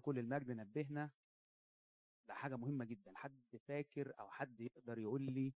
كل 0.00 0.18
المجد 0.18 0.50
نبهنا 0.50 1.10
لحاجة 2.28 2.56
مهمة 2.56 2.84
جدا. 2.84 3.12
حد 3.16 3.56
فاكر 3.68 4.12
أو 4.20 4.30
حد 4.30 4.60
يقدر 4.60 4.98
يقول 4.98 5.22
لي 5.22 5.54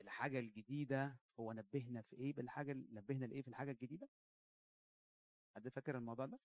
الحاجة 0.00 0.38
الجديدة 0.38 1.18
هو 1.40 1.52
نبهنا 1.52 2.02
في 2.02 2.16
إيه؟ 2.16 2.32
بالحاجة 2.32 2.72
نبهنا 2.72 3.26
لإيه 3.26 3.42
في 3.42 3.48
الحاجة 3.48 3.70
الجديدة؟ 3.70 4.08
حد 5.56 5.68
فاكر 5.68 5.96
الموضوع 5.98 6.26
ده؟ 6.26 6.38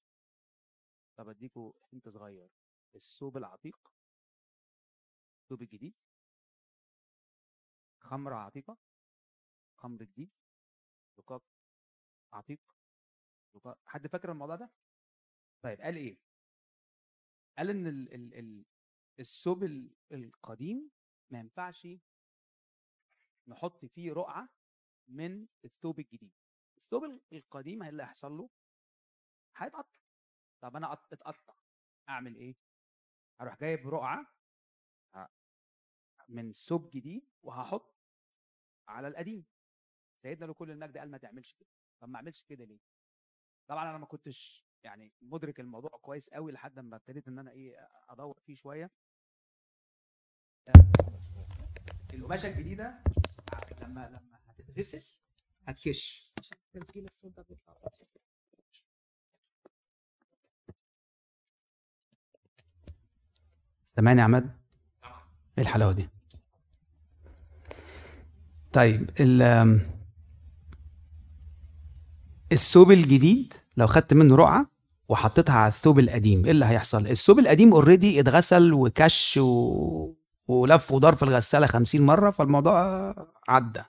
طب 1.17 1.29
أديكوا 1.29 1.73
انت 1.93 2.09
صغير. 2.09 2.49
الثوب 2.95 3.37
العتيق. 3.37 3.91
الثوب 5.41 5.61
الجديد 5.61 5.93
خمرة 7.99 8.35
عتيقة. 8.35 8.77
خمر 9.77 10.03
جديد. 10.03 10.31
زقاق 11.17 11.43
عتيق. 12.33 12.59
زقاق 13.55 13.77
حد 13.85 14.07
فاكر 14.07 14.31
الموضوع 14.31 14.55
ده؟ 14.55 14.71
طيب 15.61 15.81
قال 15.81 15.95
إيه؟ 15.95 16.24
قال 17.57 17.69
إن 17.69 17.87
ال 17.87 18.13
ال 18.13 18.33
ال 18.33 18.65
الثوب 19.19 19.63
ال- 19.63 19.95
القديم 20.11 20.91
ما 21.31 21.39
ينفعش 21.39 21.87
نحط 23.47 23.85
فيه 23.85 24.13
رقعة 24.13 24.49
من 25.07 25.47
الثوب 25.65 25.99
الجديد. 25.99 26.31
الثوب 26.77 27.03
ال- 27.03 27.21
القديم 27.33 27.83
اللي 27.83 28.03
هيحصل 28.03 28.31
له؟ 28.31 28.49
هيتقطع. 29.57 29.99
طب 30.61 30.75
أنا 30.75 30.87
قط- 30.91 31.13
أتقطع. 31.13 31.55
أعمل 32.09 32.35
إيه؟ 32.35 32.55
هروح 33.41 33.59
جايب 33.59 33.87
رقعة 33.87 34.35
من 36.29 36.51
ثوب 36.51 36.89
جديد 36.89 37.27
وهحط 37.43 37.95
على 38.87 39.07
القديم. 39.07 39.45
سيدنا 40.21 40.45
له 40.45 40.53
كل 40.53 40.71
المجد 40.71 40.97
قال 40.97 41.11
ما 41.11 41.17
تعملش 41.17 41.53
كده. 41.53 41.69
طب 42.01 42.09
ما 42.09 42.15
أعملش 42.15 42.43
كده 42.43 42.65
ليه؟ 42.65 42.79
طبعا 43.69 43.89
أنا 43.89 43.97
ما 43.97 44.05
كنتش 44.05 44.64
يعني 44.85 45.11
مدرك 45.21 45.59
الموضوع 45.59 45.89
كويس 46.01 46.29
قوي 46.29 46.51
لحد 46.51 46.79
ما 46.79 46.95
ابتديت 46.95 47.27
إن 47.27 47.39
أنا 47.39 47.51
إيه 47.51 47.89
أدور 48.09 48.39
فيه 48.45 48.55
شوية. 48.55 48.91
القماشه 52.13 52.49
الجديدة 52.49 53.03
لما 53.81 54.07
لما 54.09 54.39
هتتغسل 54.47 55.17
هتكش. 55.67 56.33
تسجيل 56.73 57.05
الصوت 57.05 57.31
ده 57.37 57.45
بيطلع 57.49 57.73
سامعني 63.95 64.19
يا 64.19 64.25
عماد؟ 64.25 64.43
إيه 65.57 65.63
الحلاوة 65.63 65.91
دي؟ 65.91 66.09
طيب 68.73 69.09
ال 69.19 69.41
الثوب 72.51 72.91
الجديد 72.91 73.53
لو 73.77 73.87
خدت 73.87 74.13
منه 74.13 74.35
رقعة 74.35 74.74
وحطيتها 75.09 75.55
على 75.55 75.71
الثوب 75.73 75.99
القديم. 75.99 76.45
إيه 76.45 76.51
اللي 76.51 76.65
هيحصل؟ 76.65 77.07
الثوب 77.07 77.39
القديم 77.39 77.73
اوريدي 77.73 78.19
اتغسل 78.19 78.73
وكش 78.73 79.37
و... 79.41 80.13
ولف 80.47 80.91
ودار 80.91 81.15
في 81.15 81.23
الغسالة 81.23 81.67
50 81.67 82.01
مرة 82.01 82.31
فالموضوع 82.31 83.15
عدى. 83.47 83.81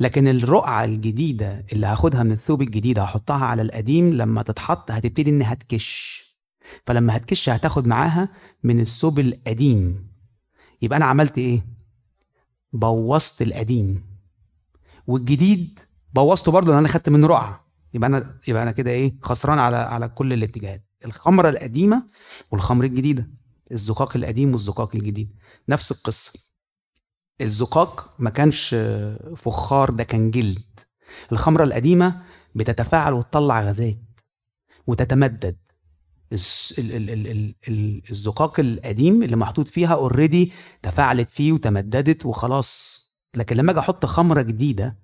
لكن 0.00 0.28
الرقعة 0.28 0.84
الجديدة 0.84 1.64
اللي 1.72 1.86
هاخدها 1.86 2.22
من 2.22 2.32
الثوب 2.32 2.62
الجديد 2.62 2.98
هحطها 2.98 3.44
على 3.44 3.62
القديم 3.62 4.14
لما 4.14 4.42
تتحط 4.42 4.90
هتبتدي 4.90 5.30
إنها 5.30 5.54
تكش. 5.54 6.22
فلما 6.86 7.16
هتكش 7.16 7.48
هتاخد 7.48 7.86
معاها 7.86 8.28
من 8.62 8.80
الثوب 8.80 9.18
القديم. 9.18 10.08
يبقى 10.82 10.96
أنا 10.96 11.04
عملت 11.04 11.38
إيه؟ 11.38 11.64
بوظت 12.72 13.42
القديم. 13.42 14.04
والجديد 15.06 15.78
بوظته 16.14 16.52
برضه 16.52 16.68
لأن 16.70 16.78
أنا 16.78 16.88
خدت 16.88 17.08
منه 17.08 17.26
رقعة. 17.26 17.64
يبقى 17.94 18.08
أنا 18.08 18.38
يبقى 18.48 18.62
أنا 18.62 18.72
كده 18.72 18.90
إيه 18.90 19.14
خسران 19.22 19.58
على 19.58 19.76
على 19.76 20.08
كل 20.08 20.32
الاتجاهات. 20.32 20.84
الخمرة 21.04 21.48
القديمة 21.48 22.06
والخمر 22.50 22.84
الجديدة 22.84 23.30
الزقاق 23.72 24.16
القديم 24.16 24.52
والزقاق 24.52 24.96
الجديد. 24.96 25.36
نفس 25.68 25.92
القصة. 25.92 26.32
الزقاق 27.40 28.14
ما 28.18 28.30
كانش 28.30 28.74
فخار 29.36 29.90
ده 29.90 30.04
كان 30.04 30.30
جلد. 30.30 30.80
الخمرة 31.32 31.64
القديمة 31.64 32.22
بتتفاعل 32.54 33.12
وتطلع 33.12 33.62
غازات 33.62 33.98
وتتمدد. 34.86 35.56
الزقاق 38.10 38.60
القديم 38.60 39.22
اللي 39.22 39.36
محطوط 39.36 39.68
فيها 39.68 39.94
اوريدي 39.94 40.52
تفاعلت 40.82 41.30
فيه 41.30 41.52
وتمددت 41.52 42.26
وخلاص. 42.26 43.02
لكن 43.34 43.56
لما 43.56 43.70
أجي 43.72 43.80
أحط 43.80 44.06
خمرة 44.06 44.42
جديدة 44.42 44.98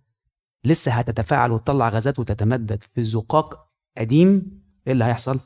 لسه 0.65 0.93
هتتفاعل 0.93 1.53
وتطلع 1.53 1.89
غازات 1.89 2.19
وتتمدد 2.19 2.83
في 2.95 3.05
زقاق 3.05 3.69
قديم. 3.99 4.61
إيه 4.87 4.93
اللي 4.93 5.05
هيحصل؟ 5.05 5.41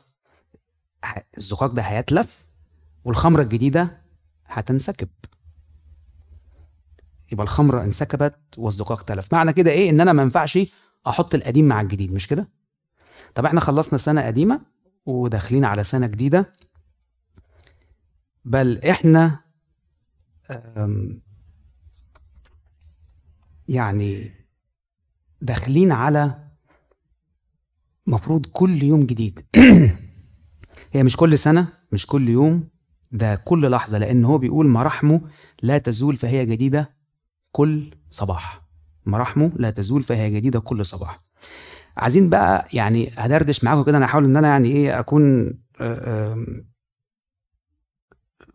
الزقاق 1.37 1.71
ده 1.71 1.81
هيتلف 1.81 2.45
والخمرة 3.05 3.41
الجديدة 3.41 4.01
هتنسكب. 4.45 5.09
يبقى 7.31 7.43
الخمرة 7.43 7.83
انسكبت 7.83 8.39
والزقاق 8.57 9.01
تلف. 9.01 9.33
معنى 9.33 9.53
كده 9.53 9.71
إيه؟ 9.71 9.89
إن 9.89 10.01
أنا 10.01 10.13
ما 10.13 10.23
ينفعش 10.23 10.59
أحط 11.07 11.35
القديم 11.35 11.67
مع 11.67 11.81
الجديد 11.81 12.13
مش 12.13 12.27
كده؟ 12.27 12.47
طب 13.35 13.45
إحنا 13.45 13.59
خلصنا 13.59 13.99
سنة 13.99 14.21
قديمة 14.21 14.61
وداخلين 15.05 15.65
على 15.65 15.83
سنة 15.83 16.07
جديدة. 16.07 16.53
بل 18.45 18.77
إحنا 18.77 19.39
يعني 23.67 24.31
داخلين 25.43 25.91
على 25.91 26.35
مفروض 28.07 28.45
كل 28.45 28.83
يوم 28.83 29.03
جديد. 29.05 29.39
هي 30.93 31.03
مش 31.03 31.17
كل 31.17 31.39
سنة 31.39 31.67
مش 31.91 32.07
كل 32.07 32.29
يوم 32.29 32.67
ده 33.11 33.35
كل 33.35 33.71
لحظة 33.71 33.97
لأن 33.97 34.25
هو 34.25 34.37
بيقول 34.37 34.67
مراحمه 34.67 35.21
لا 35.61 35.77
تزول 35.77 36.15
فهي 36.17 36.45
جديدة 36.45 36.89
كل 37.51 37.95
صباح. 38.11 38.61
مراحمه 39.05 39.51
لا 39.55 39.69
تزول 39.69 40.03
فهي 40.03 40.31
جديدة 40.31 40.59
كل 40.59 40.85
صباح. 40.85 41.19
عايزين 41.97 42.29
بقى 42.29 42.67
يعني 42.73 43.11
هدردش 43.17 43.63
معاكم 43.63 43.83
كده 43.83 43.97
أنا 43.97 44.05
هحاول 44.05 44.25
إن 44.25 44.37
أنا 44.37 44.47
يعني 44.47 44.69
إيه 44.69 44.99
أكون 44.99 45.53
آه، 45.81 46.45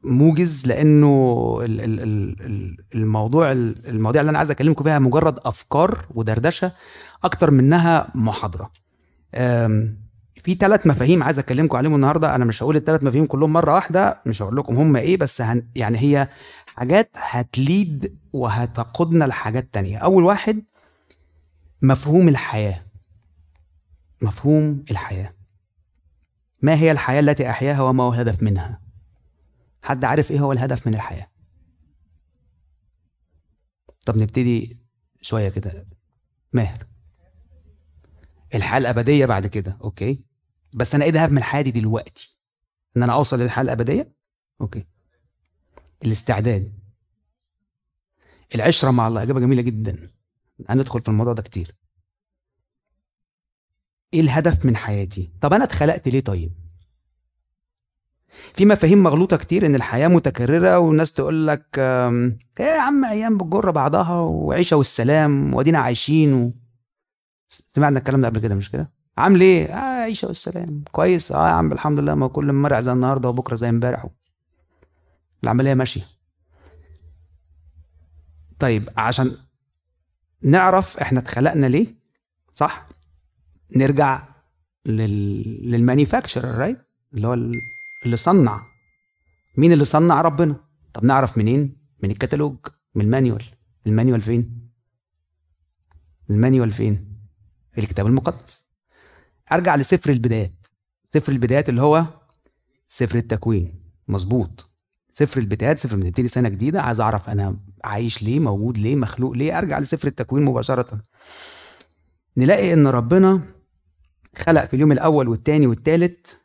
موجز 0.02 0.66
لأنه 0.66 1.58
ال- 1.62 1.80
ال- 1.80 2.00
ال- 2.00 2.36
ال- 2.46 2.76
الموضوع 2.94 3.52
المواضيع 3.52 4.20
اللي 4.20 4.30
أنا 4.30 4.38
عايز 4.38 4.50
أكلمكم 4.50 4.84
بيها 4.84 4.98
مجرد 4.98 5.38
أفكار 5.44 6.04
ودردشة 6.14 6.72
أكتر 7.24 7.50
منها 7.50 8.08
محاضرة. 8.14 8.70
في 10.44 10.54
ثلاث 10.60 10.86
مفاهيم 10.86 11.22
عايز 11.22 11.38
أكلمكم 11.38 11.76
عليهم 11.76 11.94
النهارده. 11.94 12.34
أنا 12.34 12.44
مش 12.44 12.62
هقول 12.62 12.76
الثلاث 12.76 13.02
مفاهيم 13.04 13.26
كلهم 13.26 13.52
مرة 13.52 13.74
واحدة 13.74 14.20
مش 14.26 14.42
هقول 14.42 14.56
لكم 14.56 14.76
هم 14.76 14.96
إيه 14.96 15.16
بس 15.16 15.40
هن 15.42 15.66
يعني 15.74 15.98
هي 15.98 16.28
حاجات 16.66 17.10
هتليد 17.16 18.18
وهتقودنا 18.32 19.24
لحاجات 19.24 19.68
تانية. 19.72 19.98
أول 19.98 20.24
واحد 20.24 20.62
مفهوم 21.82 22.28
الحياة. 22.28 22.82
مفهوم 24.22 24.84
الحياة. 24.90 25.34
ما 26.62 26.74
هي 26.74 26.90
الحياة 26.90 27.20
التي 27.20 27.50
أحياها 27.50 27.82
وما 27.82 28.04
هو 28.04 28.12
الهدف 28.12 28.42
منها؟ 28.42 28.87
حد 29.88 30.04
عارف 30.04 30.30
إيه 30.30 30.40
هو 30.40 30.52
الهدف 30.52 30.86
من 30.86 30.94
الحياة. 30.94 31.30
طب 34.06 34.16
نبتدي 34.16 34.78
شوية 35.20 35.48
كده. 35.48 35.86
ماهر. 36.52 36.86
الحياة 38.54 38.78
الأبدية 38.78 39.26
بعد 39.26 39.46
كده. 39.46 39.78
Okay. 39.80 40.24
بس 40.74 40.94
أنا 40.94 41.04
إيه 41.04 41.10
الهدف 41.10 41.32
من 41.32 41.38
الحياة 41.38 41.62
دي 41.62 41.70
دلوقتي؟ 41.70 42.38
إن 42.96 43.02
أنا 43.02 43.12
أوصل 43.12 43.40
للحياة 43.40 43.64
الأبدية؟ 43.64 44.12
Okay. 44.60 44.86
الاستعداد. 46.04 46.78
العشرة 48.54 48.90
مع 48.90 49.08
الله. 49.08 49.22
إجابة 49.22 49.40
جميلة 49.40 49.62
جدا. 49.62 50.10
هندخل 50.68 51.00
في 51.00 51.08
الموضوع 51.08 51.32
ده 51.32 51.42
كتير. 51.42 51.76
إيه 54.14 54.20
الهدف 54.20 54.66
من 54.66 54.76
حياتي؟ 54.76 55.32
طب 55.40 55.52
أنا 55.52 55.64
اتخلقت 55.64 56.08
ليه 56.08 56.20
طيب؟ 56.20 56.67
في 58.54 58.66
مفاهيم 58.66 59.02
مغلوطة 59.02 59.36
كتير 59.36 59.66
إن 59.66 59.74
الحياة 59.74 60.08
متكررة 60.08 60.78
والناس 60.78 61.12
تقول 61.12 61.46
لك 61.46 61.78
إيه 61.78 62.66
يا 62.66 62.80
عم 62.80 63.04
أيام 63.04 63.38
بتجر 63.38 63.70
بعضها 63.70 64.14
وعيشة 64.20 64.76
والسلام 64.76 65.54
وأدينا 65.54 65.78
عايشين 65.78 66.32
و... 66.34 66.52
سمعنا 67.50 67.98
الكلام 67.98 68.20
ده 68.20 68.28
قبل 68.28 68.40
كده 68.40 68.54
مش 68.54 68.70
كده؟ 68.70 68.90
عامل 69.18 69.40
إيه؟ 69.40 69.66
آه 69.66 70.02
عيشة 70.02 70.28
والسلام. 70.28 70.84
كويس. 70.92 71.32
آه 71.32 71.46
يا 71.48 71.52
عم 71.52 71.72
الحمد 71.72 71.98
لله 71.98 72.14
ماكل 72.14 72.52
مرعى 72.52 72.80
زي 72.80 72.92
النهارده 72.92 73.28
وبكرة 73.28 73.54
زي 73.56 73.68
امبارح 73.68 74.06
العملية 75.44 75.74
ماشية. 75.74 76.02
طيب 78.58 78.88
عشان 78.96 79.36
نعرف 80.42 80.98
إحنا 80.98 81.20
اتخلقنا 81.20 81.66
ليه 81.66 81.86
صح؟ 82.54 82.88
نرجع 83.76 84.22
لل... 84.86 85.70
لل 85.70 85.83
manufacturer 85.83 86.58
right 86.58 86.78
اللي 87.14 87.26
هو 87.28 87.34
اللي 88.04 88.16
صنع. 88.16 88.66
مين 89.56 89.72
اللي 89.72 89.84
صنع 89.84 90.20
ربنا؟ 90.20 90.56
طب 90.94 91.04
نعرف 91.04 91.38
منين؟ 91.38 91.76
من 92.02 92.10
الكتالوج 92.10 92.56
من 92.94 93.04
ال 93.04 93.09
manual. 93.09 93.44
ال 93.86 93.91
manual 93.91 94.20
فين؟ 94.20 94.70
ال 96.30 96.36
manual 96.36 96.70
فين؟ 96.70 97.18
في 97.72 97.80
الكتاب 97.80 98.06
المقدس. 98.06 98.66
أرجع 99.52 99.76
لسفر 99.76 100.10
البدايات. 100.10 100.66
سفر 101.10 101.32
البدايات 101.32 101.68
اللي 101.68 101.82
هو 101.82 102.04
سفر 102.86 103.18
التكوين. 103.18 103.82
مظبوط. 104.08 104.74
سفر 105.12 105.40
البدايات 105.40 105.78
سفر 105.78 105.96
بنبتدي 105.96 106.28
سنة 106.28 106.48
جديدة. 106.48 106.82
عايز 106.82 107.00
أعرف 107.00 107.30
أنا 107.30 107.56
عايش 107.84 108.22
ليه 108.22 108.40
موجود 108.40 108.78
ليه 108.78 108.96
مخلوق 108.96 109.32
ليه. 109.32 109.58
أرجع 109.58 109.78
لسفر 109.78 110.08
التكوين 110.08 110.44
مباشرة. 110.44 111.00
نلاقي 112.36 112.72
إن 112.72 112.86
ربنا 112.86 113.40
خلق 114.36 114.64
في 114.64 114.74
اليوم 114.74 114.92
الأول 114.92 115.28
والثاني 115.28 115.66
والثالث 115.66 116.37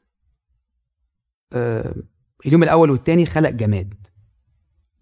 اليوم 2.46 2.64
الأول 2.64 2.92
والثاني 2.92 3.26
خلق 3.26 3.50
جماد. 3.50 3.94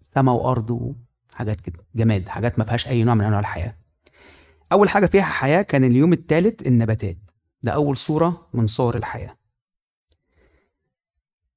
سماء 0.02 0.34
وأرض 0.34 0.94
وحاجات 1.30 1.60
كده. 1.60 1.78
جماد 1.94 2.28
حاجات 2.28 2.58
ما 2.58 2.64
فيهاش 2.64 2.88
أي 2.88 3.04
نوع 3.04 3.14
من 3.14 3.24
أنواع 3.24 3.40
الحياة. 3.40 3.76
أول 4.72 4.88
حاجة 4.88 5.06
فيها 5.06 5.22
حياة 5.22 5.62
كان 5.62 5.84
اليوم 5.84 6.12
الثالث 6.12 6.66
النباتات. 6.66 7.16
ده 7.62 7.72
أول 7.72 7.96
صورة 7.96 8.48
من 8.54 8.66
صور 8.66 8.96
الحياة. 8.96 9.36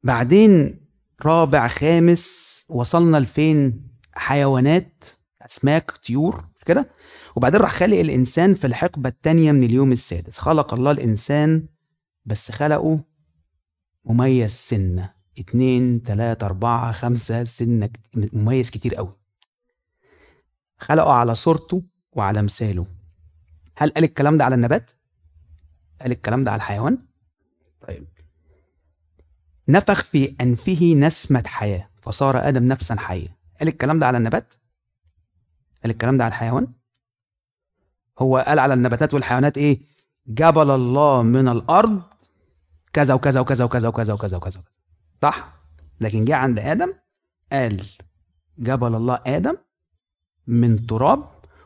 بعدين 0.03 0.79
رابع 1.25 1.67
خامس 1.67 2.55
وصلنا 2.69 3.17
لفين؟ 3.17 3.87
حيوانات 4.13 5.03
أسماك 5.45 5.91
طيور 5.91 6.45
كده. 6.65 6.89
وبعدين 7.35 7.61
راح 7.61 7.71
خلق 7.71 7.97
الإنسان 7.97 8.53
في 8.53 8.67
الحقبة 8.67 9.09
الثانية 9.09 9.51
من 9.51 9.63
اليوم 9.63 9.91
السادس. 9.91 10.37
خلق 10.37 10.73
الله 10.73 10.91
الإنسان 10.91 11.67
بس 12.25 12.51
خلقه 12.51 13.03
مميز 14.05 14.51
سنة 14.51 15.13
اتنين 15.39 16.03
تلاتة 16.03 16.45
أربعة 16.45 16.91
خمسة 16.91 17.43
سنة 17.43 17.89
مميز 18.15 18.69
كتير 18.69 18.95
قوي 18.95 19.15
خلقه 20.77 21.11
على 21.11 21.35
صورته 21.35 21.83
وعلى 22.11 22.41
مثاله 22.41 22.85
هل 23.77 23.89
قال 23.89 24.03
الكلام 24.03 24.37
ده 24.37 24.45
على 24.45 24.55
النبات؟ 24.55 24.91
قال 26.01 26.11
الكلام 26.11 26.43
ده 26.43 26.51
على 26.51 26.57
الحيوان؟ 26.57 26.97
طيب 27.87 28.07
نفخ 29.67 30.03
في 30.03 30.35
أنفه 30.41 30.93
نسمة 30.93 31.43
حياة 31.45 31.89
فصار 32.01 32.47
آدم 32.47 32.65
نفسا 32.65 32.95
حية 32.95 33.37
قال 33.59 33.67
الكلام 33.67 33.99
ده 33.99 34.07
على 34.07 34.17
النبات؟ 34.17 34.53
قال 35.83 35.91
الكلام 35.91 36.17
ده 36.17 36.23
على 36.23 36.31
الحيوان؟ 36.31 36.67
هو 38.19 38.37
قال 38.37 38.59
على 38.59 38.73
النباتات 38.73 39.13
والحيوانات 39.13 39.57
إيه؟ 39.57 39.79
جبل 40.27 40.71
الله 40.71 41.21
من 41.21 41.47
الأرض 41.47 42.01
كذا 42.95 43.13
وكذا 43.13 43.39
وكذا 43.39 43.65
وكذا 43.65 43.87
وكذا 43.87 44.13
وكذا 44.13 44.37
وكذا. 44.37 44.63
صح؟ 45.21 45.53
لكن 46.01 46.25
جه 46.25 46.35
عند 46.35 46.59
آدم 46.59 46.93
قال 47.51 47.85
جبل 48.59 48.95
الله 48.95 49.19
آدم 49.25 49.57
من 50.47 50.85
تراب 50.87 51.23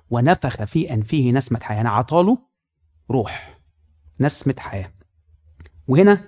ونفخ 0.09 0.63
في 0.63 0.93
أنفه 0.93 1.31
نسمة 1.31 1.59
حياة. 1.59 1.75
يعني 1.77 1.89
عطاله 1.89 2.37
روح 3.11 3.59
نسمة 4.19 4.55
حياة. 4.57 4.91
وهنا 5.87 6.21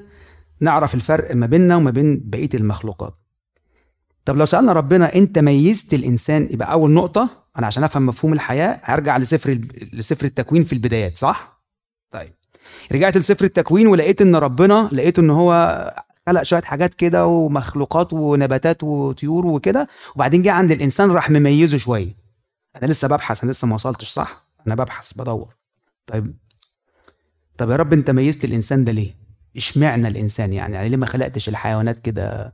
نعرف 0.60 0.96
الفرق 0.96 1.36
ما 1.36 1.46
بيننا 1.46 1.76
وما 1.76 1.92
بين 1.92 2.30
بقية 2.30 2.50
المخلوقات. 2.54 3.16
طب 4.26 4.38
لو 4.38 4.46
سألنا 4.46 4.74
ربنا 4.74 5.16
أنت 5.16 5.40
ميزت 5.40 5.94
الإنسان 5.94 6.48
يبقى 6.52 6.72
أول 6.72 6.92
نقطة 6.92 7.30
أنا 7.58 7.68
عشان 7.68 7.84
أفهم 7.84 8.06
مفهوم 8.06 8.34
الحياة 8.34 8.80
هرجع 8.84 9.18
لسفر 9.18 9.52
لسفر 9.94 10.26
التكوين 10.26 10.64
في 10.64 10.74
البدايات 10.74 11.18
صح؟ 11.18 11.62
طيب. 12.12 12.34
رجعت 12.92 13.18
لسفر 13.18 13.46
التكوين 13.46 13.88
ولقيت 13.88 14.22
إن 14.22 14.36
ربنا 14.36 14.90
لقيت 14.92 15.20
إن 15.20 15.30
هو 15.30 15.52
خلق 16.28 16.44
شوية 16.44 16.62
حاجات 16.62 16.94
كده 16.94 17.26
ومخلوقات 17.28 18.14
ونباتات 18.14 18.84
وطيور 18.84 19.48
وكده 19.48 19.88
وبعدين 20.16 20.42
جه 20.42 20.52
عند 20.52 20.72
الإنسان 20.72 21.12
راح 21.12 21.30
مميزه 21.30 21.78
شوية. 21.78 22.16
أنا 22.76 22.92
لسه 22.92 23.08
ببحث 23.08 23.44
أنا 23.44 23.52
لسه 23.52 23.68
ما 23.68 23.76
وصلتش 23.76 24.10
صح؟ 24.10 24.48
أنا 24.68 24.76
ببحث 24.76 25.14
بدور. 25.14 25.56
طيب. 26.08 26.36
طب 27.58 27.70
يا 27.70 27.76
رب 27.76 27.94
أنت 27.94 28.12
ميزت 28.12 28.46
الإنسان 28.46 28.84
ده 28.84 28.92
ليه؟ 28.92 29.16
اشمعنى 29.56 30.08
الإنسان 30.08 30.54
يعني؟ 30.54 30.76
يعني 30.76 30.90
ليه 30.90 30.98
ما 30.98 31.06
خلقتش 31.06 31.50
الحيوانات 31.50 31.98
كده 31.98 32.54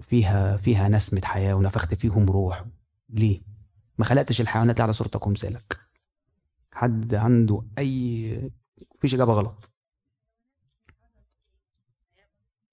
فيها 0.00 0.56
فيها 0.56 0.88
نسمة 0.88 1.20
حياة 1.24 1.54
ونفخت 1.54 1.94
فيهم 1.94 2.30
روح؟ 2.30 2.64
ليه؟ 3.10 3.40
ما 3.98 4.04
خلقتش 4.04 4.40
الحيوانات 4.40 4.80
على 4.80 4.92
صورتك 4.92 5.26
ومثالك. 5.26 5.78
حد 6.72 7.14
عنده 7.14 7.62
أي 7.78 8.50
مفيش 8.98 9.14
إجابة 9.14 9.32
غلط. 9.32 9.70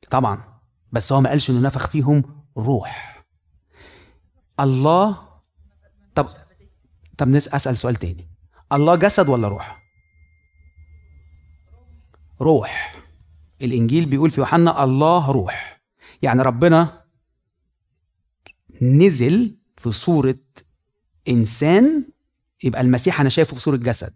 طبعا. 0.10 0.60
بس 0.92 1.12
هو 1.12 1.22
ما 1.22 1.30
قالش 1.30 1.50
إنه 1.50 1.60
نفخ 1.60 1.88
فيهم 1.88 2.46
روح. 2.58 3.24
الله 4.60 5.28
طب 6.16 6.28
طب 7.18 7.36
أسأل 7.36 7.78
سؤال 7.78 7.96
تاني. 7.96 8.30
الله 8.72 8.96
جسد 8.96 9.30
ولا 9.30 9.48
روح؟ 9.48 9.84
روح. 12.42 12.96
الإنجيل 13.62 14.06
بيقول 14.06 14.30
في 14.32 14.42
يوحنا 14.42 14.84
الله 14.84 15.32
روح. 15.32 15.82
يعني 16.22 16.42
ربنا 16.42 17.04
نزل 18.82 19.58
في 19.78 19.92
صورة 19.92 20.40
إنسان 21.28 22.06
يبقى 22.64 22.82
المسيح 22.82 23.20
أنا 23.22 23.30
شايفه 23.30 23.54
في 23.54 23.62
صورة 23.62 23.78
جسد. 23.78 24.16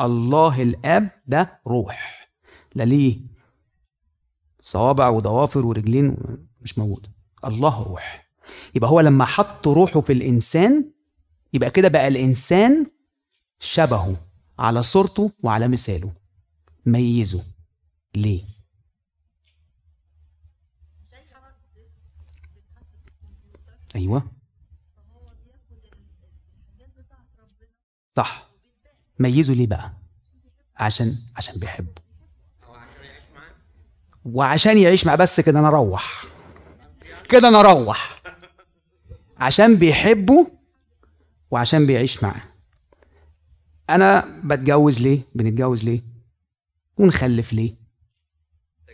الله 0.00 0.62
الآب 0.62 1.10
ده 1.26 1.60
روح. 1.66 2.28
لا 2.74 2.82
ليه؟ 2.84 3.20
صوابع 4.60 5.08
وضوافر 5.08 5.66
ورجلين 5.66 6.16
مش 6.60 6.78
موجود. 6.78 7.06
الله 7.44 7.82
روح. 7.82 8.28
يبقى 8.74 8.90
هو 8.90 9.00
لما 9.00 9.24
حط 9.24 9.68
روحه 9.68 10.00
في 10.00 10.12
الإنسان 10.12 10.90
يبقى 11.52 11.70
كده 11.70 11.88
بقى 11.88 12.08
الإنسان 12.08 12.86
شبهه 13.60 14.16
على 14.58 14.82
صورته 14.82 15.32
وعلى 15.42 15.68
مثاله. 15.68 16.12
ميزه. 16.86 17.44
ليه؟ 18.14 18.44
أيوه. 23.96 24.22
صح. 28.16 28.47
ميزه 29.18 29.54
ليه 29.54 29.66
بقى؟ 29.66 29.92
عشان 30.76 31.14
عشان 31.36 31.60
بيحبه. 31.60 31.92
وعشان 34.24 34.78
يعيش 34.78 35.06
معاه 35.06 35.16
بس 35.16 35.40
كده 35.40 35.58
أنا 35.58 35.68
أروح. 35.68 36.24
كده 37.28 37.48
أنا 37.48 37.60
أروح. 37.60 38.22
عشان 39.38 39.76
بيحبه 39.76 40.50
وعشان 41.50 41.86
بيعيش 41.86 42.22
معاه. 42.22 42.42
أنا 43.90 44.40
بتجوز 44.44 45.00
ليه؟ 45.00 45.20
بنتجوز 45.34 45.84
ليه؟ 45.84 46.02
ونخلف 46.98 47.52
ليه؟ 47.52 47.74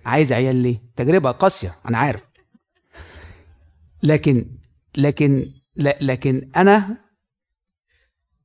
عايز 0.07 0.33
عيال 0.33 0.57
ليه؟ 0.57 0.83
تجربة 0.97 1.31
قاسية 1.31 1.75
أنا 1.89 1.99
عارف. 1.99 2.23
لكن 4.03 4.47
لكن 4.97 5.53
لكن 5.77 6.51
أنا 6.57 6.97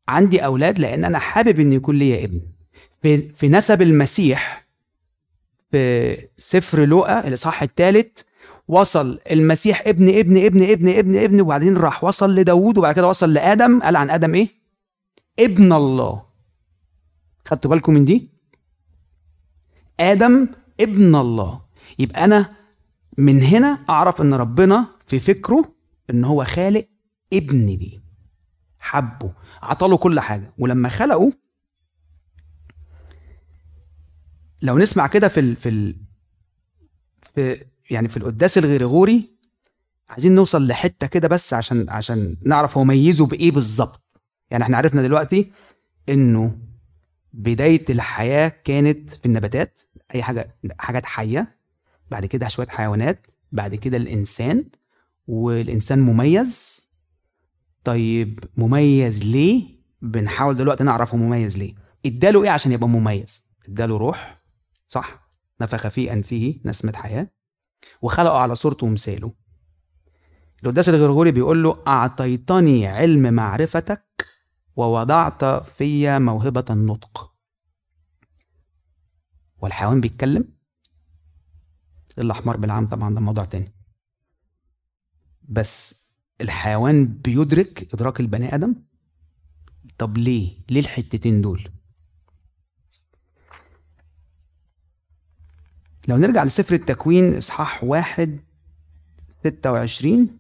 عندي 0.10 0.46
أولاد 0.46 0.80
لأن 0.80 1.04
أنا 1.06 1.20
حابب 1.20 1.60
إن 1.60 1.74
يكون 1.74 1.96
ليا 1.96 2.24
ابن. 2.25 2.42
في 3.01 3.30
في 3.34 3.50
نسب 3.50 3.82
المسيح 3.82 4.68
في 5.72 6.18
سفر 6.38 6.86
لوقا 6.86 7.28
الإصحاح 7.28 7.63
الثالث 7.63 8.22
وصل 8.68 9.20
المسيح 9.32 9.84
ابن 9.88 10.10
ابن 10.10 10.38
ابن 10.46 10.63
ابن 10.63 10.89
ابن 10.89 11.16
ابن 11.18 11.42
وبعدين 11.42 11.78
راح 11.78 12.04
وصل 12.04 12.36
لداوود 12.36 12.78
وبعد 12.78 12.96
كده 12.96 13.08
وصل 13.08 13.34
لآدم. 13.34 13.80
قال 13.82 13.96
عن 13.96 14.10
آدم 14.10 14.34
إيه؟ 14.34 14.48
ابن 15.39 15.74
الله. 15.74 16.22
خدتوا 17.46 17.72
بالكم 17.72 17.94
من 17.94 18.06
دي؟ 18.06 18.30
آدم 20.00 20.48
ابن 20.80 21.16
الله. 21.16 21.62
يبقى 22.00 22.24
أنا 22.25 22.56
من 23.18 23.42
هنا 23.44 23.80
أعرف 23.89 24.22
إن 24.22 24.34
ربنا 24.34 24.86
في 25.08 25.20
فكره 25.20 25.63
إن 26.10 26.24
هو 26.24 26.46
خالق 26.46 26.88
ابن 27.34 27.66
دي 27.78 28.00
حبه. 28.80 29.32
عطاله 29.62 29.98
كل 29.98 30.20
حاجة. 30.20 30.54
ولما 30.58 30.89
خلقه 30.89 31.34
لو 34.62 34.78
نسمع 34.78 35.08
كده 35.08 35.28
في 35.28 35.39
ال 35.39 35.56
في 35.56 35.70
ال 35.70 35.96
في 37.36 37.66
يعني 37.92 38.10
في 38.10 38.18
القداس 38.18 38.58
الغريغوري 38.58 39.30
عايزين 40.10 40.36
نوصل 40.36 40.68
لحتة 40.68 41.08
كده 41.08 41.28
بس 41.28 41.54
عشان 41.54 41.89
عشان 41.89 42.38
نعرف 42.46 42.78
هو 42.78 42.84
ميزه 42.84 43.25
بإيه 43.25 43.51
بالظبط. 43.51 44.04
يعني 44.51 44.63
إحنا 44.63 44.78
عرفنا 44.78 45.01
دلوقتي 45.01 45.51
إنه 46.10 46.58
بداية 47.34 47.86
الحياة 47.89 48.48
كانت 48.63 49.10
في 49.10 49.25
النباتات 49.25 49.80
أي 50.16 50.24
حاجة 50.24 50.56
حاجات 50.80 51.06
حية 51.06 51.58
بعد 52.12 52.25
كده 52.25 52.48
شوية 52.48 52.68
حيوانات 52.68 53.28
بعد 53.51 53.75
كده 53.75 53.98
الإنسان 53.98 54.66
والإنسان 55.28 56.00
مميز 56.00 56.88
طيب 57.89 58.39
مميز 58.58 59.24
ليه؟ 59.24 59.63
بنحاول 60.01 60.55
دلوقتي 60.55 60.84
نعرف 60.84 61.13
هو 61.13 61.17
مميز 61.17 61.58
ليه. 61.58 61.75
اداله 62.05 62.43
إيه 62.43 62.50
عشان 62.50 62.72
يبقى 62.72 62.89
مميز؟ 62.89 63.50
اداله 63.67 63.98
روح 63.98 64.41
صح؟ 64.88 65.29
نفخ 65.62 65.88
في 65.88 66.13
أنفه 66.13 66.55
نسمة 66.65 66.93
حياة 66.96 67.27
وخلقه 68.01 68.38
على 68.38 68.55
صورته 68.55 68.86
ومثاله. 68.86 69.34
القداس 70.63 70.89
الغرغوري 70.89 71.31
بيقول 71.31 71.63
له 71.63 71.84
أعطيتني 71.88 72.88
علم 72.88 73.34
معرفتك 73.34 74.25
ووضعت 74.75 75.46
في 75.46 76.19
موهبة 76.19 76.65
النطق. 76.69 77.34
والحيوان 79.58 80.01
بيتكلم؟ 80.01 80.46
الأحمر 82.17 82.58
بالعام 82.58 82.88
طبعا 82.88 83.13
ده 83.13 83.22
موضوع 83.22 83.46
تاني. 83.46 83.74
بس 85.41 85.99
الحيوان 86.41 87.05
بيدرك 87.08 87.93
إدراك 87.93 88.19
البني 88.19 88.55
آدم؟ 88.55 88.75
طب 89.98 90.17
ليه؟ 90.17 90.51
ليه 90.69 90.79
الحتتين 90.79 91.41
دول؟ 91.41 91.69
لو 96.08 96.17
نرجع 96.17 96.43
لسفر 96.43 96.75
التكوين 96.75 97.38
إصحاح 97.38 97.84
واحد 97.84 98.39
ستة 99.29 99.72
وعشرين 99.72 100.39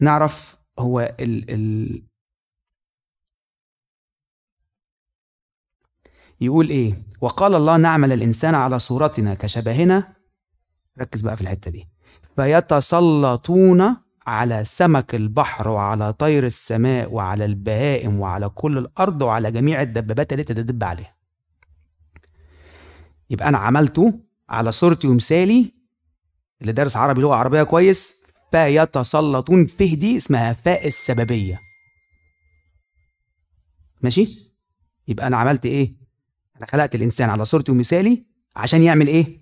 نعرف 0.00 0.56
هو 0.78 1.00
ال 1.20 1.50
ال 1.50 2.02
يقول 6.40 6.68
إيه؟ 6.68 7.02
وقال 7.20 7.54
الله 7.54 7.76
نعمل 7.76 8.12
الإنسان 8.12 8.54
على 8.54 8.78
صورتنا 8.78 9.34
كشبهنا. 9.34 10.12
ركز 11.00 11.20
بقى 11.20 11.36
في 11.36 11.42
الحتة 11.42 11.70
دي. 11.70 11.88
فيتسلطون 12.36 13.96
على 14.26 14.64
سمك 14.64 15.14
البحر 15.14 15.68
وعلى 15.68 16.12
طير 16.12 16.46
السماء 16.46 17.12
وعلى 17.12 17.44
البهائم 17.44 18.20
وعلى 18.20 18.48
كل 18.48 18.78
الأرض 18.78 19.22
وعلى 19.22 19.50
جميع 19.50 19.82
الدبابات 19.82 20.32
التي 20.32 20.54
تدب 20.54 20.84
عليها. 20.84 21.14
يبقى 23.30 23.48
أنا 23.48 23.58
عملته 23.58 24.20
على 24.48 24.72
صورتي 24.72 25.08
ومثالي 25.08 25.72
اللي 26.60 26.72
دارس 26.72 26.96
عربي 26.96 27.20
لغة 27.20 27.34
عربية 27.34 27.62
كويس. 27.62 28.20
فيتسلطون 28.50 29.66
فيه 29.66 29.96
دي 29.96 30.16
اسمها 30.16 30.52
فاء 30.52 30.86
السببية. 30.88 31.60
ماشي؟ 34.02 34.52
يبقى 35.08 35.26
أنا 35.26 35.36
عملت 35.36 35.66
إيه؟ 35.66 35.99
أنا 36.60 36.66
خلقت 36.68 36.94
الإنسان 36.94 37.30
على 37.30 37.44
صورتي 37.44 37.72
ومثالي 37.72 38.24
عشان 38.56 38.82
يعمل 38.82 39.06
إيه؟ 39.08 39.40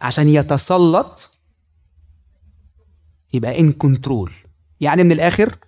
عشان 0.00 0.28
يتسلط. 0.28 1.30
يبقى 3.34 3.60
ان 3.60 3.72
كنترول 3.72 4.32
يعني 4.80 5.04
من 5.04 5.12
الآخر 5.12 5.58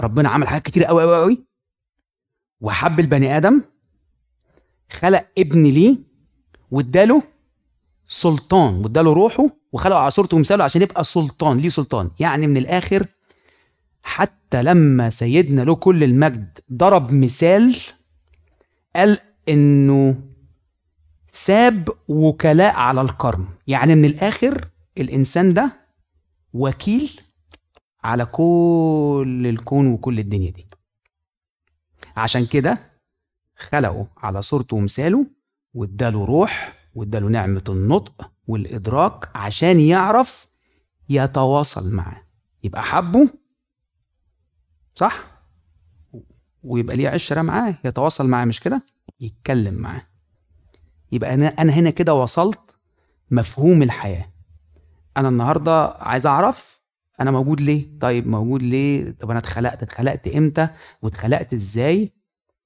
ربنا 0.00 0.28
عمل 0.28 0.48
حاجات 0.48 0.62
كتير 0.62 0.84
قوي 0.84 1.02
قوي 1.02 1.16
قوي 1.16 1.44
وحب 2.60 3.00
البني 3.00 3.36
آدم 3.36 3.62
خلق 4.92 5.28
ابن 5.38 5.64
ليه 5.64 5.96
واداله 6.70 7.22
سلطان 8.06 8.74
واداله 8.74 9.12
روحه 9.12 9.50
وخلقه 9.72 9.98
على 9.98 10.10
صورته 10.10 10.36
ومثاله 10.36 10.64
عشان 10.64 10.82
يبقى 10.82 11.04
سلطان 11.04 11.58
ليه 11.58 11.68
سلطان؟ 11.68 12.10
يعني 12.20 12.46
من 12.46 12.56
الآخر 12.56 13.06
حتى 14.02 14.62
لما 14.62 15.10
سيدنا 15.10 15.62
له 15.62 15.74
كل 15.74 16.04
المجد 16.04 16.58
ضرب 16.72 17.12
مثال 17.12 17.76
قال 18.96 19.18
إنه 19.48 20.22
ساب 21.28 21.88
وكلاء 22.08 22.74
على 22.74 23.00
القرن 23.00 23.48
يعني 23.66 23.94
من 23.94 24.04
الآخر 24.04 24.68
الإنسان 24.98 25.54
ده 25.54 25.72
وكيل 26.52 27.20
على 28.04 28.24
كل 28.26 29.46
الكون 29.48 29.86
وكل 29.86 30.18
الدنيا 30.18 30.50
دي. 30.50 30.66
عشان 32.16 32.46
كده 32.46 32.78
خلقه 33.56 34.06
على 34.16 34.42
صورته 34.42 34.76
ومثاله 34.76 35.26
واداله 35.74 36.24
روح 36.24 36.74
واداله 36.94 37.28
نعمة 37.28 37.64
النطق 37.68 38.30
والإدراك 38.48 39.36
عشان 39.36 39.80
يعرف 39.80 40.48
يتواصل 41.08 41.94
معاه. 41.94 42.22
يبقى 42.64 42.82
حبه 42.82 43.30
صح؟ 44.94 45.37
ويبقى 46.68 46.96
ليه 46.96 47.08
عشرة 47.08 47.42
معاه 47.42 47.74
يتواصل 47.84 48.28
معاه 48.28 48.44
مش 48.44 48.60
كده؟ 48.60 48.82
يتكلم 49.20 49.74
معاه. 49.74 50.02
يبقى 51.12 51.34
أنا 51.34 51.46
أنا 51.46 51.72
هنا 51.72 51.90
كده 51.90 52.14
وصلت 52.14 52.60
مفهوم 53.30 53.82
الحياة. 53.82 54.26
أنا 55.16 55.28
النهاردة 55.28 55.86
عايز 55.86 56.26
أعرف 56.26 56.80
أنا 57.20 57.30
موجود 57.30 57.60
ليه؟ 57.60 57.98
طيب 58.00 58.26
موجود 58.26 58.62
ليه؟ 58.62 59.10
طب 59.20 59.30
أنا 59.30 59.38
اتخلقت 59.38 59.82
اتخلقت 59.82 60.28
إمتى؟ 60.28 60.68
واتخلقت 61.02 61.54
إزاي؟ 61.54 62.12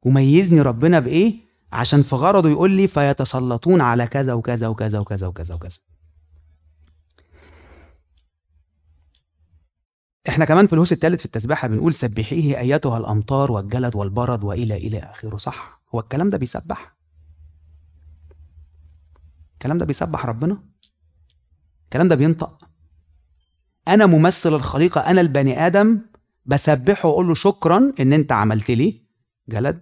وميزني 0.02 0.62
ربنا 0.62 1.00
بإيه؟ 1.00 1.34
عشان 1.72 2.02
في 2.02 2.16
غرضه 2.16 2.48
يقول 2.50 2.70
لي 2.70 2.86
فيتسلطون 2.88 3.80
على 3.80 4.06
كذا 4.06 4.32
وكذا 4.32 4.68
وكذا 4.68 4.98
وكذا 4.98 5.26
وكذا. 5.28 5.54
وكذا 5.54 5.78
إحنا 10.28 10.44
كمان 10.44 10.66
في 10.66 10.72
الهوس 10.72 10.92
الثالث 10.92 11.18
في 11.20 11.26
التسبيحة 11.26 11.68
بنقول 11.68 11.94
سبحيه 11.94 12.58
أيتها 12.58 12.98
الأمطار 12.98 13.52
والجلد 13.52 13.96
والبرد 13.96 14.44
وإلى 14.44 14.76
إلى 14.76 14.98
اخره 14.98 15.36
صح. 15.36 15.80
هو 15.94 16.00
الكلام 16.00 16.28
ده 16.28 16.38
بيسبح؟ 16.38 16.96
الكلام 19.52 19.78
ده 19.78 19.84
بيسبح 19.84 20.26
ربنا؟ 20.26 20.58
الكلام 21.84 22.08
ده 22.08 22.14
بينطق؟ 22.14 22.68
أنا 23.88 24.06
ممثل 24.06 24.54
الخليقة 24.54 25.00
أنا 25.00 25.20
البني 25.20 25.66
آدم 25.66 26.00
بسبحه 26.46 27.08
وأقول 27.08 27.28
له 27.28 27.34
شكرا 27.34 27.92
إن 28.00 28.12
أنت 28.12 28.32
عملت 28.32 28.70
لي 28.70 29.02
جلد 29.48 29.80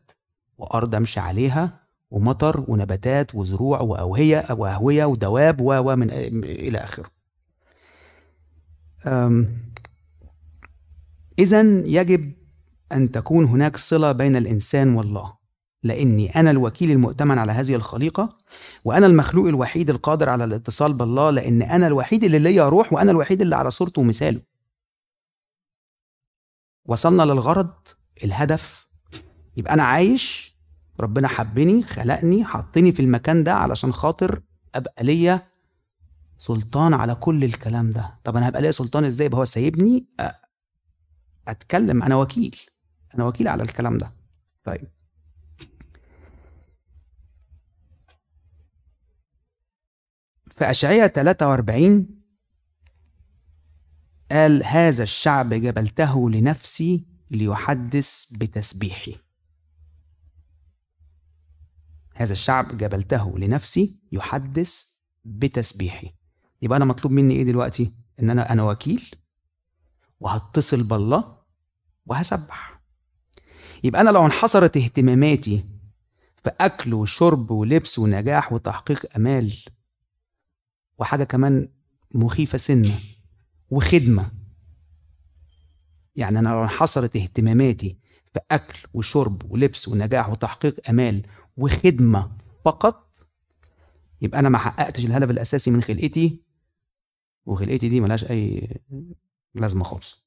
وأرض 0.58 0.94
أمشي 0.94 1.20
عليها 1.20 1.80
ومطر 2.10 2.64
ونباتات 2.68 3.34
وزروع 3.34 3.80
وأوهية 3.80 4.46
وأهوية 4.50 5.04
ودواب 5.04 5.60
و 5.60 5.96
من 5.96 6.10
إلى 6.44 6.78
اخره 6.78 7.10
اذا 11.40 11.60
يجب 11.86 12.32
أن 12.92 13.10
تكون 13.10 13.44
هناك 13.44 13.76
صلة 13.76 14.12
بين 14.12 14.36
الإنسان 14.36 14.94
والله. 14.94 15.40
لأني 15.82 16.30
أنا 16.40 16.50
الوكيل 16.50 16.90
المؤتمن 16.90 17.38
على 17.38 17.52
هذه 17.52 17.74
الخليقة 17.74 18.38
وأنا 18.84 19.06
المخلوق 19.06 19.46
الوحيد 19.48 19.90
القادر 19.90 20.28
على 20.28 20.44
الاتصال 20.44 20.92
بالله 20.92 21.30
لأن 21.30 21.62
أنا 21.62 21.86
الوحيد 21.86 22.24
اللي 22.24 22.38
ليا 22.38 22.68
روح 22.68 22.92
وأنا 22.92 23.10
الوحيد 23.10 23.40
اللي 23.40 23.56
على 23.56 23.70
صورته 23.70 24.00
ومثاله. 24.00 24.40
وصلنا 26.86 27.22
للغرض 27.22 27.70
الهدف. 28.24 28.86
يبقى 29.56 29.74
أنا 29.74 29.82
عايش 29.82 30.56
ربنا 31.00 31.28
حبني 31.28 31.82
خلقني 31.82 32.44
حطني 32.44 32.92
في 32.92 33.00
المكان 33.00 33.44
ده 33.44 33.54
علشان 33.54 33.92
خاطر 33.92 34.42
أبقى 34.74 35.04
ليا 35.04 35.42
سلطان 36.38 36.94
على 36.94 37.14
كل 37.14 37.44
الكلام 37.44 37.92
ده. 37.92 38.18
طب 38.24 38.36
أنا 38.36 38.48
هبقى 38.48 38.62
ليا 38.62 38.70
سلطان 38.70 39.04
إزاي؟ 39.04 39.26
يبقى 39.26 39.38
هو 39.40 39.44
سايبني 39.44 40.06
أتكلم 41.50 42.02
أنا 42.02 42.16
وكيل. 42.16 42.60
أنا 43.14 43.24
وكيل 43.26 43.48
على 43.48 43.62
الكلام 43.62 43.98
ده. 43.98 44.12
طيب. 44.64 44.88
في 50.56 50.70
أشعية 50.70 51.06
43 51.06 52.06
قال 54.32 54.64
هذا 54.64 55.02
الشعب 55.02 55.54
جبلته 55.54 56.30
لنفسي 56.30 57.06
ليحدث 57.30 58.32
بتسبيحي. 58.32 59.16
هذا 62.14 62.32
الشعب 62.32 62.76
جبلته 62.78 63.38
لنفسي 63.38 63.98
يحدث 64.12 64.84
بتسبيحي. 65.24 66.12
يبقى 66.62 66.76
أنا 66.76 66.84
مطلوب 66.84 67.12
مني 67.12 67.34
إيه 67.34 67.42
دلوقتي؟ 67.44 67.92
إن 68.22 68.30
أنا 68.30 68.52
أنا 68.52 68.62
وكيل؟ 68.62 69.10
وهتصل 70.20 70.82
بالله 70.82 71.39
وهسبح. 72.06 72.80
يبقى 73.84 74.00
أنا 74.00 74.10
لو 74.10 74.26
انحصرت 74.26 74.76
اهتماماتي 74.76 75.64
في 76.44 76.50
أكل 76.60 76.94
وشرب 76.94 77.50
ولبس 77.50 77.98
ونجاح 77.98 78.52
وتحقيق 78.52 79.16
أمال 79.16 79.54
وحاجة 80.98 81.24
كمان 81.24 81.68
مخيفة 82.14 82.58
سنة 82.58 83.00
وخدمة. 83.70 84.30
يعني 86.16 86.38
أنا 86.38 86.48
لو 86.48 86.62
انحصرت 86.62 87.16
اهتماماتي 87.16 87.98
في 88.34 88.40
أكل 88.50 88.78
وشرب 88.94 89.50
ولبس 89.52 89.88
ونجاح 89.88 90.28
وتحقيق 90.28 90.88
أمال 90.90 91.26
وخدمة 91.56 92.36
فقط 92.64 93.06
يبقى 94.22 94.40
أنا 94.40 94.48
ما 94.48 94.58
حققتش 94.58 95.04
الهدف 95.04 95.30
الأساسي 95.30 95.70
من 95.70 95.82
خلقتي 95.82 96.42
وخلقتي 97.46 97.88
دي 97.88 98.00
ملهاش 98.00 98.24
أي 98.30 98.68
لازمة 99.54 99.84
خالص. 99.84 100.24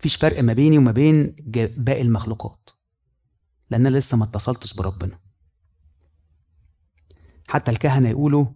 مفيش 0.00 0.16
فرق 0.16 0.42
ما 0.42 0.52
بيني 0.52 0.78
وما 0.78 0.92
بين 0.92 1.36
باقي 1.76 2.02
المخلوقات 2.02 2.70
لأن 3.70 3.86
أنا 3.86 3.98
لسه 3.98 4.16
ما 4.16 4.24
اتصلتش 4.24 4.74
بربنا. 4.74 5.18
حتى 7.48 7.70
الكهنة 7.70 8.08
يقولوا 8.08 8.46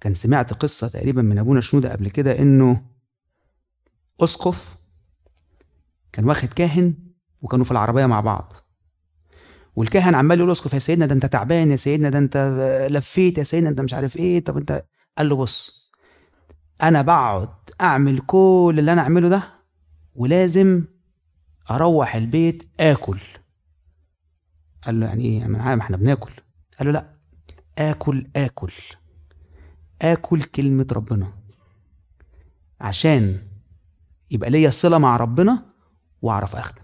كان 0.00 0.14
سمعت 0.14 0.52
قصة 0.52 0.88
تقريبا 0.88 1.22
من 1.22 1.38
أبونا 1.38 1.60
شنودة 1.60 1.92
قبل 1.92 2.08
كده 2.08 2.38
إنه 2.38 2.82
أسقف 4.20 4.76
كان 6.12 6.24
واخد 6.24 6.48
كاهن 6.48 6.94
وكانوا 7.42 7.64
في 7.64 7.70
العربية 7.70 8.06
مع 8.06 8.20
بعض. 8.20 8.52
والكاهن 9.76 10.14
عمال 10.14 10.38
يقول 10.38 10.52
أسقف 10.52 10.72
يا 10.74 10.78
سيدنا 10.78 11.06
ده 11.06 11.14
أنت 11.14 11.26
تعبان 11.26 11.70
يا 11.70 11.76
سيدنا 11.76 12.10
ده 12.10 12.18
أنت 12.18 12.36
لفيت 12.90 13.38
يا 13.38 13.42
سيدنا 13.42 13.68
أنت 13.68 13.80
مش 13.80 13.94
عارف 13.94 14.16
إيه 14.16 14.44
طب 14.44 14.56
أنت 14.56 14.84
قال 15.18 15.28
له 15.28 15.36
بص 15.36 15.90
أنا 16.82 17.02
بقعد 17.02 17.48
أعمل 17.80 18.18
كل 18.18 18.74
اللي 18.78 18.92
أنا 18.92 19.00
أعمله 19.00 19.28
ده 19.28 19.61
ولازم 20.14 20.84
أروح 21.70 22.14
البيت 22.16 22.62
آكل. 22.80 23.20
قال 24.82 25.00
له 25.00 25.06
يعني 25.06 25.24
إيه؟ 25.24 25.46
ما 25.46 25.80
إحنا 25.80 25.96
بناكل. 25.96 26.32
قال 26.78 26.86
له 26.86 26.92
لا 26.92 27.14
آكل 27.78 28.26
آكل. 28.36 28.72
آكل 30.02 30.42
كلمة 30.42 30.86
ربنا. 30.92 31.32
عشان 32.80 33.38
يبقى 34.30 34.50
ليا 34.50 34.70
صلة 34.70 34.98
مع 34.98 35.16
ربنا 35.16 35.62
وأعرف 36.22 36.56
أخدم. 36.56 36.82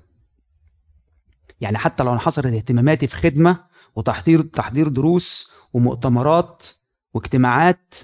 يعني 1.61 1.79
حتى 1.79 2.03
لو 2.03 2.13
أنا 2.13 2.21
حصلت 2.21 2.47
اهتماماتي 2.47 3.07
في 3.07 3.17
خدمة 3.17 3.65
وتحضير 3.97 4.43
تحضير 4.43 4.89
دروس 4.89 5.53
ومؤتمرات 5.75 6.67
واجتماعات 7.15 7.95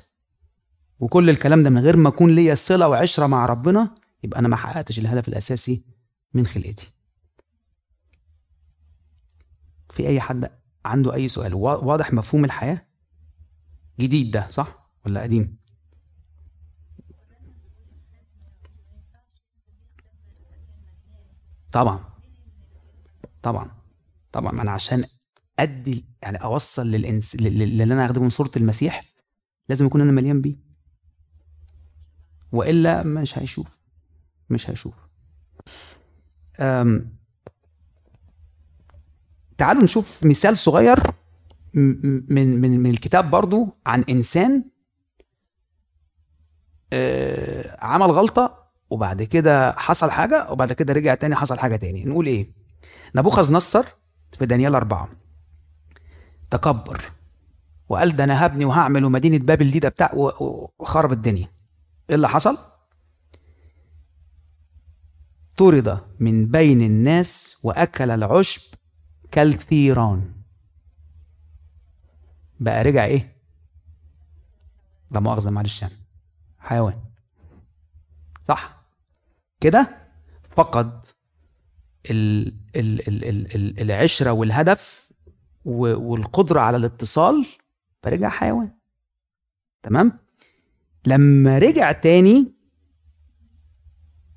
وكل 1.00 1.31
الكلام 1.31 1.62
ده 1.62 1.71
من 1.71 1.78
غير 1.78 1.97
ما 1.97 2.09
أكون 2.09 2.35
ليا 2.35 2.54
صلة 2.54 2.88
وعشرة 2.88 3.26
مع 3.26 3.47
ربنا 3.47 3.95
يبقى 4.25 4.40
أنا 4.40 4.49
ما 4.49 4.57
حققتش 4.57 4.99
الهدف 4.99 5.28
الأساسي 5.28 5.85
من 6.35 6.47
خلقتي. 6.47 6.90
في 9.90 10.09
أي 10.09 10.21
حد 10.21 10.50
عنده 10.85 11.14
أي 11.14 11.28
سؤال؟ 11.28 11.54
واضح 11.54 12.12
مفهوم 12.12 12.45
الحياة؟ 12.45 12.87
جديد 14.00 14.31
ده 14.31 14.49
صح؟ 14.49 14.90
ولا 15.07 15.23
قديم؟ 15.23 15.57
طبعا. 21.73 22.04
طبعا. 23.43 23.71
طبعا. 24.33 24.62
أنا 24.62 24.71
عشان 24.71 25.04
أدي 25.59 26.04
يعني 26.23 26.43
أوصل 26.43 26.87
للإنس... 26.87 27.35
اللي 27.35 27.85
أنا 27.85 28.07
اخدمه 28.07 28.25
من 28.25 28.31
صورة 28.31 28.50
المسيح 28.57 29.04
لازم 29.69 29.87
أكون 29.87 30.00
أنا 30.00 30.12
مليان 30.12 30.40
بيه. 30.40 30.57
وإلا 32.52 33.02
مش 33.02 33.38
هيشوف. 33.38 33.84
مش 34.51 34.71
هيشوف 34.71 34.95
أم... 36.61 37.15
تعالوا 39.59 39.83
نشوف 39.83 40.25
مثال 40.25 40.59
صغير 40.59 40.99
من 41.75 42.33
من 42.59 42.81
من 42.81 42.91
الكتاب 42.91 43.31
برضو 43.31 43.77
عن 43.87 44.05
إنسان 44.11 44.65
آه، 46.93 47.85
عمل 47.85 48.11
غلطة 48.11 48.65
وبعد 48.91 49.23
كده 49.23 49.73
حصل 49.73 50.11
حاجة 50.11 50.51
وبعد 50.51 50.73
كده 50.73 50.93
رجع 50.93 51.15
تاني 51.15 51.35
حصل 51.35 51.59
حاجة 51.59 51.77
تاني. 51.77 52.05
نقول 52.05 52.27
إيه؟ 52.27 52.47
نبوخذ 53.15 53.53
نصر 53.53 53.85
في 54.39 54.47
دانيال 54.47 54.75
أربعة. 54.75 55.09
تكبر. 56.51 57.01
وقال 57.89 58.17
ده 58.17 58.25
أنا 58.25 58.47
هبني 58.47 58.65
وهعمل 58.65 59.05
ومدينة 59.05 59.39
بابل 59.39 59.71
دي 59.71 59.79
ده 59.79 59.89
بتاع 59.89 60.11
وخرب 60.79 61.13
الدنيا. 61.13 61.49
إيه 62.11 62.17
اللي 62.17 62.29
حصل؟ 62.29 62.59
طرد 65.57 66.01
من 66.21 66.47
بين 66.47 66.83
الناس 66.83 67.61
وأكل 67.63 68.11
العشب 68.11 68.75
كالثيران. 69.33 70.33
بقى 72.61 72.83
رجع 72.85 73.05
إيه؟ 73.05 73.37
لا 75.11 75.21
مؤاخذة 75.21 75.51
معلش 75.51 75.83
يعني. 75.83 75.95
حيوان. 76.59 77.01
صح. 78.49 78.85
كده 79.61 79.99
فقد 80.57 81.07
ال 82.11 82.47
ال 82.77 83.09
ال 83.09 83.25
ال 83.25 83.55
ال 83.55 83.81
العشرة 83.81 84.33
والهدف 84.33 85.13
والقدرة 85.65 86.61
على 86.61 86.77
الاتصال 86.77 87.47
فرجع 88.03 88.29
حيوان. 88.29 88.71
تمام؟ 89.83 90.19
لما 91.07 91.59
رجع 91.59 91.93
تاني 91.93 92.54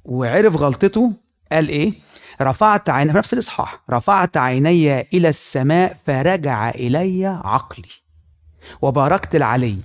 وعرف 0.07 0.55
غلطته 0.55 1.13
قال 1.51 1.69
إيه؟ 1.69 1.93
رفعت 2.41 2.89
عيني 2.89 3.11
في 3.11 3.17
نفس 3.17 3.33
الإصحاح 3.33 3.81
رفعت 3.89 4.37
عيني 4.37 5.01
إلى 5.01 5.29
السماء 5.29 5.97
فرجع 6.05 6.69
إلي 6.69 7.25
عقلي 7.25 7.89
وباركت 8.81 9.35
العلي 9.35 9.77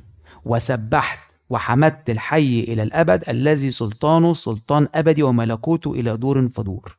وسبحت 0.44 1.18
وحمدت 1.50 2.10
الحي 2.10 2.60
إلى 2.60 2.82
الأبد 2.82 3.28
الذي 3.28 3.70
سلطانه 3.70 4.34
سلطان 4.34 4.88
أبدي 4.94 5.22
وملكوته 5.22 5.92
إلى 5.92 6.16
دور 6.16 6.48
فدور. 6.48 6.98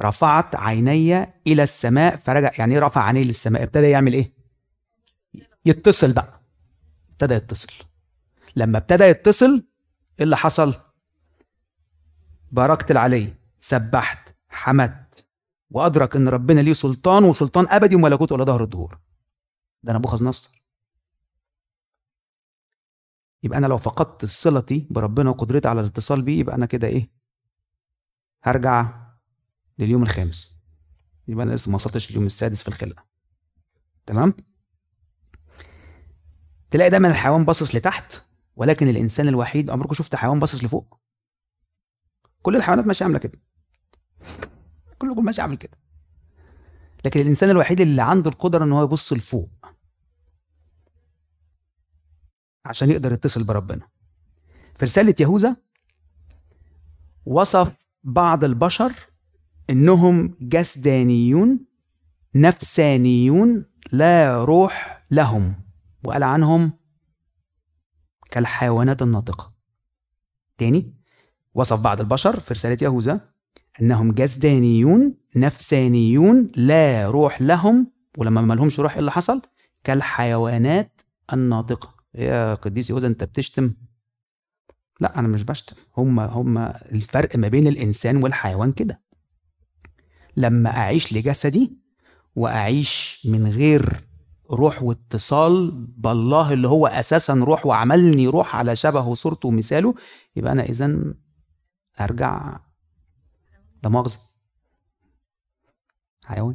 رفعت 0.00 0.56
عيني 0.56 1.22
إلى 1.46 1.62
السماء 1.62 2.16
فرجع 2.16 2.50
يعني 2.58 2.74
إيه 2.74 2.80
رفع 2.80 3.02
عينيه 3.04 3.22
للسماء؟ 3.22 3.62
ابتدى 3.62 3.90
يعمل 3.90 4.12
إيه؟ 4.12 4.32
يتصل 5.66 6.12
بقى 6.12 6.40
ابتدى 7.12 7.34
يتصل. 7.34 7.68
لما 8.56 8.78
ابتدى 8.78 9.04
يتصل 9.04 9.64
إيه 10.18 10.24
اللي 10.24 10.36
حصل؟ 10.36 10.74
باركت 12.52 12.90
العلي 12.90 13.34
سبحت 13.58 14.34
حمدت 14.48 15.28
وأدرك 15.70 16.16
إن 16.16 16.28
ربنا 16.28 16.60
ليه 16.60 16.72
سلطان 16.72 17.24
وسلطان 17.24 17.66
أبدي 17.68 17.96
وملكوته 17.96 18.36
إلى 18.36 18.44
ظهر 18.44 18.64
الدهور. 18.64 18.98
ده 19.82 19.92
نبوخذ 19.92 20.24
نصر 20.24 20.62
يبقى 23.42 23.58
أنا 23.58 23.66
لو 23.66 23.78
فقدت 23.78 24.24
صلتي 24.24 24.86
بربنا 24.90 25.30
وقدرتي 25.30 25.68
على 25.68 25.80
الاتصال 25.80 26.22
بيه 26.22 26.38
يبقى 26.40 26.54
أنا 26.56 26.66
كده 26.66 26.86
إيه؟ 26.88 27.10
هرجع 28.42 29.06
لليوم 29.78 30.02
الخامس. 30.02 30.60
يبقى 31.28 31.44
أنا 31.46 31.52
لسه 31.54 31.70
ما 31.70 31.76
وصلتش 31.76 32.10
لليوم 32.10 32.26
السادس 32.26 32.62
في 32.62 32.68
الخلقة. 32.68 33.04
تمام؟ 34.06 34.34
تلاقي 36.70 36.90
دايما 36.90 37.08
الحيوان 37.08 37.44
باصص 37.44 37.74
لتحت 37.74 38.22
ولكن 38.56 38.88
الإنسان 38.88 39.28
الوحيد 39.28 39.70
عمركم 39.70 39.94
شفت 39.94 40.14
حيوان 40.14 40.40
باصص 40.40 40.64
لفوق؟ 40.64 40.98
كل 42.42 42.56
الحيوانات 42.56 42.86
ماشية 42.86 43.04
عاملة 43.04 43.18
كده. 43.18 43.38
كلكم 44.98 45.24
ماشي 45.24 45.42
عامل 45.42 45.56
كده. 45.56 45.78
لكن 47.04 47.20
الإنسان 47.20 47.50
الوحيد 47.50 47.80
اللي 47.80 48.02
عنده 48.02 48.30
القدرة 48.30 48.64
إن 48.64 48.72
هو 48.72 48.82
يبص 48.82 49.12
لفوق 49.12 49.50
عشان 52.64 52.90
يقدر 52.90 53.12
يتصل 53.12 53.44
بربنا. 53.44 53.88
في 54.74 54.84
رسالة 54.84 55.14
يهوذا 55.20 55.56
وصف 57.26 57.72
بعض 58.04 58.44
البشر 58.44 58.92
إنهم 59.70 60.36
جسدانيون 60.40 61.66
نفسانيون 62.34 63.64
لا 63.92 64.44
روح 64.44 65.04
لهم 65.10 65.54
وقال 66.04 66.22
عنهم 66.22 66.72
كالحيوانات 68.30 69.02
الناطقة. 69.02 69.52
تاني 70.58 70.94
وصف 71.54 71.80
بعض 71.80 72.00
البشر 72.00 72.40
في 72.40 72.54
رسالة 72.54 72.78
يهوذا 72.82 73.20
أنهم 73.80 74.12
جسدانيون 74.12 75.14
نفسانيون 75.36 76.52
لا 76.56 77.10
روح 77.10 77.42
لهم 77.42 77.92
ولما 78.18 78.40
ما 78.40 78.54
لهمش 78.54 78.80
روح 78.80 78.92
إيه 78.92 79.00
اللي 79.00 79.12
حصل 79.12 79.42
كالحيوانات 79.84 81.00
الناطقة. 81.32 81.94
يا 82.14 82.54
قديس 82.54 82.90
يهوذا 82.90 83.06
أنت 83.06 83.24
بتشتم؟ 83.24 83.74
لا 85.00 85.18
أنا 85.18 85.28
مش 85.28 85.42
بشتم. 85.42 85.76
هم 85.96 86.20
هم 86.20 86.58
الفرق 86.92 87.36
ما 87.36 87.48
بين 87.48 87.66
الإنسان 87.66 88.16
والحيوان 88.16 88.72
كده. 88.72 89.00
لما 90.36 90.70
أعيش 90.70 91.12
لجسدي 91.12 91.76
وأعيش 92.36 93.22
من 93.30 93.46
غير 93.46 94.05
روح 94.50 94.82
واتصال 94.82 95.70
بالله 95.70 96.52
اللي 96.52 96.68
هو 96.68 96.86
أساسا 96.86 97.34
روح 97.34 97.66
وعملني 97.66 98.26
روح 98.28 98.56
على 98.56 98.76
شبهه 98.76 99.08
وصورته 99.08 99.48
ومثاله 99.48 99.94
يبقى 100.36 100.52
أنا 100.52 100.62
اذا 100.62 100.98
ارجع 102.00 102.58
ده 103.82 103.90
مؤاخذه 103.90 104.16
حيوان 106.24 106.54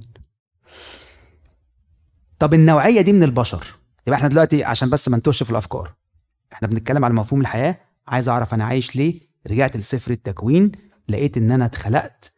طب 2.40 2.54
النوعية 2.54 3.02
دي 3.02 3.14
من 3.14 3.24
البشر 3.24 3.68
يبقى 4.08 4.18
إحنا 4.18 4.28
دلوقتي 4.30 4.64
عشان 4.64 4.90
بس 4.90 5.10
ما 5.10 5.18
نتوهش 5.18 5.44
في 5.44 5.50
الأفكار 5.50 5.94
إحنا 6.54 6.68
بنتكلم 6.68 7.06
على 7.06 7.14
مفهوم 7.14 7.42
الحياة 7.42 7.80
عايز 8.08 8.30
أعرف 8.30 8.54
أنا 8.54 8.66
عايش 8.66 8.96
ليه؟ 8.96 9.22
رجعت 9.48 9.78
لسفر 9.78 10.12
التكوين 10.12 10.72
لقيت 11.10 11.38
إن 11.38 11.52
أنا 11.52 11.66
اتخلقت 11.66 12.34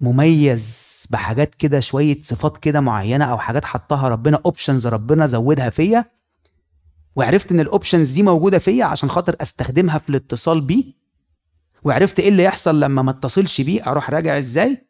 مميز 0.00 0.95
بحاجات 1.10 1.54
كده 1.54 1.80
شوية 1.80 2.22
صفات 2.22 2.58
كده 2.58 2.80
معينة 2.80 3.24
أو 3.24 3.38
حاجات 3.38 3.64
حطها 3.64 4.08
ربنا 4.08 4.40
options 4.46 4.86
ربنا 4.86 5.26
زودها 5.26 5.70
فيا. 5.70 6.04
وعرفت 7.16 7.52
إن 7.52 7.60
ال 7.60 7.66
options 7.66 8.10
دي 8.10 8.22
موجودة 8.22 8.58
فيا 8.58 8.84
عشان 8.84 9.10
خاطر 9.10 9.36
أستخدمها 9.40 9.98
في 9.98 10.08
الاتصال 10.08 10.60
بيه. 10.60 10.84
وعرفت 11.82 12.20
إيه 12.20 12.28
اللي 12.28 12.42
يحصل 12.44 12.80
لما 12.80 13.02
ما 13.02 13.10
اتصلش 13.10 13.60
بيه 13.60 13.86
أروح 13.90 14.10
راجع 14.10 14.38
إزاي. 14.38 14.86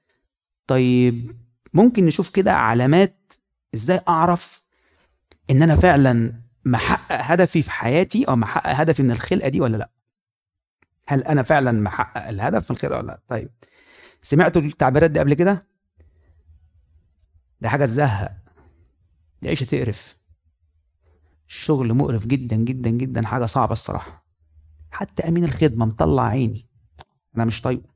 طيب 0.66 1.36
ممكن 1.74 2.06
نشوف 2.06 2.28
كده 2.30 2.52
علامات 2.52 3.32
إزاي 3.74 4.00
أعرف 4.08 4.66
إن 5.50 5.62
أنا 5.62 5.76
فعلا 5.76 6.32
محقق 6.64 7.18
هدفي 7.20 7.62
في 7.62 7.70
حياتي 7.70 8.24
أو 8.24 8.36
محقق 8.36 8.70
هدفي 8.70 9.02
من 9.02 9.10
الخلقة 9.10 9.48
دي 9.48 9.60
ولا 9.60 9.76
لأ؟ 9.76 9.90
هل 11.06 11.22
أنا 11.22 11.42
فعلا 11.42 11.72
محقق 11.72 12.28
الهدف 12.28 12.64
في 12.64 12.70
الخلقة 12.70 12.96
ولا 12.98 13.06
لأ؟ 13.06 13.20
طيب 13.28 13.50
سمعتوا 14.22 14.62
التعبيرات 14.62 15.10
دي 15.10 15.20
قبل 15.20 15.34
كده؟ 15.34 15.62
دي 17.60 17.68
حاجة 17.68 17.84
تزهق. 17.84 18.36
دي 19.42 19.48
عيشة 19.48 19.64
تقرف. 19.64 20.18
الشغل 21.48 21.94
مقرف 21.94 22.26
جدا 22.26 22.56
جدا 22.56 22.90
جدا 22.90 23.26
حاجة 23.26 23.46
صعبة 23.46 23.72
الصراحة. 23.72 24.26
حتى 24.90 25.28
أمين 25.28 25.44
الخدمة 25.44 25.86
مطلع 25.86 26.22
عيني. 26.22 26.68
أنا 27.36 27.44
مش 27.44 27.60
طايقه. 27.60 27.94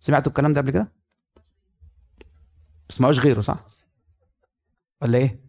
سمعتوا 0.00 0.28
الكلام 0.32 0.52
ده 0.52 0.60
قبل 0.60 0.70
كده؟ 0.70 0.92
بس 2.88 3.00
غيره 3.18 3.40
صح؟ 3.40 3.66
ولا 5.02 5.18
إيه؟ 5.18 5.40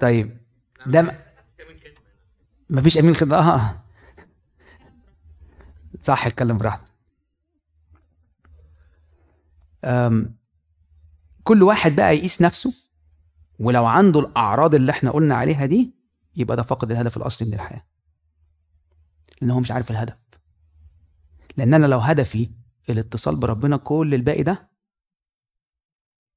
طيب. 0.00 0.40
ده 0.86 1.02
م... 1.02 1.10
مفيش 2.70 2.98
أمين 2.98 3.14
خدمة؟ 3.14 3.36
آه. 3.36 3.84
صح 6.00 6.26
اتكلم 6.26 6.58
براحتك. 6.58 6.87
كل 11.44 11.62
واحد 11.62 11.96
بقى 11.96 12.16
يقيس 12.16 12.42
نفسه 12.42 12.90
ولو 13.58 13.86
عنده 13.86 14.20
الأعراض 14.20 14.74
اللي 14.74 14.92
إحنا 14.92 15.10
قلنا 15.10 15.34
عليها 15.34 15.66
دي 15.66 15.94
يبقى 16.36 16.56
ده 16.56 16.62
فقد 16.62 16.90
الهدف 16.90 17.16
الأصلي 17.16 17.48
من 17.48 17.54
الحياة. 17.54 17.84
لأن 19.40 19.50
هو 19.50 19.60
مش 19.60 19.70
عارف 19.70 19.90
الهدف. 19.90 20.16
لأن 21.56 21.74
أنا 21.74 21.86
لو 21.86 21.98
هدفي 21.98 22.50
الاتصال 22.90 23.36
بربنا 23.40 23.76
كل 23.76 24.14
الباقي 24.14 24.42
ده 24.42 24.68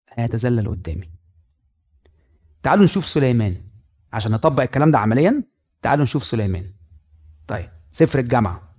هيتذلل 0.10 0.70
قدامي. 0.70 1.12
تعالوا 2.64 2.86
نشوف 2.86 3.06
سليمان. 3.06 3.64
عشان 4.14 4.32
نطبق 4.32 4.64
الكلام 4.64 4.92
ده 4.92 5.00
عمليا 5.00 5.44
تعالوا 5.82 6.04
نشوف 6.04 6.24
سليمان. 6.24 6.74
طيب 7.48 7.70
سفر 7.92 8.20
الجامعة. 8.20 8.71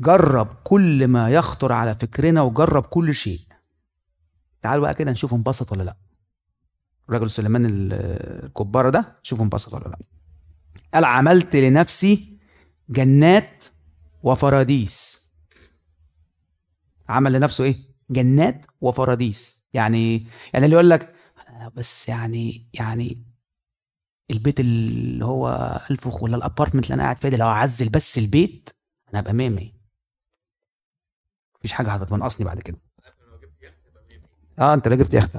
جرب 0.00 0.48
كل 0.64 1.08
ما 1.08 1.30
يخطر 1.30 1.72
على 1.72 1.94
فكرنا 1.94 2.42
وجرب 2.42 2.82
كل 2.82 3.14
شيء. 3.14 3.40
تعالوا 4.62 4.82
بقى 4.82 4.94
كده 4.94 5.10
نشوف 5.10 5.34
انبسط 5.34 5.72
ولا 5.72 5.82
لا. 5.82 5.96
الراجل 7.08 7.30
سليمان 7.30 7.66
الكبارة 7.92 8.90
ده 8.90 9.18
شوف 9.22 9.40
انبسط 9.40 9.74
ولا 9.74 9.84
لا. 9.88 9.98
قال 10.94 11.04
عملت 11.04 11.56
لنفسي 11.56 12.38
جنات 12.88 13.64
وفراديس. 14.22 15.24
عمل 17.08 17.32
لنفسه 17.32 17.64
إيه؟ 17.64 17.76
جنات 18.10 18.66
وفراديس. 18.80 19.64
يعني 19.72 20.26
يعني 20.52 20.64
اللي 20.64 20.74
يقول 20.74 20.90
لك 20.90 21.14
بس 21.74 22.08
يعني 22.08 22.66
يعني 22.74 23.22
البيت 24.30 24.60
اللي 24.60 25.24
هو 25.24 25.48
ألف 25.90 26.22
ولا 26.22 26.36
ال 26.36 26.41
apartment 26.41 26.84
اللي 26.84 26.94
أنا 26.94 27.02
قاعد 27.02 27.16
فيه 27.16 27.28
ده 27.28 27.36
لو 27.36 27.48
أعزل 27.48 27.88
بس 27.88 28.18
البيت 28.18 28.70
أنا 29.10 29.20
هبقى 29.20 29.32
100 29.32 29.48
100 29.50 29.73
مفيش 31.64 31.72
حاجة 31.72 31.90
هتنقصني 31.90 32.46
بعد 32.46 32.60
كده. 32.60 32.76
آه 34.58 34.74
أنت 34.74 34.86
اللي 34.86 34.96
جبت 34.96 35.14
يخت 35.14 35.38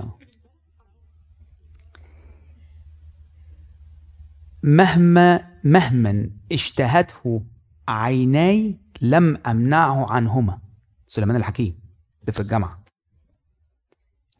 مهما 4.63 5.59
مهما 5.63 6.29
اشتهته 6.51 7.45
عيناي 7.87 8.79
لم 9.01 9.37
أمنعه 9.47 10.11
عنهما. 10.11 10.59
سليمان 11.07 11.35
الحكيم 11.37 11.79
ده 12.23 12.31
في 12.31 12.39
الجامعة. 12.39 12.83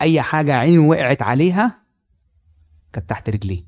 أي 0.02 0.22
حاجة 0.22 0.56
عينه 0.56 0.88
وقعت 0.88 1.22
عليها 1.22 1.82
كانت 2.94 3.10
تحت 3.10 3.30
رجليه. 3.30 3.64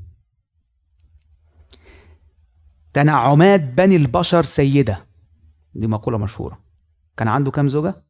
تنعمات 2.94 3.62
بني 3.62 3.96
البشر 3.96 4.44
سيدة. 4.44 5.08
دي 5.76 5.88
مقولة 5.88 6.18
مشهورة. 6.18 6.60
كان 7.18 7.28
عنده 7.28 7.52
كام 7.52 7.70
زوجة؟ 7.70 8.07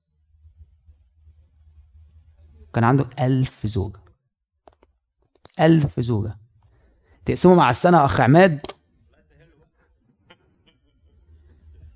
كان 2.73 2.84
عنده 2.84 3.10
ألف 3.19 3.67
زوجة. 3.67 3.99
ألف 5.60 5.99
زوجة. 5.99 6.38
تقسمه 7.25 7.56
مع 7.56 7.69
السنة 7.69 8.06
أخ 8.06 8.21
عماد؟ 8.21 8.62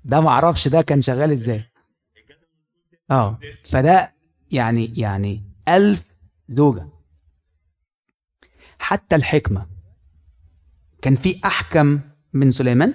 ده 0.04 0.20
ما 0.20 0.28
أعرفش 0.28 0.68
ده 0.68 0.82
كان 0.82 1.00
شغال 1.02 1.32
إزاي. 1.32 1.64
آه 3.10 3.38
فده 3.64 4.14
يعني 4.50 4.92
يعني 4.96 5.42
ألف 5.68 6.04
زوجة. 6.48 6.88
حتى 8.78 9.16
الحكمة. 9.16 9.66
كان 11.02 11.16
في 11.16 11.40
أحكم 11.44 12.00
من 12.32 12.50
سليمان؟ 12.50 12.94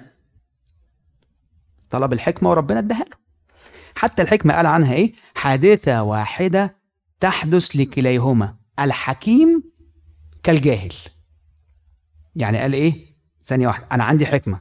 طلب 1.90 2.12
الحكمة 2.12 2.50
وربنا 2.50 2.78
اداها 2.78 3.04
له. 3.04 3.16
حتى 3.94 4.22
الحكمة 4.22 4.54
قال 4.54 4.66
عنها 4.66 4.94
إيه؟ 4.94 5.12
حادثة 5.34 6.02
واحدة 6.02 6.77
تحدث 7.20 7.76
لكليهما 7.76 8.56
الحكيم 8.80 9.62
كالجاهل. 10.42 10.92
يعني 12.36 12.58
قال 12.58 12.72
إيه؟ 12.72 13.06
ثانية 13.44 13.66
واحدة 13.66 13.86
أنا 13.92 14.04
عندي 14.04 14.26
حكمة 14.26 14.60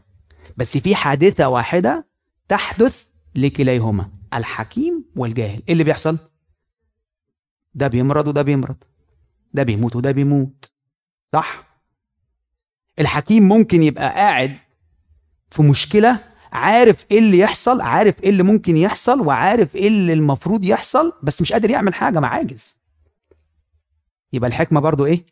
بس 0.58 0.78
في 0.78 0.96
حادثة 0.96 1.48
واحدة 1.50 2.08
تحدث 2.48 3.08
لكليهما 3.36 4.10
الحكيم 4.34 5.06
والجاهل. 5.16 5.64
إيه 5.68 5.74
اللي 5.74 5.84
بيحصل؟ 5.84 6.18
ده 7.74 7.88
بيمرض 7.88 8.28
وده 8.28 8.42
بيمرض 8.42 8.76
ده 9.54 9.64
بيموت 9.64 9.96
وده 9.96 10.12
بيموت 10.12 10.72
صح؟ 11.34 11.68
الحكيم 13.00 13.44
ممكن 13.44 13.84
يبقى 13.84 14.10
قاعد 14.10 14.58
في 15.52 15.62
مشكلة 15.62 16.20
عارف 16.52 17.06
إيه 17.12 17.20
اللي 17.20 17.38
يحصل 17.40 17.82
عارف 17.82 18.24
إيه 18.24 18.30
اللي 18.30 18.44
ممكن 18.44 18.78
يحصل 18.78 19.22
وعارف 19.28 19.76
إيه 19.76 19.88
اللي 19.88 20.14
المفروض 20.14 20.66
يحصل 20.66 21.14
بس 21.24 21.42
مش 21.42 21.54
قادر 21.54 21.70
يعمل 21.70 21.94
حاجة 21.94 22.20
ما 22.20 22.28
عاجز. 22.28 22.78
يبقى 24.34 24.48
الحكمة 24.48 24.80
برضو 24.80 25.06
إيه؟ 25.06 25.26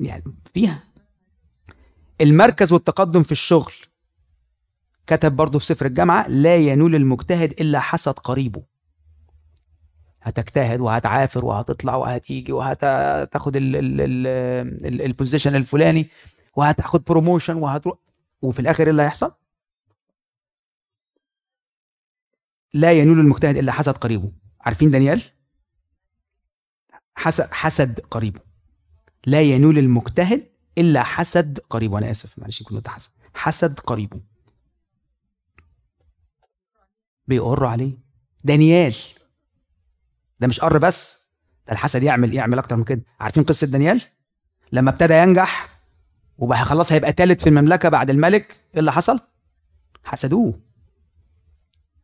يعني 0.00 0.24
فيها. 0.54 0.82
المركز 2.20 2.72
والتقدم 2.72 3.22
في 3.22 3.32
الشغل. 3.32 3.72
كتب 5.06 5.36
برضه 5.36 5.58
في 5.58 5.64
سفر 5.66 5.86
الجامعة 5.86 6.28
لا 6.28 6.56
ينول 6.56 6.94
المجتهد 6.94 7.50
إلا 7.60 7.80
حسد 7.80 8.12
قريبه. 8.12 8.62
هتجتهد 10.22 10.80
وهتعافر 10.80 11.44
وهتطلع 11.44 11.94
وهتيجي 11.96 12.52
وهتاخد 12.52 13.52
ال 14.86 14.94
position 14.94 15.56
الفلاني 15.56 16.08
وهتاخد 16.56 17.04
promotion 17.04 17.56
وهتروح. 17.56 17.98
وفي 18.44 18.60
الآخر 18.60 18.84
إيه 18.84 18.90
اللي 18.90 19.02
هيحصل؟ 19.02 19.34
لا 22.74 22.92
ينول 22.92 23.20
المجتهد 23.20 23.56
إلا 23.56 23.72
حسد 23.72 23.96
قريبه. 23.96 24.32
عارفين 24.60 24.90
دانيال؟ 24.90 25.22
حسد 27.16 27.52
حسد 27.52 28.00
قريبه. 28.00 28.40
لا 29.26 29.40
ينول 29.42 29.78
المجتهد 29.78 30.50
إلا 30.78 31.02
حسد 31.02 31.58
قريبه. 31.70 31.98
أنا 31.98 32.10
آسف 32.10 32.38
معلش 32.38 32.62
كنت 32.62 32.88
حسد. 32.88 33.10
حسد 33.34 33.80
قريبه. 33.80 34.20
بيقر 37.26 37.66
عليه. 37.66 37.98
دانيال. 38.44 38.94
ده 40.40 40.46
مش 40.46 40.60
قر 40.60 40.78
بس 40.78 41.30
ده 41.66 41.72
الحسد 41.72 42.02
يعمل 42.02 42.34
يعمل 42.34 42.58
أكتر 42.58 42.76
من 42.76 42.84
كده. 42.84 43.02
عارفين 43.20 43.44
قصة 43.44 43.66
دانيال؟ 43.66 44.02
لما 44.72 44.90
ابتدى 44.90 45.14
ينجح 45.14 45.73
وبقى 46.38 46.64
خلاص 46.64 46.92
هيبقى 46.92 47.12
تالت 47.12 47.40
في 47.40 47.48
المملكة 47.48 47.88
بعد 47.88 48.10
الملك. 48.10 48.60
إيه 48.74 48.80
اللي 48.80 48.92
حصل؟ 48.92 49.20
حسدوه. 50.04 50.60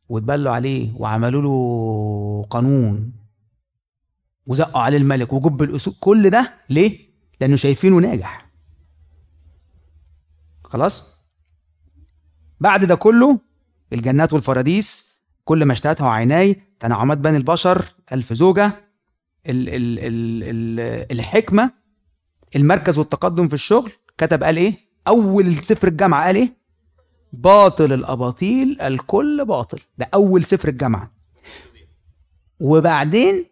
واتبلوا 0.09 0.53
عليه 0.53 0.93
وعملوا 0.97 1.43
له 1.43 2.47
قانون 2.51 3.13
وزقوا 4.47 4.81
عليه 4.83 4.97
الملك 4.97 5.33
وجب 5.33 5.63
الأسود. 5.63 5.95
كل 6.01 6.31
ده 6.31 6.55
ليه؟ 6.71 6.99
لأنه 7.41 7.57
شايفينه 7.57 7.97
ناجح. 7.97 8.47
خلاص؟ 10.65 11.21
بعد 12.61 12.85
ده 12.85 12.95
كله 12.95 13.39
الجنات 13.93 14.33
والفراديس 14.33 15.21
كل 15.45 15.65
ما 15.65 15.73
اشتهته 15.73 16.09
عيناي 16.09 16.63
تنعمات 16.81 17.19
بني 17.19 17.37
البشر 17.37 17.85
ألف 18.13 18.33
زوجة. 18.33 18.67
ال 19.47 19.69
ال 19.69 19.99
ال 19.99 20.43
ال 20.43 21.13
الحكمة 21.13 21.71
المركز 22.57 22.99
والتقدم 22.99 23.49
في 23.49 23.55
الشغل 23.55 23.93
كتب 24.21 24.43
قال 24.45 24.57
إيه؟ 24.57 24.75
أول 25.09 25.65
سفر 25.65 25.89
الجامعة 25.89 26.25
قال 26.25 26.37
إيه؟ 26.37 26.57
باطل 27.33 27.93
الأباطيل 27.93 28.81
الكل 28.81 29.45
باطل. 29.45 29.81
ده 29.99 30.09
أول 30.15 30.45
سفر 30.45 30.69
الجامعة. 30.69 31.13
وبعدين 32.61 33.47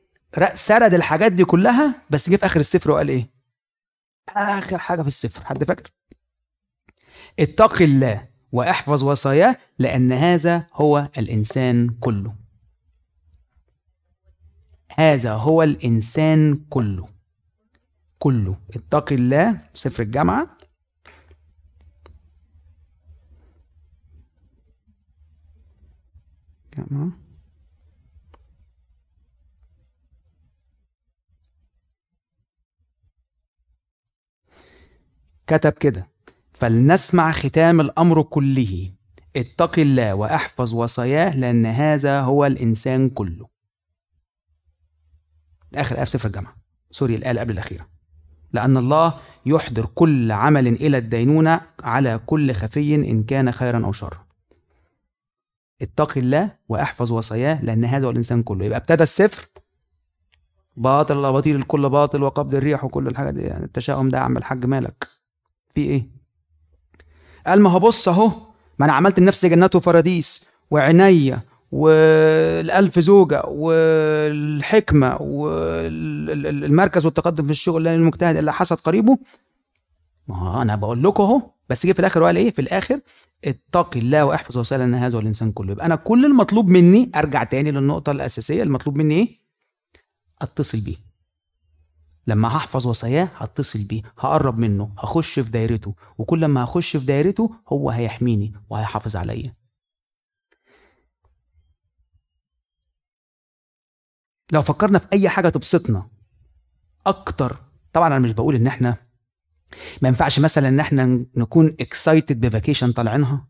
سرد 0.54 0.94
الحاجات 0.94 1.32
دي 1.32 1.44
كلها 1.44 1.94
بس 2.10 2.30
جه 2.30 2.36
في 2.36 2.46
آخر 2.46 2.60
السفر 2.60 2.90
وقال 2.90 3.08
إيه؟ 3.08 3.30
آخر 4.28 4.78
حاجة 4.78 5.02
في 5.02 5.08
السفر. 5.08 5.44
حد 5.44 5.64
فاكر؟ 5.64 5.90
اتق 7.38 7.82
الله 7.82 8.28
واحفظ 8.52 9.04
وصاياه 9.04 9.56
لأن 9.78 10.12
هذا 10.12 10.66
هو 10.72 11.08
الإنسان 11.18 11.88
كله. 12.00 12.34
هذا 14.94 15.32
هو 15.32 15.62
الإنسان 15.62 16.64
كله. 16.70 17.08
كله. 18.18 18.56
اتق 18.74 19.12
الله 19.12 19.60
سفر 19.74 20.02
الجامعة. 20.02 20.57
جامعة 26.90 27.12
كتب 35.46 35.72
كده 35.72 36.08
فلنسمع 36.52 37.32
ختام 37.32 37.80
الأمر 37.80 38.22
كله. 38.22 38.92
اتق 39.36 39.78
الله 39.78 40.14
وأحفظ 40.14 40.74
وصاياه 40.74 41.36
لأن 41.36 41.66
هذا 41.66 42.20
هو 42.20 42.46
الإنسان 42.46 43.10
كله. 43.10 43.48
آخر 45.74 45.96
آية 45.96 46.04
في 46.04 46.10
سفر 46.10 46.26
الجامعة. 46.28 46.56
سوري 46.90 47.14
اللي 47.14 47.40
قبل 47.40 47.52
الأخيرة. 47.52 47.88
لأن 48.52 48.76
الله 48.76 49.20
يحضر 49.46 49.86
كل 49.86 50.32
عمل 50.32 50.66
إلى 50.66 50.98
الدينونة 50.98 51.60
على 51.82 52.20
كل 52.26 52.52
خفي 52.52 52.94
إن 52.94 53.22
كان 53.22 53.52
خيرا 53.52 53.86
أو 53.86 53.92
شرا. 53.92 54.27
اتق 55.82 56.18
الله 56.18 56.50
واحفظ 56.68 57.12
وصاياه 57.12 57.64
لأن 57.64 57.84
هذا 57.84 58.06
هو 58.06 58.10
الإنسان 58.10 58.42
كله. 58.42 58.64
يبقى 58.64 58.78
ابتدى 58.78 59.02
السفر 59.02 59.46
باطل 60.76 61.20
الاباطيل 61.20 61.56
الكل 61.56 61.88
باطل 61.88 62.22
وقبض 62.22 62.54
الريح 62.54 62.84
وكل 62.84 63.06
الحاجات 63.06 63.34
دي. 63.34 63.42
يعني 63.42 63.64
التشاؤم 63.64 64.08
ده 64.08 64.18
يا 64.18 64.22
عم 64.22 64.36
الحاج 64.36 64.66
مالك. 64.66 65.08
في 65.74 65.80
إيه؟ 65.80 66.06
قال 67.46 67.60
ما 67.60 67.70
هو 67.70 67.78
بص 67.78 68.08
أهو 68.08 68.30
ما 68.78 68.86
أنا 68.86 68.92
عملت 68.92 69.20
لنفسي 69.20 69.48
جنات 69.48 69.76
وفراديس 69.76 70.46
وعناية 70.70 71.44
والألف 71.72 72.98
زوجة 72.98 73.42
والحكمة 73.46 75.16
والمركز 75.20 77.04
والتقدم 77.04 77.44
في 77.44 77.50
الشغل 77.50 77.84
لأن 77.84 77.94
المجتهد 77.94 78.36
اللي 78.36 78.52
حسد 78.52 78.76
قريبه. 78.76 79.18
ما 80.28 80.62
أنا 80.62 80.76
بقول 80.76 81.02
لكم 81.02 81.22
أهو 81.22 81.42
بس 81.68 81.86
جه 81.86 81.92
في 81.92 81.98
الآخر 82.00 82.22
وقال 82.22 82.36
إيه؟ 82.36 82.50
في 82.50 82.60
الآخر 82.60 83.00
اتقي 83.44 84.00
الله 84.00 84.24
واحفظ 84.24 84.72
ان 84.72 84.94
هذا 84.94 85.16
والانسان 85.16 85.52
كله. 85.52 85.72
يبقى 85.72 85.86
أنا 85.86 85.96
كل 85.96 86.24
المطلوب 86.24 86.68
مني 86.68 87.10
أرجع 87.16 87.44
تاني 87.44 87.70
للنقطة 87.70 88.12
الأساسية 88.12 88.62
المطلوب 88.62 88.96
مني 88.96 89.14
إيه؟ 89.14 89.28
أتصل 90.42 90.80
بيه. 90.80 90.96
لما 92.26 92.48
هحفظ 92.56 92.86
وصاياه 92.86 93.28
هتصل 93.36 93.84
بيه 93.84 94.02
هقرب 94.18 94.58
منه 94.58 94.94
هخش 94.98 95.40
في 95.40 95.50
دايرته 95.50 95.94
وكل 96.18 96.44
ما 96.44 96.64
هخش 96.64 96.96
في 96.96 97.04
دايرته 97.06 97.50
هو 97.68 97.90
هيحميني 97.90 98.52
وهيحافظ 98.70 99.16
عليا. 99.16 99.54
لو 104.52 104.62
فكرنا 104.62 104.98
في 104.98 105.06
أي 105.12 105.28
حاجة 105.28 105.48
تبسطنا 105.48 106.08
أكتر 107.06 107.56
طبعا 107.92 108.06
أنا 108.06 108.18
مش 108.18 108.32
بقول 108.32 108.54
إن 108.54 108.66
إحنا 108.66 108.96
ما 110.02 110.08
ينفعش 110.08 110.38
مثلا 110.40 110.68
إن 110.68 110.80
إحنا 110.80 111.26
نكون 111.36 111.76
excited 111.80 112.40
ب 112.46 112.52
vacation 112.52 112.92
طالعينها 112.92 113.46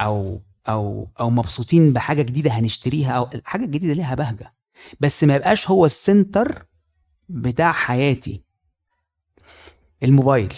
أو 0.00 0.40
أو 0.68 1.08
أو 1.20 1.30
مبسوطين 1.30 1.92
بحاجة 1.92 2.22
جديدة 2.22 2.50
هنشتريها 2.50 3.12
أو 3.12 3.28
الحاجة 3.34 3.64
الجديدة 3.64 3.92
ليها 3.94 4.14
بهجة 4.14 4.54
بس 5.00 5.24
ما 5.24 5.36
يبقاش 5.36 5.70
هو 5.70 5.86
السنتر 5.86 6.66
بتاع 7.28 7.72
حياتي. 7.72 8.44
الموبايل. 10.02 10.54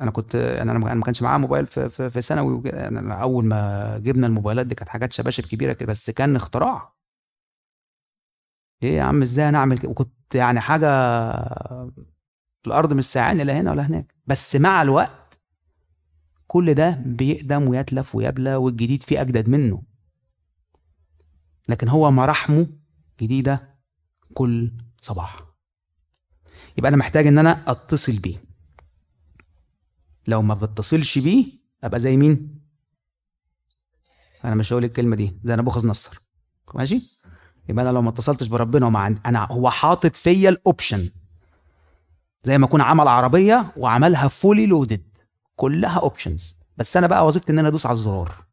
أنا 0.00 0.10
كنت 0.10 0.34
أنا 0.34 0.72
ما 0.78 1.04
كانش 1.04 1.22
معايا 1.22 1.38
موبايل 1.38 1.66
في 1.66 1.90
في, 1.90 2.10
في 2.10 2.22
ثانوي 2.22 2.70
أنا 2.70 3.14
أول 3.14 3.44
ما 3.44 3.98
جبنا 3.98 4.26
الموبايلات 4.26 4.66
دي 4.66 4.74
كانت 4.74 4.88
حاجات 4.88 5.12
شباشب 5.12 5.44
كبيرة 5.44 5.72
كده 5.72 5.88
بس 5.90 6.10
كان 6.10 6.36
اختراع. 6.36 6.92
إيه 8.82 8.96
يا 8.96 9.02
عم 9.02 9.22
إزاي 9.22 9.48
أنا 9.48 9.58
اعمل 9.58 9.78
وكنت 9.84 10.34
يعني 10.34 10.60
حاجة 10.60 10.88
الأرض 12.66 12.92
مش 12.92 13.04
ساعاني 13.04 13.44
لا 13.44 13.60
هنا 13.60 13.70
ولا 13.70 13.86
هناك. 13.86 14.14
بس 14.26 14.56
مع 14.56 14.82
الوقت 14.82 15.40
كل 16.46 16.74
ده 16.74 17.02
بيقدم 17.06 17.68
ويتلف 17.68 18.14
ويبلى 18.14 18.54
والجديد 18.56 19.02
فيه 19.02 19.20
أجدد 19.20 19.48
منه. 19.48 19.82
لكن 21.68 21.88
هو 21.88 22.10
مراحمه 22.10 22.66
جديدة 23.20 23.74
كل 24.34 24.72
صباح. 25.00 25.40
يبقى 26.78 26.88
أنا 26.88 26.96
محتاج 26.96 27.26
إن 27.26 27.38
أنا 27.38 27.70
أتصل 27.70 28.18
بيه. 28.18 28.36
لو 30.26 30.42
ما 30.42 30.54
بتصلش 30.54 31.18
بيه 31.18 31.46
أبقى 31.84 32.00
زي 32.00 32.16
مين؟ 32.16 32.60
أنا 34.44 34.54
مش 34.54 34.72
هقول 34.72 34.84
الكلمة 34.84 35.16
دي 35.16 35.36
زي 35.44 35.54
نبوخذ 35.54 35.86
نصر. 35.86 36.18
ماشي؟ 36.74 37.18
يبقى 37.68 37.84
أنا 37.84 37.90
لو 37.90 38.02
ما 38.02 38.10
اتصلتش 38.10 38.46
بربنا 38.46 38.86
وما 38.86 38.98
عند... 38.98 39.18
أنا 39.26 39.44
هو 39.44 39.70
حاطط 39.70 40.16
فيا 40.16 40.48
ال 40.48 40.57
option 40.57 41.10
زي 42.44 42.58
ما 42.58 42.66
اكون 42.66 42.80
عمل 42.80 43.08
عربية 43.08 43.72
وعملها 43.76 44.28
fully 44.28 44.66
loaded 44.66 45.08
كلها 45.56 45.98
options 46.00 46.56
بس 46.76 46.96
أنا 46.96 47.06
بقى 47.06 47.26
وظيفتي 47.26 47.52
إن 47.52 47.58
أنا 47.58 47.68
أدوس 47.68 47.86
على 47.86 47.94
الزرار. 47.94 48.44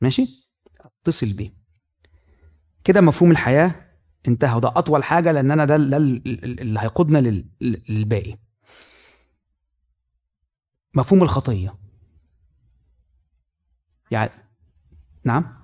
ماشي؟ 0.00 0.50
اتصل 0.80 1.32
بيه. 1.32 1.50
كده 2.84 3.00
مفهوم 3.00 3.30
الحياة 3.30 3.74
انتهى. 4.28 4.56
وده 4.56 4.68
أطول 4.68 5.04
حاجة 5.04 5.32
لأن 5.32 5.50
أنا 5.50 5.64
ده 5.64 5.76
اللي 5.76 6.80
هيقودنا 6.80 7.18
للباقي. 7.60 8.36
مفهوم 10.94 11.22
الخطية. 11.22 11.74
يعني 14.10 14.30
نعم؟ 15.24 15.58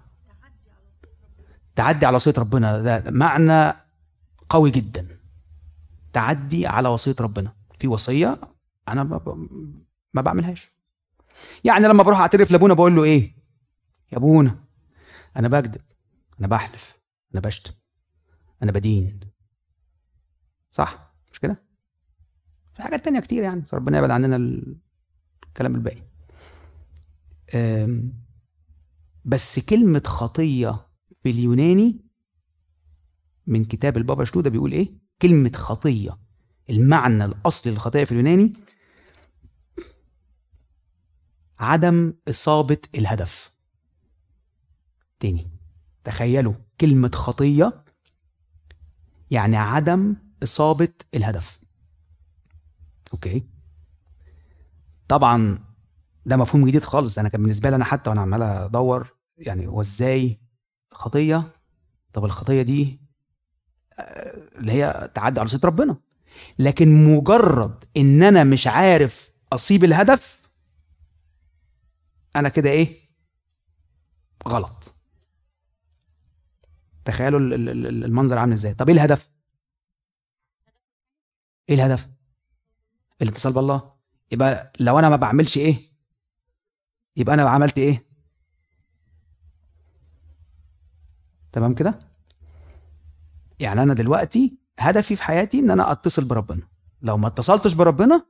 تعدي 1.77 2.07
على 2.07 2.17
وصيه 2.17 2.35
ربنا. 2.39 2.81
ده 2.99 3.11
معنى 3.11 3.77
قوي 4.49 4.71
جدا. 4.71 5.14
تعدي 6.15 6.67
على 6.67 6.89
وصية 6.89 7.17
ربنا. 7.21 7.53
في 7.81 7.89
وصية 7.89 8.41
أنا 8.89 9.03
ما 10.15 10.23
بعملهاش. 10.23 10.73
يعني 11.65 11.89
لما 11.89 12.03
بروح 12.03 12.19
أعترف 12.19 12.51
لأبونا 12.51 12.75
بقول 12.75 12.97
له 12.97 13.05
إيه؟ 13.05 13.35
يا 14.13 14.19
أبونا 14.19 14.65
أنا 15.37 15.49
بكذب 15.49 15.81
أنا 16.39 16.47
بحلف 16.47 16.99
أنا 17.33 17.41
بشتم 17.41 17.73
أنا 18.63 18.73
بدين. 18.73 19.21
صح؟ 20.71 21.15
مش 21.33 21.41
كده؟ 21.41 21.63
في 22.75 22.83
حاجات 22.83 23.05
تانية 23.05 23.21
كتير 23.21 23.43
يعني. 23.43 23.65
ربنا 23.73 23.99
يبعد 23.99 24.11
عننا 24.11 24.37
الكلام 25.47 25.75
الباقي. 25.75 26.03
بس 29.25 29.59
كلمة 29.59 30.03
خطية 30.07 30.87
باليوناني 31.25 32.05
من 33.47 33.65
كتاب 33.65 33.97
البابا 33.97 34.25
شنودة 34.25 34.51
بيقول 34.51 34.73
إيه؟ 34.73 35.04
كلمة 35.25 35.53
خطية. 35.55 36.19
المعنى 36.71 37.25
الأصلي 37.25 37.73
للخطية 37.73 38.05
في 38.05 38.13
اليوناني 38.13 38.53
عدم 41.59 42.15
إصابة 42.29 42.79
الهدف. 42.95 43.53
تاني 45.21 45.51
تخيلوا 46.05 46.55
كلمة 46.81 47.11
خطية 47.15 47.85
يعني 49.31 49.57
عدم 49.57 50.17
إصابة 50.43 50.93
الهدف. 51.15 51.61
أوكي. 53.13 53.47
طبعا 55.09 55.59
ده 56.27 56.37
مفهوم 56.37 56.69
جديد 56.69 56.85
خالص. 56.85 57.19
أنا 57.19 57.29
كان 57.29 57.43
بالنسبة 57.43 57.71
لي 57.71 57.77
أنا 57.77 57.85
حتى 57.85 58.11
وأنا 58.11 58.21
عمال 58.21 58.43
أدور 58.43 59.09
يعني 59.39 59.67
هو 59.67 59.81
إزاي 59.81 60.37
خطية؟ 60.93 61.51
طب 62.13 62.25
الخطية 62.25 62.63
دي 62.63 63.04
اللي 63.99 64.73
هي 64.73 65.11
تعدي 65.15 65.41
على 65.41 65.49
صيت 65.49 65.65
ربنا. 65.65 65.97
لكن 66.59 67.15
مجرد 67.17 67.85
إن 67.97 68.23
أنا 68.23 68.45
مش 68.45 68.67
عارف 68.67 69.31
أصيب 69.53 69.85
الهدف 69.85 70.41
أنا 72.37 72.49
كده 72.49 72.71
إيه؟ 72.71 73.01
غلط. 74.49 74.95
تخيلوا 77.05 77.41
المنظر 77.41 78.39
عامل 78.39 78.53
إزاي. 78.53 78.75
طب 78.75 78.89
إيه 78.89 78.95
الهدف؟ 78.97 79.31
إيه 81.69 81.75
الهدف؟ 81.75 82.09
الاتصال 83.23 83.53
بالله. 83.53 83.93
يبقى 84.33 84.73
لو 84.81 84.99
أنا 84.99 85.09
ما 85.09 85.17
بعملش 85.17 85.57
إيه 85.57 85.77
يبقى 87.17 87.35
أنا 87.35 87.43
عملت 87.51 87.79
إيه؟ 87.79 88.05
تمام 91.53 91.75
كده؟ 91.75 92.14
يعني 93.65 93.83
أنا 93.83 93.95
دلوقتي 93.95 94.57
هدفي 94.79 95.17
في 95.17 95.23
حياتي 95.23 95.59
إن 95.61 95.71
أنا 95.71 95.93
أتصل 95.93 96.25
بربنا. 96.25 96.63
لو 97.03 97.17
ما 97.17 97.27
اتصلتش 97.29 97.73
بربنا 97.73 98.27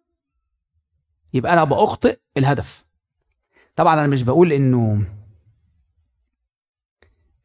يبقى 1.34 1.52
أنا 1.52 1.64
بأخطئ 1.64 2.18
الهدف. 2.36 2.84
طبعا 3.76 3.94
أنا 3.94 4.06
مش 4.06 4.22
بقول 4.22 4.52
إنه 4.52 5.06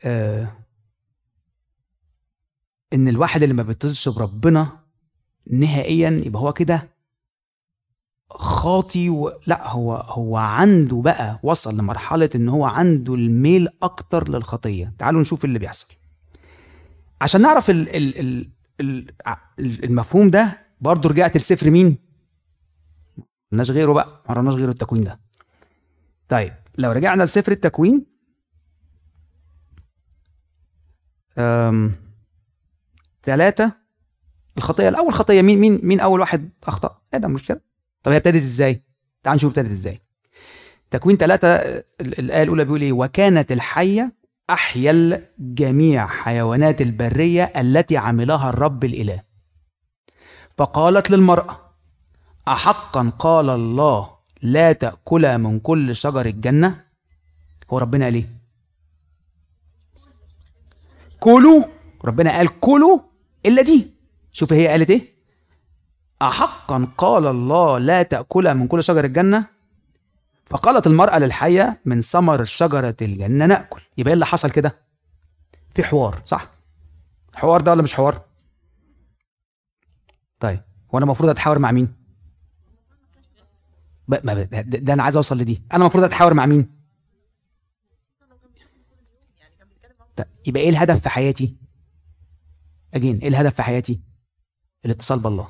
آه 0.03 0.47
إن 2.93 3.07
الواحد 3.07 3.43
اللي 3.43 3.53
ما 3.55 3.63
بيتصلش 3.63 4.09
بربنا 4.09 4.79
نهائيا 5.51 6.09
يبقى 6.25 6.41
هو 6.41 6.53
كده 6.53 6.89
خاطي 8.31 9.09
و... 9.09 9.31
لا 9.47 9.67
هو 9.69 9.93
هو 9.95 10.37
عنده 10.37 11.01
بقى 11.01 11.39
وصل 11.43 11.77
لمرحلة 11.77 12.29
إن 12.35 12.49
هو 12.49 12.65
عنده 12.65 13.13
الميل 13.15 13.67
أكتر 13.83 14.29
للخطية. 14.29 14.93
تعالوا 14.99 15.21
نشوف 15.21 15.45
اللي 15.45 15.59
بيحصل. 15.59 15.87
عشان 17.21 17.41
نعرف 17.41 17.69
ال... 17.69 17.95
ال... 17.95 18.19
ال... 18.19 18.49
ال... 19.59 19.83
المفهوم 19.83 20.29
ده 20.29 20.67
برضه 20.81 21.09
رجعت 21.09 21.37
لسفر 21.37 21.69
مين 21.69 21.97
مالناش 23.51 23.71
غيره 23.71 23.93
بقى 23.93 24.23
ما 24.29 24.35
رناش 24.35 24.53
غيره 24.53 24.71
التكوين 24.71 25.03
ده 25.03 25.19
طيب 26.29 26.53
لو 26.77 26.91
رجعنا 26.91 27.23
لسفر 27.23 27.51
التكوين 27.51 28.05
أم... 31.37 31.95
ثلاثة 33.23 33.71
الخطية 34.57 34.89
الأول 34.89 35.13
خطية 35.13 35.41
مين 35.41 35.59
مين 35.59 35.79
مين 35.83 35.99
أول 35.99 36.19
واحد 36.19 36.49
أخطأ؟ 36.63 37.01
آدم 37.13 37.31
مش 37.31 37.45
كده؟ 37.45 37.63
طب 38.03 38.11
هي 38.11 38.17
ابتدت 38.17 38.35
إزاي؟ 38.43 38.83
تعال 39.23 39.35
نشوف 39.35 39.49
ابتدت 39.59 39.71
إزاي. 39.71 39.99
تكوين 40.91 41.17
ثلاثة 41.17 41.47
الآية 42.01 42.43
الأولى 42.43 42.63
بيقول 42.65 42.81
إيه 42.81 42.91
وكانت 42.93 43.51
الحية 43.51 44.13
أحيا 44.49 45.25
جميع 45.39 46.07
حيوانات 46.07 46.81
البرية 46.81 47.43
التي 47.43 47.97
عملها 47.97 48.49
الرب 48.49 48.83
الإله. 48.83 49.23
فقالت 50.57 51.11
للمرأة 51.11 51.59
أحقا 52.47 53.11
قال 53.19 53.49
الله 53.49 54.09
لا 54.41 54.71
تأكلا 54.71 55.37
من 55.37 55.59
كل 55.59 55.95
شجر 55.95 56.25
الجنة؟ 56.25 56.83
هو 57.69 57.77
ربنا 57.77 58.05
قال 58.05 58.13
إيه؟ 58.15 58.27
كلوا. 61.19 61.63
ربنا 62.05 62.37
قال 62.37 62.59
كلوا 62.59 62.99
إلا 63.45 63.61
دي. 63.61 63.93
شوف 64.31 64.53
هي 64.53 64.67
قالت 64.67 64.89
إيه؟ 64.89 65.01
أحقا 66.21 66.87
قال 66.97 67.27
الله 67.27 67.77
لا 67.77 68.03
تأكلا 68.03 68.53
من 68.53 68.67
كل 68.67 68.83
شجر 68.83 69.05
الجنة؟ 69.05 69.58
فقالت 70.49 70.87
المرأة 70.87 71.19
للحية 71.19 71.81
من 71.85 72.01
ثمر 72.01 72.45
شجرة 72.45 72.95
الجنة 73.01 73.45
نأكل. 73.45 73.81
يبقى 73.97 74.09
إيه 74.09 74.13
اللي 74.13 74.25
حصل 74.25 74.51
كده؟ 74.51 74.75
في 75.75 75.83
حوار 75.83 76.21
صح؟ 76.25 76.49
حوار 77.33 77.61
ده 77.61 77.71
ولا 77.71 77.81
مش 77.81 77.93
حوار؟ 77.93 78.21
طيب 80.39 80.61
هو 80.93 80.97
أنا 80.97 81.05
المفروض 81.05 81.29
أتحاور 81.29 81.59
مع 81.59 81.71
مين. 81.71 81.93
ده 84.07 84.93
أنا 84.93 85.03
عايز 85.03 85.15
أوصل 85.15 85.37
لدي. 85.37 85.61
أنا 85.73 85.81
المفروض 85.81 86.03
أتحاور 86.03 86.33
مع 86.33 86.45
مين؟ 86.45 86.79
طيب 90.15 90.27
يبقى 90.47 90.61
إيه 90.61 90.69
الهدف 90.69 90.99
في 91.03 91.09
حياتي؟ 91.09 91.55
أجين 92.93 93.17
إيه 93.19 93.27
الهدف 93.27 93.55
في 93.55 93.63
حياتي؟ 93.63 94.01
الاتصال 94.85 95.19
بالله. 95.19 95.49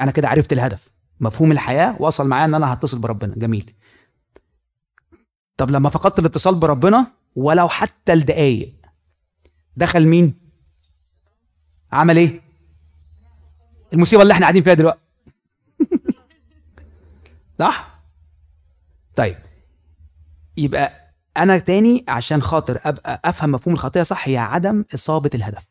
أنا 0.00 0.10
كده 0.10 0.28
عرفت 0.28 0.52
الهدف. 0.52 0.88
مفهوم 1.20 1.52
الحياة 1.52 1.96
وصل 2.02 2.28
معايا 2.28 2.44
إن 2.44 2.54
أنا 2.54 2.72
هتصل 2.72 2.98
بربنا. 2.98 3.34
جميل. 3.36 3.74
طب 5.56 5.70
لما 5.70 5.90
فقدت 5.90 6.18
الاتصال 6.18 6.54
بربنا 6.54 7.06
ولو 7.36 7.68
حتى 7.68 8.14
لدقايق 8.14 8.74
دخل 9.76 10.06
مين؟ 10.06 10.34
عمل 11.92 12.16
إيه؟ 12.16 12.40
المصيبة 13.92 14.22
اللي 14.22 14.32
إحنا 14.32 14.44
قاعدين 14.44 14.62
فيها 14.62 14.74
دلوقتي. 14.74 15.00
صح؟ 17.58 18.00
طيب 19.16 19.36
يبقى 20.56 21.12
أنا 21.36 21.58
تاني 21.58 22.04
عشان 22.08 22.42
خاطر 22.42 22.80
أبقى 22.84 23.20
أفهم 23.24 23.52
مفهوم 23.52 23.74
الخطيه 23.74 24.02
صح 24.02 24.28
هي 24.28 24.36
عدم 24.36 24.84
إصابة 24.94 25.30
الهدف. 25.34 25.68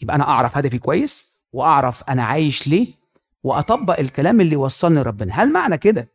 يبقى 0.00 0.16
أنا 0.16 0.24
أعرف 0.24 0.56
هدفي 0.56 0.78
كويس 0.78 1.44
وأعرف 1.52 2.02
أنا 2.08 2.22
عايش 2.24 2.68
ليه 2.68 2.94
وأطبق 3.42 3.98
الكلام 3.98 4.40
اللي 4.40 4.56
وصلني 4.56 5.00
لربنا. 5.00 5.34
هل 5.42 5.52
معنى 5.52 5.78
كده 5.78 6.08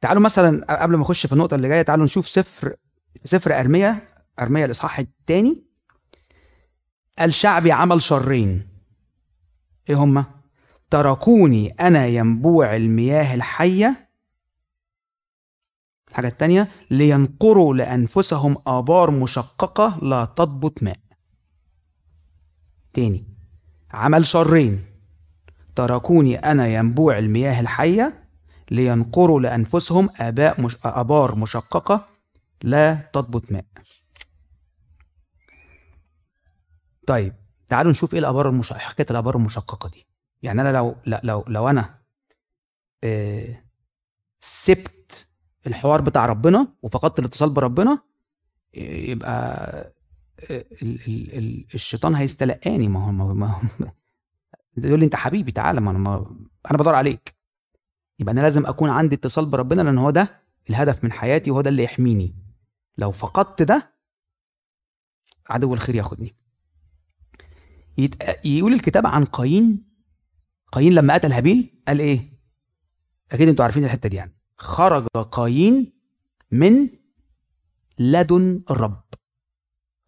تعالوا 0.00 0.22
مثلا 0.22 0.82
قبل 0.82 0.96
ما 0.96 1.02
أخش 1.02 1.26
في 1.26 1.32
النقطة 1.32 1.54
اللي 1.54 1.68
جاية 1.68 1.82
تعالوا 1.82 2.04
نشوف 2.04 2.28
سفر 2.28 2.74
سفر 3.24 3.60
ارميا 3.60 4.08
ارميا 4.40 4.64
الإصحاح 4.64 4.98
الثاني 4.98 5.70
الشعب 7.20 7.68
عمل 7.68 8.02
شرين. 8.02 8.68
إيه 9.90 9.96
هما؟ 9.96 10.24
تركوني 10.90 11.70
أنا 11.70 12.06
ينبوع 12.06 12.76
المياه 12.76 13.34
الحية. 13.34 14.10
الحاجة 16.08 16.28
الثانية 16.28 16.68
لينقروا 16.90 17.74
لأنفسهم 17.74 18.56
آبار 18.66 19.10
مشققة 19.10 19.98
لا 20.02 20.24
تضبط 20.24 20.82
ماء. 20.82 20.98
تاني 22.92 23.24
عمل 23.90 24.26
شرين. 24.26 24.84
تركوني 25.76 26.36
أنا 26.36 26.66
ينبوع 26.66 27.18
المياه 27.18 27.60
الحية. 27.60 28.19
لينقروا 28.70 29.40
لأنفسهم 29.40 30.08
آباء 30.16 30.60
مش... 30.60 30.76
آبار 30.84 31.34
مشققة 31.34 32.06
لا 32.62 32.94
تضبط 33.12 33.52
ماء. 33.52 33.64
طيب 37.06 37.34
تعالوا 37.68 37.90
نشوف 37.90 38.14
إيه 38.14 38.20
الآبار 38.20 38.48
المش... 38.48 38.72
حكاية 38.72 39.06
الآبار 39.10 39.36
المشققة 39.36 39.88
دي. 39.88 40.06
يعني 40.42 40.60
أنا 40.60 40.72
لو 40.72 40.96
لو 41.06 41.44
لو 41.48 41.68
أنا 41.68 41.98
آه 43.04 43.62
سبت 44.40 45.28
الحوار 45.66 46.00
بتاع 46.00 46.26
ربنا 46.26 46.68
وفقدت 46.82 47.18
الاتصال 47.18 47.50
بربنا 47.50 47.98
يبقى 48.74 49.94
ال 50.50 50.64
ال 50.82 51.38
ال 51.38 51.66
الشيطان 51.74 52.14
هيستلقاني. 52.14 52.88
ما 52.88 53.04
هو 53.04 53.12
ما 53.34 53.46
هو 53.46 53.62
يقول 54.84 54.98
لي 54.98 55.04
أنت 55.04 55.16
حبيبي 55.16 55.52
تعالى 55.52 55.80
ما 55.80 55.90
أنا 55.90 55.98
ما 55.98 56.36
أنا 56.70 56.78
بدور 56.78 56.94
عليك. 56.94 57.39
يبقى 58.20 58.32
أنا 58.32 58.40
لازم 58.40 58.66
أكون 58.66 58.90
عندي 58.90 59.16
اتصال 59.16 59.46
بربنا 59.46 59.82
لأن 59.82 59.98
هو 59.98 60.10
ده 60.10 60.40
الهدف 60.70 61.04
من 61.04 61.12
حياتي 61.12 61.50
وهو 61.50 61.60
ده 61.60 61.70
اللي 61.70 61.82
يحميني. 61.82 62.34
لو 62.98 63.10
فقدت 63.12 63.62
ده 63.62 63.94
عدو 65.50 65.74
الخير 65.74 65.94
ياخدني. 65.94 66.34
يقول 68.44 68.72
الكتاب 68.72 69.06
عن 69.06 69.24
قايين. 69.24 69.84
قايين 70.72 70.94
لما 70.94 71.14
قتل 71.14 71.32
هابيل 71.32 71.82
قال 71.88 72.00
إيه؟ 72.00 72.32
أكيد 73.32 73.48
أنتوا 73.48 73.64
عارفين 73.64 73.84
الحتة 73.84 74.08
دي 74.08 74.16
يعني. 74.16 74.32
خرج 74.58 75.06
قايين 75.06 75.92
من 76.50 76.88
لدن 77.98 78.62
الرب. 78.70 79.04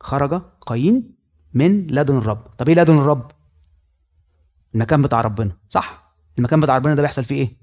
خرج 0.00 0.34
قايين 0.60 1.16
من 1.54 1.86
لدن 1.86 2.16
الرب. 2.16 2.46
طب 2.58 2.68
إيه 2.68 2.74
لدن 2.74 2.98
الرب؟ 2.98 3.30
المكان 4.74 5.02
بتاع 5.02 5.20
ربنا. 5.20 5.56
صح. 5.68 6.14
المكان 6.38 6.60
بتاع 6.60 6.76
ربنا 6.76 6.94
ده 6.94 7.02
بيحصل 7.02 7.24
فيه 7.24 7.34
إيه؟ 7.34 7.61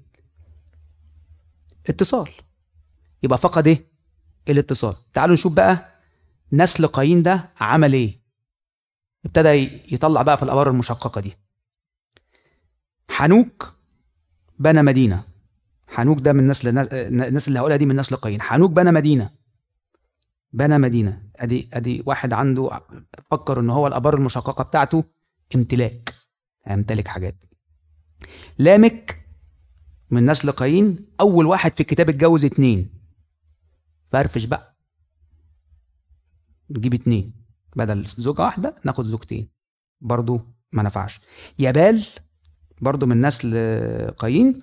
اتصال. 1.90 2.28
يبقى 3.22 3.38
فقد 3.38 3.66
إيه؟ 3.66 3.86
الاتصال. 4.48 4.96
تعالوا 5.12 5.34
نشوف 5.34 5.52
بقى 5.52 6.00
نسل 6.52 6.86
قايين 6.86 7.22
ده 7.22 7.50
عمل 7.60 7.92
إيه. 7.92 8.20
ابتدى 9.24 9.48
يطلع 9.94 10.22
بقى 10.22 10.36
في 10.36 10.42
الابار 10.42 10.70
المشققة 10.70 11.20
دي. 11.20 11.36
حنوك 13.10 13.74
بنى 14.58 14.82
مدينة. 14.82 15.24
حنوك 15.88 16.20
ده 16.20 16.32
من 16.32 16.46
نسل 16.46 16.78
الناس 16.92 17.48
اللي 17.48 17.58
هقولها 17.60 17.76
دي 17.76 17.86
من 17.86 17.96
نسل 17.96 18.16
قايين. 18.16 18.42
حنوك 18.42 18.70
بنى 18.70 18.92
مدينة. 18.92 19.30
بنى 20.52 20.78
مدينة. 20.78 21.22
أدي 21.36 21.68
أدي 21.72 22.02
واحد 22.06 22.32
عنده 22.32 22.80
فكر 23.30 23.60
إن 23.60 23.70
هو 23.70 23.86
الابار 23.86 24.14
المشققة 24.14 24.64
بتاعته 24.64 25.04
امتلاك. 25.54 26.14
هيمتلك 26.64 27.08
حاجات. 27.08 27.36
لامك 28.58 29.24
من 30.10 30.30
نسل 30.30 30.52
قايين 30.52 31.06
أول 31.20 31.46
واحد 31.46 31.74
في 31.74 31.80
الكتاب 31.80 32.08
اتجوز 32.08 32.44
اتنين. 32.44 32.90
فرفش 34.12 34.44
بقى. 34.44 34.76
نجيب 36.70 36.94
اتنين. 36.94 37.32
بدل 37.76 38.04
زوجة 38.04 38.42
واحدة 38.42 38.76
ناخد 38.84 39.04
زوجتين. 39.04 39.48
برضو 40.00 40.40
ما 40.72 40.82
نفعش. 40.82 41.20
يابال 41.58 42.06
برضو 42.80 43.06
من 43.06 43.20
نسل 43.20 43.54
قايين 44.10 44.62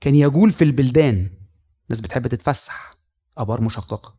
كان 0.00 0.14
يجول 0.14 0.50
في 0.52 0.64
البلدان. 0.64 1.30
ناس 1.88 2.00
بتحب 2.00 2.26
تتفسح. 2.26 2.94
أبار 3.38 3.60
مشققة. 3.60 4.14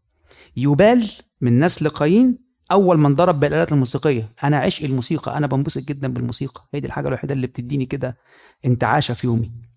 يبال 0.57 1.11
من 1.41 1.59
نسل 1.59 1.89
قايين 1.89 2.39
أول 2.71 2.97
من 2.97 3.15
ضرب 3.15 3.39
بالآلات 3.39 3.71
الموسيقية. 3.71 4.29
أنا 4.43 4.57
عشق 4.57 4.85
الموسيقى. 4.85 5.37
أنا 5.37 5.47
بنبسط 5.47 5.81
جدا 5.81 6.07
بالموسيقى. 6.07 6.69
هي 6.73 6.79
دي 6.79 6.87
الحاجة 6.87 7.07
الوحيدة 7.07 7.33
اللي 7.33 7.47
بتديني 7.47 7.85
كده 7.85 8.17
انتعاشة 8.65 9.13
في 9.13 9.27
يومي. 9.27 9.68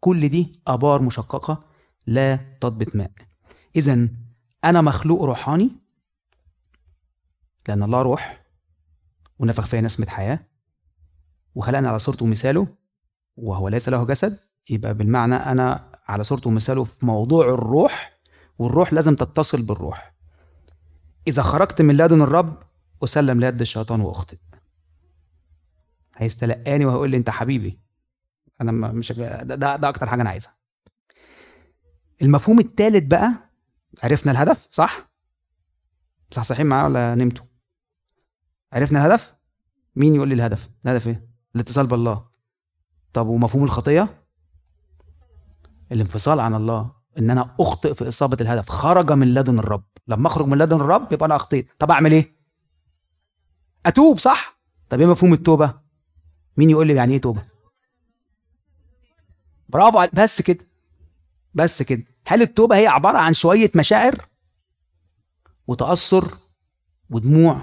كل 0.00 0.28
دي 0.28 0.60
آبار 0.66 1.02
مشققة 1.02 1.64
لا 2.06 2.36
تضبط 2.60 2.96
ماء. 2.96 3.10
اذا 3.76 4.08
أنا 4.64 4.80
مخلوق 4.80 5.22
روحاني 5.22 5.70
لأن 7.68 7.82
الله 7.82 8.02
روح 8.02 8.44
ونفخ 9.38 9.66
فيا 9.66 9.80
نسمه 9.80 10.06
حياة 10.06 10.38
وخلقنا 11.54 11.88
على 11.88 11.98
صورته 11.98 12.24
ومثاله 12.24 12.66
وهو 13.36 13.68
ليس 13.68 13.88
له 13.88 14.06
جسد 14.06 14.38
يبقى 14.70 14.94
بالمعنى 14.94 15.34
أنا 15.34 15.92
على 16.08 16.24
صورته 16.24 16.48
ومثاله 16.48 16.84
في 16.84 17.06
موضوع 17.06 17.48
الروح 17.54 18.12
والروح 18.58 18.92
لازم 18.92 19.14
تتصل 19.14 19.62
بالروح. 19.62 20.14
إذا 21.26 21.42
خرجت 21.42 21.82
من 21.82 21.96
لدن 21.96 22.22
الرب 22.22 22.62
أسلم 23.04 23.40
ليد 23.40 23.60
الشيطان 23.60 24.00
وأخطئ. 24.00 24.36
هيستلقاني 26.16 26.84
وهيقول 26.84 27.10
لي 27.10 27.16
أنت 27.16 27.30
حبيبي. 27.30 27.78
أنا 28.60 28.72
مش 28.72 29.12
ده, 29.12 29.42
ده, 29.76 29.88
أكتر 29.88 30.06
حاجة 30.06 30.22
أنا 30.22 30.30
عايزها. 30.30 30.54
المفهوم 32.22 32.58
الثالث 32.58 33.06
بقى 33.06 33.32
عرفنا 34.02 34.32
الهدف 34.32 34.68
صح؟ 34.70 35.10
صح 36.30 36.42
صحيحين 36.42 36.66
معايا 36.66 36.84
ولا 36.84 37.14
نمتوا؟ 37.14 37.44
عرفنا 38.72 38.98
الهدف؟ 39.06 39.34
مين 39.96 40.14
يقول 40.14 40.28
لي 40.28 40.34
الهدف؟ 40.34 40.70
الهدف 40.84 41.06
إيه؟ 41.06 41.28
الاتصال 41.54 41.86
بالله. 41.86 42.28
طب 43.12 43.26
ومفهوم 43.26 43.64
الخطية؟ 43.64 44.24
الانفصال 45.92 46.40
عن 46.40 46.54
الله. 46.54 46.90
إن 47.18 47.30
أنا 47.30 47.54
أخطئ 47.60 47.94
في 47.94 48.08
إصابة 48.08 48.36
الهدف. 48.40 48.68
خرج 48.68 49.12
من 49.12 49.34
لدن 49.34 49.58
الرب. 49.58 49.84
لما 50.08 50.28
أخرج 50.28 50.46
من 50.46 50.58
لدن 50.58 50.76
الرب 50.80 51.12
يبقى 51.12 51.26
أنا 51.26 51.36
أخطيت. 51.36 51.68
طب 51.78 51.90
أعمل 51.90 52.12
إيه؟ 52.12 52.36
أتوب 53.86 54.18
صح؟ 54.18 54.58
طب 54.88 55.00
إيه 55.00 55.06
مفهوم 55.06 55.32
التوبة؟ 55.32 55.74
مين 56.56 56.70
يقول 56.70 56.86
لي 56.86 56.94
يعني 56.94 57.12
إيه 57.14 57.20
توبة؟ 57.20 57.42
برافو 59.68 60.06
بس 60.12 60.42
كده. 60.42 60.66
بس 61.54 61.82
كده. 61.82 62.02
هل 62.26 62.42
التوبة 62.42 62.76
هي 62.76 62.86
عبارة 62.86 63.18
عن 63.18 63.32
شوية 63.34 63.70
مشاعر 63.74 64.26
وتأثر 65.66 66.28
ودموع؟ 67.10 67.56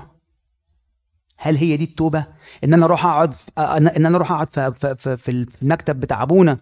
هل 1.38 1.58
هي 1.58 1.78
دي 1.78 1.84
التوبة؟ 1.84 2.26
إن 2.64 2.74
أنا 2.74 2.86
أروح 2.86 3.06
أقعد 3.06 3.34
إن 3.58 4.06
أنا 4.06 4.16
أروح 4.18 4.32
أقعد 4.32 4.47
في, 4.80 4.95
في, 4.95 5.18
في 5.18 5.47
المكتب 5.62 5.99
بتاع 5.99 6.24
أبونا 6.24 6.58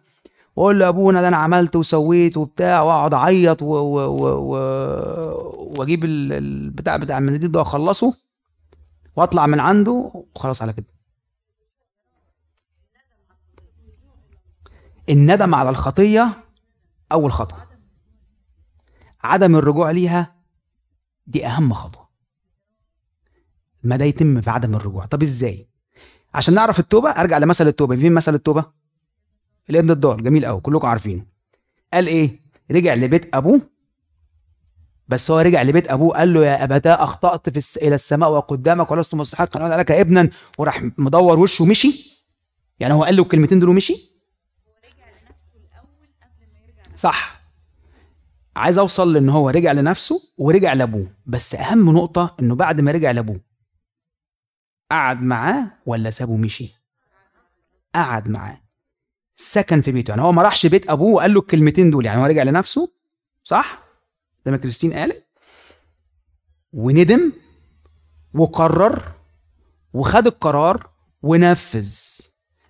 وأقول 0.56 0.80
له 0.80 0.88
أبونا 0.88 1.22
ده 1.22 1.28
أنا 1.28 1.38
عملت 1.38 1.76
وسويت 1.76 2.38
وبتاع 2.38 2.82
وأقعد 2.82 3.14
أعيط 3.14 3.62
وأجيب 5.78 6.06
البتاع 6.06 6.98
بتاع 6.98 7.18
المناديل 7.18 7.52
ده 7.52 7.60
وأخلصه 7.60 8.14
وأطلع 9.16 9.48
من 9.48 9.60
عنده 9.60 10.12
وخلاص 10.36 10.62
على 10.62 10.74
كده. 10.74 10.86
الندم 15.10 15.56
على 15.56 15.70
الخطية 15.70 16.43
أول 17.12 17.32
خطوة. 17.32 17.68
عدم 19.24 19.56
الرجوع 19.56 19.91
ليها 19.91 20.36
دي 21.28 21.45
أهم 21.45 21.74
خطوة. 21.74 22.10
ما 23.84 23.97
ده 23.97 24.06
يتم 24.06 24.41
في 24.41 24.49
عدم 24.49 24.76
الرجوع. 24.76 25.06
طب 25.06 25.24
إزاي؟ 25.24 25.70
عشان 26.34 26.54
نعرف 26.54 26.80
التوبة 26.80 27.10
أرجع 27.10 27.38
لمثل 27.38 27.68
التوبة. 27.68 27.95
فين 27.95 28.14
مثل 28.14 28.36
التوبة؟ 28.36 28.66
الابن 29.70 29.91
الضال 29.91 30.24
جميل 30.24 30.45
قوي 30.45 30.62
كلكم 30.62 30.88
عارفينه. 30.88 31.26
قال 31.93 32.08
إيه؟ 32.08 32.41
رجع 32.72 32.93
لبيت 32.93 33.36
أبوه. 33.36 33.62
بس 35.08 35.32
هو 35.32 35.39
رجع 35.39 35.62
لبيت 35.62 35.91
أبوه. 35.91 36.18
قال 36.18 36.34
له 36.34 36.45
يا 36.45 36.64
أبتاه 36.64 37.04
أخطأت 37.04 37.49
في 37.49 37.58
الس... 37.58 37.78
إلى 37.78 37.95
السماء 37.95 38.32
وقدامك 38.32 38.91
ولست 38.91 39.16
مستحقا. 39.16 39.74
ان 39.74 39.80
لك 39.80 39.91
ابنا 39.91 40.30
وراح 40.58 40.89
مدور 40.97 41.39
وشه 41.39 41.64
ومشي. 41.64 42.24
يعني 42.80 42.93
هو 42.93 43.04
قال 43.04 43.16
له 43.16 43.24
الكلمتين 43.24 43.60
دول 43.60 43.70
ومشي؟ 43.70 44.12
صح. 46.96 47.41
عايز 48.56 48.78
اوصل 48.78 49.14
لأن 49.14 49.30
هو 49.30 49.50
رجع 49.50 49.72
لنفسه 49.72 50.22
ورجع 50.38 50.74
لابوه. 50.74 51.08
بس 51.26 51.56
اهم 51.56 51.89
نقطة 51.89 52.36
انه 52.39 52.56
بعد 52.56 52.82
ما 52.82 52.91
رجع 52.91 53.12
لابوه 53.12 53.39
قعد 54.91 55.22
معاه 55.22 55.72
ولا 55.86 56.10
سابه 56.10 56.38
مشي؟ 56.38 56.76
قعد 57.96 58.30
معاه. 58.30 58.62
سكن 59.34 59.82
في 59.82 59.91
بيته. 59.91 60.12
يعني 60.12 60.22
هو 60.22 60.32
ما 60.32 60.41
راحش 60.41 60.66
بيت 60.66 60.89
ابوه 60.89 61.12
وقال 61.12 61.34
له 61.34 61.39
الكلمتين 61.39 61.89
دول. 61.89 62.06
يعني 62.06 62.22
هو 62.22 62.26
رجع 62.26 62.44
لنفسه؟ 62.44 62.91
صح؟ 63.44 63.84
زي 64.46 64.52
ما 64.52 64.58
كريستين 64.58 64.94
قالت. 64.94 65.28
وندم 66.74 67.32
وقرر 68.34 69.04
وخد 69.94 70.28
القرار 70.28 70.89
ونفذ. 71.22 71.94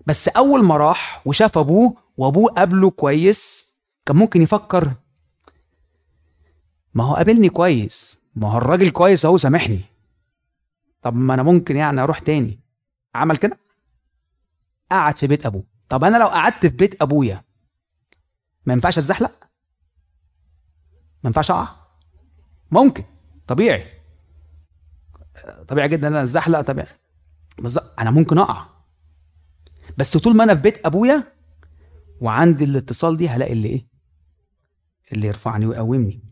بس 0.05 0.27
اول 0.27 0.63
ما 0.63 0.77
راح 0.77 1.27
وشاف 1.27 1.57
ابوه 1.57 1.97
وابوه 2.17 2.51
قابله 2.51 2.89
كويس 2.89 3.72
كان 4.05 4.15
ممكن 4.15 4.41
يفكر 4.41 4.93
ما 6.93 7.03
هو 7.03 7.15
قابلني 7.15 7.49
كويس 7.49 8.21
ما 8.35 8.51
هو 8.51 8.57
الراجل 8.57 8.89
كويس 8.89 9.25
أهو 9.25 9.37
سامحني. 9.37 9.81
طب 11.01 11.15
ما 11.15 11.33
أنا 11.33 11.43
ممكن 11.43 11.75
يعني 11.75 12.01
أروح 12.01 12.19
تاني. 12.19 12.59
عمل 13.15 13.37
كده؟ 13.37 13.59
قعد 14.91 15.15
في 15.15 15.27
بيت 15.27 15.45
أبوه. 15.45 15.63
طب 15.89 16.03
أنا 16.03 16.17
لو 16.17 16.27
قعدت 16.27 16.65
في 16.65 16.75
بيت 16.75 17.01
أبويا 17.01 17.43
ما 18.65 18.73
ينفعش 18.73 18.97
أتزحلق؟ 18.97 19.39
ما 21.23 21.27
ينفعش 21.27 21.51
أقع؟ 21.51 21.67
ممكن 22.71 23.03
طبيعي. 23.47 23.85
طبيعي 25.67 25.89
جدا 25.89 26.07
إن 26.07 26.13
أنا 26.13 26.23
أتزحلق 26.23 26.61
طبيعي. 26.61 26.87
بس 27.59 27.79
أنا 27.99 28.11
ممكن 28.11 28.37
أقع. 28.37 28.65
بس 29.97 30.17
طول 30.17 30.35
ما 30.35 30.43
أنا 30.43 30.55
في 30.55 30.61
بيت 30.61 30.85
أبويا 30.85 31.33
وعندي 32.21 32.63
الاتصال 32.63 33.17
دي 33.17 33.29
هلاقي 33.29 33.53
اللي 33.53 33.67
إيه؟ 33.67 33.92
اللي 35.13 35.27
يرفعني 35.27 35.65
ويقومني. 35.65 36.23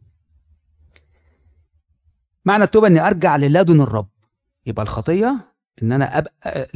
معنى 2.45 2.63
التوبة 2.63 2.87
إني 2.87 3.07
أرجع 3.07 3.35
للدن 3.35 3.81
الرب. 3.81 4.09
يبقى 4.65 4.83
الخطية 4.83 5.51
إن 5.83 5.91
أنا 5.91 6.17
أبقى 6.17 6.67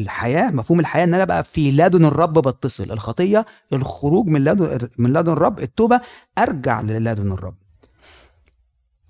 الحياة 0.00 0.50
مفهوم 0.50 0.80
الحياة 0.80 1.04
إن 1.04 1.14
أنا 1.14 1.22
أبقى 1.22 1.44
في 1.44 1.70
لدن 1.70 2.04
الرب 2.04 2.38
بتصل. 2.48 2.92
الخطية 2.92 3.46
الخروج 3.72 4.26
من 4.26 4.44
لدن 4.44 4.88
من 4.98 5.12
لدن 5.12 5.32
الرب 5.32 5.60
التوبة 5.60 6.00
أرجع 6.38 6.80
للدن 6.80 7.32
الرب. 7.32 7.56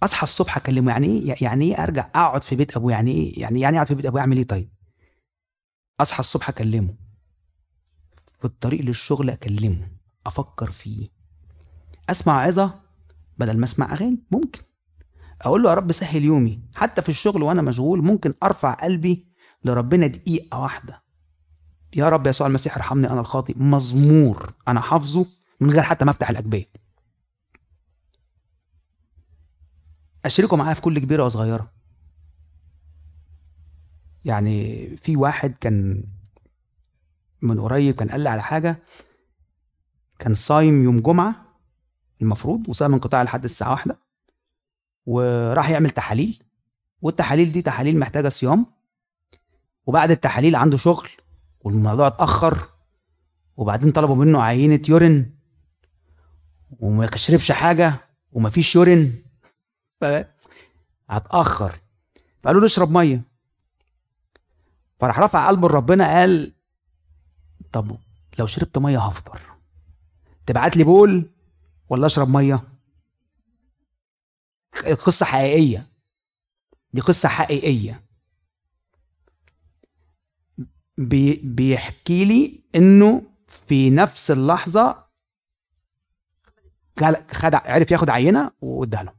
أصحى 0.02 0.22
الصبح 0.22 0.56
أكلمه 0.56 0.92
يعني 0.92 1.06
إيه؟ 1.06 1.34
يعني 1.42 1.64
إيه 1.64 1.82
أرجع؟ 1.82 2.08
أقعد 2.14 2.42
في 2.42 2.56
بيت 2.56 2.76
ابويا 2.76 2.94
يعني 2.94 3.10
إيه؟ 3.10 3.40
يعني 3.42 3.60
يعني 3.60 3.76
أقعد 3.76 3.86
في 3.86 3.94
بيت 3.94 4.06
ابويا 4.06 4.20
أعمل 4.22 4.36
إيه 4.36 4.46
طيب؟ 4.46 4.68
أصحى 6.00 6.20
الصبح 6.20 6.48
أكلمه. 6.48 6.94
في 8.38 8.44
الطريق 8.44 8.80
للشغل 8.80 9.30
أكلمه 9.30 9.88
أفكر 10.26 10.70
فيه. 10.70 11.08
أسمع 12.10 12.40
عظة 12.42 12.80
بدل 13.38 13.58
ما 13.58 13.64
أسمع 13.64 13.92
أغاني 13.92 14.18
ممكن. 14.30 14.60
أقول 15.40 15.62
له 15.62 15.70
يا 15.70 15.74
رب 15.74 15.92
سهل 15.92 16.24
يومي 16.24 16.62
حتى 16.74 17.02
في 17.02 17.08
الشغل 17.08 17.42
وأنا 17.42 17.62
مشغول 17.62 18.02
ممكن 18.02 18.34
أرفع 18.42 18.74
قلبي 18.74 19.28
لربنا 19.64 20.06
دقيقة 20.06 20.60
واحدة. 20.60 21.02
يا 21.96 22.08
رب 22.08 22.26
يسوع 22.26 22.46
المسيح 22.46 22.76
ارحمني 22.76 23.10
أنا 23.10 23.20
الخاطئ 23.20 23.58
مزمور. 23.58 24.54
أنا 24.68 24.80
حافظه 24.80 25.26
من 25.60 25.70
غير 25.70 25.82
حتى 25.82 26.04
ما 26.04 26.10
أفتح 26.10 26.30
الاجبيه 26.30 26.70
أشركه 30.24 30.56
معايا 30.56 30.74
في 30.74 30.80
كل 30.80 30.98
كبيرة 30.98 31.24
وصغيرة. 31.24 31.72
يعني 34.24 34.86
في 34.96 35.16
واحد 35.16 35.54
كان 35.60 36.04
من 37.42 37.60
قريب 37.60 37.94
كان 37.94 38.08
قال 38.08 38.20
لي 38.20 38.28
على 38.28 38.42
حاجة 38.42 38.82
كان 40.18 40.34
صايم 40.34 40.84
يوم 40.84 41.00
جمعة 41.00 41.49
المفروض 42.22 42.68
وصايم 42.68 42.94
انقطاع 42.94 43.22
لحد 43.22 43.44
الساعة 43.44 43.70
واحدة. 43.70 43.98
وراح 45.06 45.70
يعمل 45.70 45.90
تحاليل 45.90 46.42
والتحاليل 47.02 47.52
دي 47.52 47.62
تحاليل 47.62 47.98
محتاجة 47.98 48.28
صيام. 48.28 48.66
وبعد 49.86 50.10
التحاليل 50.10 50.56
عنده 50.56 50.76
شغل 50.76 51.08
والموضوع 51.60 52.06
اتأخر. 52.06 52.68
وبعدين 53.56 53.90
طلبوا 53.90 54.14
منه 54.14 54.42
عينة 54.42 54.82
يورين. 54.88 55.38
وما 56.80 57.10
يشربش 57.14 57.52
حاجة 57.52 57.94
ومفيش 58.32 58.76
يورين. 58.76 59.22
هتاخر 61.10 61.80
فقالوا 62.42 62.60
له 62.60 62.66
اشرب 62.66 62.90
مية. 62.90 63.22
فراح 65.00 65.20
رفع 65.20 65.48
قلبه 65.48 65.68
لربنا 65.68 66.18
قال 66.18 66.52
طب 67.72 67.96
لو 68.38 68.46
شربت 68.46 68.78
مية 68.78 68.98
هفطر. 68.98 69.40
تبعت 70.46 70.76
لي 70.76 70.84
بول 70.84 71.30
ولا 71.90 72.06
أشرب 72.06 72.28
مية؟ 72.28 72.68
قصة 75.04 75.26
حقيقية. 75.26 75.92
دي 76.92 77.00
قصة 77.00 77.28
حقيقية. 77.28 78.04
بي 80.98 81.40
بيحكي 81.44 82.24
لي 82.24 82.64
إنه 82.74 83.22
في 83.48 83.90
نفس 83.90 84.30
اللحظة 84.30 85.10
خد 87.32 87.54
عرف 87.54 87.90
ياخد 87.90 88.10
عينة 88.10 88.50
واداها 88.60 89.02
له. 89.02 89.14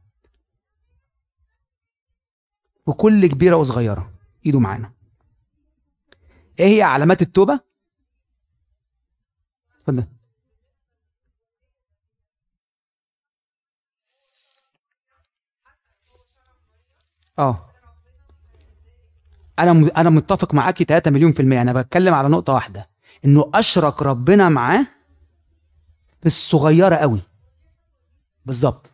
وكل 2.86 3.26
كبيرة 3.26 3.56
وصغيرة. 3.56 4.14
إيده 4.46 4.60
معانا. 4.60 4.92
إيه 6.60 6.66
هي 6.76 6.82
علامات 6.82 7.22
التوبة؟ 7.22 7.60
اتفضل. 9.78 10.06
آه. 17.42 17.68
أنا 19.58 19.90
أنا 19.96 20.10
متفق 20.10 20.54
معاكي 20.54 20.84
3 20.84 21.10
مليون 21.10 21.32
في 21.32 21.40
المية. 21.42 21.62
أنا 21.62 21.72
بتكلم 21.72 22.14
على 22.14 22.28
نقطة 22.28 22.52
واحدة 22.52 22.88
إنه 23.24 23.50
أشرك 23.54 24.02
ربنا 24.02 24.48
معاه 24.48 24.86
في 26.20 26.26
الصغيرة 26.26 26.96
قوي. 26.96 27.20
بالظبط. 28.46 28.92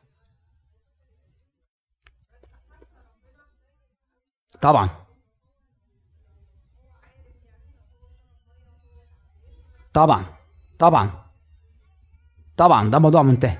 طبعا. 4.61 4.91
طبعا. 9.93 10.25
طبعا. 10.79 11.11
طبعا. 12.57 12.91
ده 12.91 12.99
موضوع 12.99 13.23
منتهي. 13.23 13.59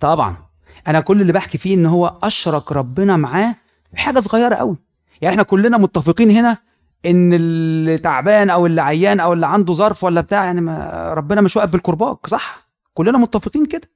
طبعا. 0.00 0.53
أنا 0.88 1.00
كل 1.00 1.20
اللي 1.20 1.32
بحكي 1.32 1.58
فيه 1.58 1.74
إن 1.74 1.86
هو 1.86 2.18
أشرك 2.22 2.72
ربنا 2.72 3.16
معاه 3.16 3.56
في 3.90 3.96
حاجة 3.96 4.20
صغيرة 4.20 4.54
قوي 4.54 4.76
يعني 5.20 5.32
إحنا 5.32 5.42
كلنا 5.42 5.78
متفقين 5.78 6.30
هنا 6.30 6.58
إن 7.06 7.32
اللي 7.32 7.98
تعبان 7.98 8.50
أو 8.50 8.66
اللي 8.66 8.82
عيان 8.82 9.20
أو 9.20 9.32
اللي 9.32 9.46
عنده 9.46 9.72
ظرف 9.72 10.04
ولا 10.04 10.20
بتاع 10.20 10.44
يعني 10.44 10.60
ما 10.60 11.08
ربنا 11.14 11.40
مش 11.40 11.56
واقف 11.56 11.70
بالكرباج 11.72 12.16
صح؟ 12.26 12.68
كلنا 12.94 13.18
متفقين 13.18 13.66
كده. 13.66 13.90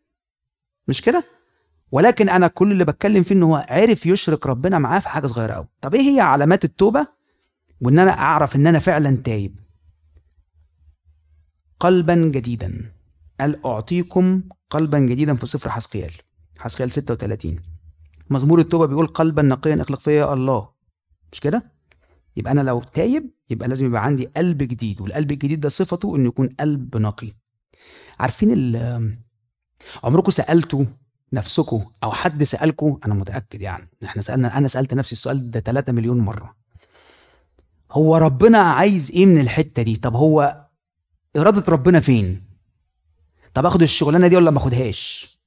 مش 0.89 1.03
كده؟ 1.03 1.25
ولكن 1.93 2.29
أنا 2.29 2.49
كل 2.49 2.73
اللي 2.73 2.85
بتكلم 2.85 3.23
فيه 3.23 3.35
إن 3.35 3.43
هو 3.43 3.67
عرف 3.69 4.07
يشرك 4.07 4.47
ربنا 4.47 4.79
معاه 4.79 4.99
في 4.99 5.09
حاجة 5.09 5.27
صغيرة 5.27 5.53
قوي 5.53 5.67
طب 5.81 5.95
إيه 5.95 6.01
هي 6.15 6.21
علامات 6.21 6.65
التوبة؟ 6.65 7.07
وإن 7.81 7.99
أنا 7.99 8.11
أعرف 8.11 8.57
إن 8.57 8.67
أنا 8.67 8.79
فعلا 8.79 9.17
تايب. 9.25 9.59
قلبا 11.81 12.15
جديدا. 12.15 12.93
قال 13.41 13.67
أعطيكم 13.67 14.43
قلبا 14.71 14.99
جديدا 14.99 15.37
في 15.37 15.47
سفر 15.47 15.71
حسقيال. 15.71 16.13
حسقيال 16.59 16.91
36 16.91 17.57
مزمور 18.31 18.61
التوبة 18.61 18.87
بيقول 18.87 19.07
قلبا 19.07 19.43
نقيا 19.43 19.83
اخلق 19.83 20.01
فيا 20.01 20.33
الله. 20.33 20.69
مش 21.33 21.41
كده؟ 21.41 21.73
يبقى 22.37 22.53
أنا 22.53 22.61
لو 22.61 22.83
تايب 22.83 23.31
يبقى 23.51 23.69
لازم 23.69 23.87
يبقى 23.87 24.05
عندي 24.05 24.27
قلب 24.27 24.59
جديد 24.59 25.01
والقلب 25.01 25.33
الجديد 25.33 25.61
ده 25.61 25.69
صفته 25.69 26.17
إنه 26.17 26.29
يكون 26.29 26.49
قلب 26.61 26.97
نقي. 26.97 27.33
عارفين 28.21 28.77
عمركم 30.05 30.31
سألتوا 30.31 30.85
نفسكم 31.33 31.85
أو 32.05 32.13
حد 32.13 32.45
سألكم؟ 32.45 32.99
أنا 33.07 33.15
متأكد 33.15 33.63
يعني. 33.63 33.89
إحنا 34.05 34.23
سألنا 34.23 34.59
أنا 34.59 34.69
سألت 34.69 34.95
نفسي 34.95 35.13
السؤال 35.13 35.51
ده 35.51 35.61
3 35.61 35.93
مليون 35.93 36.19
مرة. 36.19 36.57
هو 37.93 38.17
ربنا 38.17 38.59
عايز 38.59 39.11
إيه 39.11 39.27
من 39.27 39.41
الحتة 39.41 39.83
دي؟ 39.83 39.97
طب 39.97 40.15
هو 40.17 40.67
إرادة 41.37 41.73
ربنا 41.73 42.01
فين؟ 42.01 42.43
طب 43.55 43.67
آخد 43.67 43.83
الشغلانة 43.83 44.27
دي 44.27 44.37
ولا 44.37 44.51
ما 44.51 44.59
آخدهاش؟ 44.59 45.38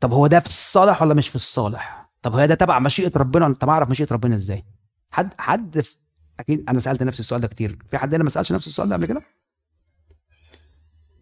طب 0.00 0.12
هو 0.12 0.26
ده 0.26 0.40
في 0.40 0.46
الصالح 0.46 1.02
ولا 1.02 1.14
مش 1.14 1.28
في 1.28 1.36
الصالح؟ 1.36 2.10
طب 2.22 2.32
هو 2.32 2.46
ده 2.46 2.54
تبع 2.54 2.78
مشيئة 2.78 3.12
ربنا؟ 3.16 3.54
طب 3.54 3.68
أعرف 3.68 3.90
مشيئة 3.90 4.08
ربنا 4.12 4.36
إزاي؟ 4.36 4.64
حد 5.12 5.34
حد 5.38 5.80
في... 5.80 5.96
أكيد 6.40 6.68
أنا 6.70 6.80
سألت 6.80 7.02
نفسي 7.02 7.20
السؤال 7.20 7.40
ده 7.40 7.48
كتير. 7.48 7.78
في 7.90 7.98
حد 7.98 8.14
هنا 8.14 8.24
ما 8.24 8.30
سألش 8.30 8.52
نفس 8.52 8.66
السؤال 8.66 8.88
ده 8.88 8.94
قبل 8.96 9.06
كده؟ 9.06 9.22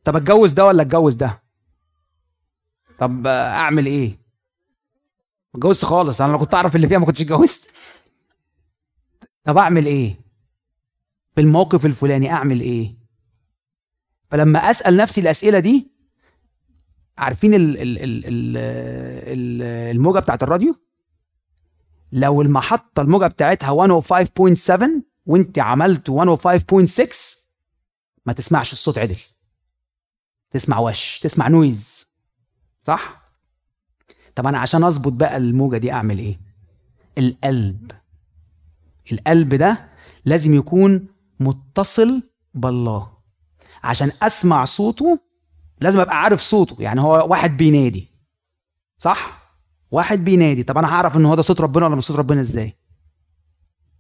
طب 0.05 0.17
أتجوز 0.17 0.53
ده 0.53 0.65
ولا 0.67 0.83
أتجوز 0.83 1.15
ده؟ 1.15 1.43
طب 2.99 3.27
أعمل 3.27 3.87
إيه؟ 3.87 4.09
ما 5.55 5.59
اتجوزت 5.61 5.85
خالص. 5.85 6.21
أنا 6.21 6.33
لو 6.33 6.39
كنت 6.39 6.55
أعرف 6.55 6.77
اللي 6.77 6.89
فيها 6.89 6.99
ما 6.99 7.07
كنتش 7.07 7.21
اتجوزت. 7.21 7.71
طب 9.45 9.57
أعمل 9.59 9.87
إيه؟ 9.87 10.21
في 11.35 11.41
الموقف 11.41 11.87
الفلاني 11.87 12.33
أعمل 12.33 12.61
إيه؟ 12.61 12.97
فلما 14.31 14.59
أسأل 14.71 14.97
نفسي 14.97 15.21
الأسئلة 15.21 15.59
دي 15.59 15.91
عارفين 17.19 17.55
ال 17.55 17.77
ال 17.83 17.99
ال 17.99 18.27
ال 18.27 19.63
الموجة 19.97 20.19
بتاعت 20.19 20.43
الراديو؟ 20.43 20.75
لو 22.13 22.43
المحطة 22.43 23.03
الموجة 23.03 23.27
بتاعتها 23.27 24.01
105.7 24.01 24.85
وانت 25.27 25.59
عملت 25.59 26.11
105.6 26.11 27.07
ما 28.27 28.33
تسمعش 28.33 28.73
الصوت 28.73 28.99
عدل. 28.99 29.17
تسمع 30.51 30.79
وش 30.79 31.19
تسمع 31.19 31.49
نويز 31.49 32.07
صح؟ 32.81 33.23
طب 34.35 34.47
أنا 34.47 34.59
عشان 34.59 34.85
أظبط 34.85 35.13
بقى 35.13 35.37
الموجة 35.37 35.77
دي 35.77 35.93
أعمل 35.93 36.19
إيه؟ 36.19 36.41
القلب. 37.19 37.93
القلب 39.13 39.55
ده 39.55 39.89
لازم 40.25 40.55
يكون 40.55 41.07
متصل 41.41 42.23
بالله. 42.55 43.13
عشان 43.85 44.11
أسمع 44.23 44.65
صوته 44.65 45.19
لازم 45.81 46.01
أبقى 46.01 46.23
عارف 46.23 46.41
صوته. 46.41 46.77
يعني 46.79 47.01
هو 47.01 47.27
واحد 47.31 47.57
بينادي. 47.57 48.09
صح؟ 48.99 49.47
واحد 49.91 50.25
بينادي. 50.25 50.63
طب 50.63 50.79
أنا 50.79 50.89
هعرف 50.89 51.17
إن 51.17 51.25
هو 51.25 51.35
ده 51.35 51.43
صوت 51.43 51.61
ربنا 51.61 51.87
ولا 51.87 51.97
مش 51.97 52.05
صوت 52.05 52.17
ربنا 52.17 52.41
إزاي؟ 52.41 52.77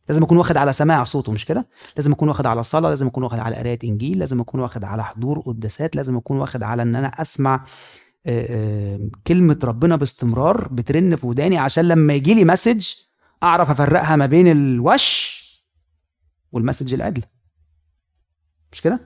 لازم 0.09 0.23
أكون 0.23 0.39
واخد 0.39 0.57
على 0.57 0.73
سماع 0.73 1.05
صوته 1.05 1.33
مش 1.33 1.45
كده؟ 1.45 1.67
لازم 1.97 2.13
أكون 2.13 2.29
واخد 2.29 2.47
على 2.47 2.63
صلاة 2.63 2.89
لازم 2.91 3.07
أكون 3.07 3.25
واخد 3.25 3.39
على 3.39 3.57
قراية 3.57 3.79
إنجيل 3.85 4.19
لازم 4.19 4.41
أكون 4.41 4.61
واخد 4.61 4.85
على 4.85 5.05
حضور 5.05 5.41
قداسات 5.41 5.97
لازم 5.97 6.17
أكون 6.17 6.39
واخد 6.39 6.63
على 6.63 6.83
إن 6.83 6.97
أنا 6.97 7.09
أسمع 7.09 7.65
كلمة 9.27 9.59
ربنا 9.65 9.97
باستمرار 9.97 10.69
بترن 10.69 11.17
في 11.17 11.27
وداني 11.27 11.59
عشان 11.59 11.89
لما 11.89 12.15
يجي 12.15 12.35
لي 12.35 12.45
message 12.45 12.93
أعرف 13.43 13.71
أفرقها 13.71 14.17
ما 14.17 14.27
بين 14.27 14.51
الوش 14.51 15.37
وال 16.53 16.62
message 16.62 16.95
العدل. 16.95 17.23
مش 18.73 18.81
كده؟ 18.83 19.01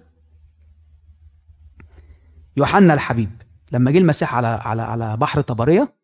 يوحنا 2.57 2.95
الحبيب 2.95 3.43
لما 3.73 3.91
جه 3.91 3.99
المسيح 3.99 4.35
على 4.35 4.47
على 4.47 4.83
على 4.83 5.17
بحر 5.17 5.41
طبرية 5.41 5.95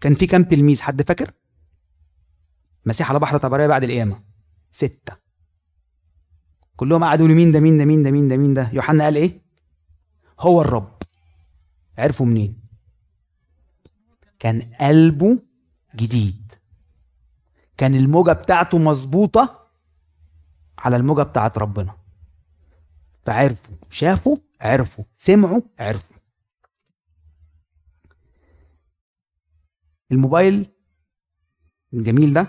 كان 0.00 0.14
في 0.14 0.26
كام 0.26 0.44
تلميذ؟ 0.44 0.80
حد 0.80 1.02
فاكر؟ 1.02 1.32
مسيح 2.86 3.10
على 3.10 3.18
بحر 3.18 3.38
طبرية 3.38 3.66
بعد 3.66 3.84
القيامة. 3.84 4.20
ستة. 4.70 5.12
كلهم 6.76 7.04
قعدوا 7.04 7.28
مين 7.28 7.52
ده 7.52 7.60
مين 7.60 7.78
ده 7.78 7.84
مين 7.84 8.02
ده 8.02 8.10
مين 8.10 8.28
ده 8.28 8.36
مين 8.36 8.54
ده؟ 8.54 8.70
يوحنا 8.72 9.04
قال 9.04 9.16
إيه؟ 9.16 9.40
هو 10.40 10.60
الرب. 10.60 10.98
عرفوا 11.98 12.26
منين؟ 12.26 12.58
كان 14.38 14.62
قلبه 14.80 15.38
جديد. 15.96 16.52
كان 17.76 17.94
الموجة 17.94 18.32
بتاعته 18.32 18.78
مظبوطة 18.78 19.68
على 20.78 20.96
الموجة 20.96 21.22
بتاعت 21.22 21.58
ربنا. 21.58 21.96
فعرفوا 23.26 23.74
شافوا 23.90 24.36
عرفوا 24.60 25.04
سمعوا 25.16 25.60
عرفوا. 25.78 26.16
الموبايل 30.12 30.66
الجميل 31.94 32.34
ده 32.34 32.46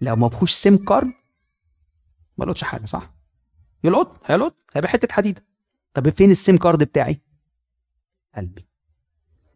لو 0.00 0.16
ما 0.16 0.28
فيهوش 0.28 0.52
SIM 0.52 0.84
card 0.84 1.12
ما 2.38 2.44
لقطش 2.44 2.64
حاجة 2.64 2.86
صح؟ 2.86 3.14
يلقط 3.84 4.30
هيلقط 4.30 4.54
هيبقى 4.72 4.90
حتة 4.90 5.12
حديدة. 5.14 5.44
طب 5.94 6.08
فين 6.08 6.30
ال 6.30 6.36
SIM 6.36 6.56
card 6.58 6.84
بتاعي؟ 6.84 7.20
قلبي. 8.36 8.68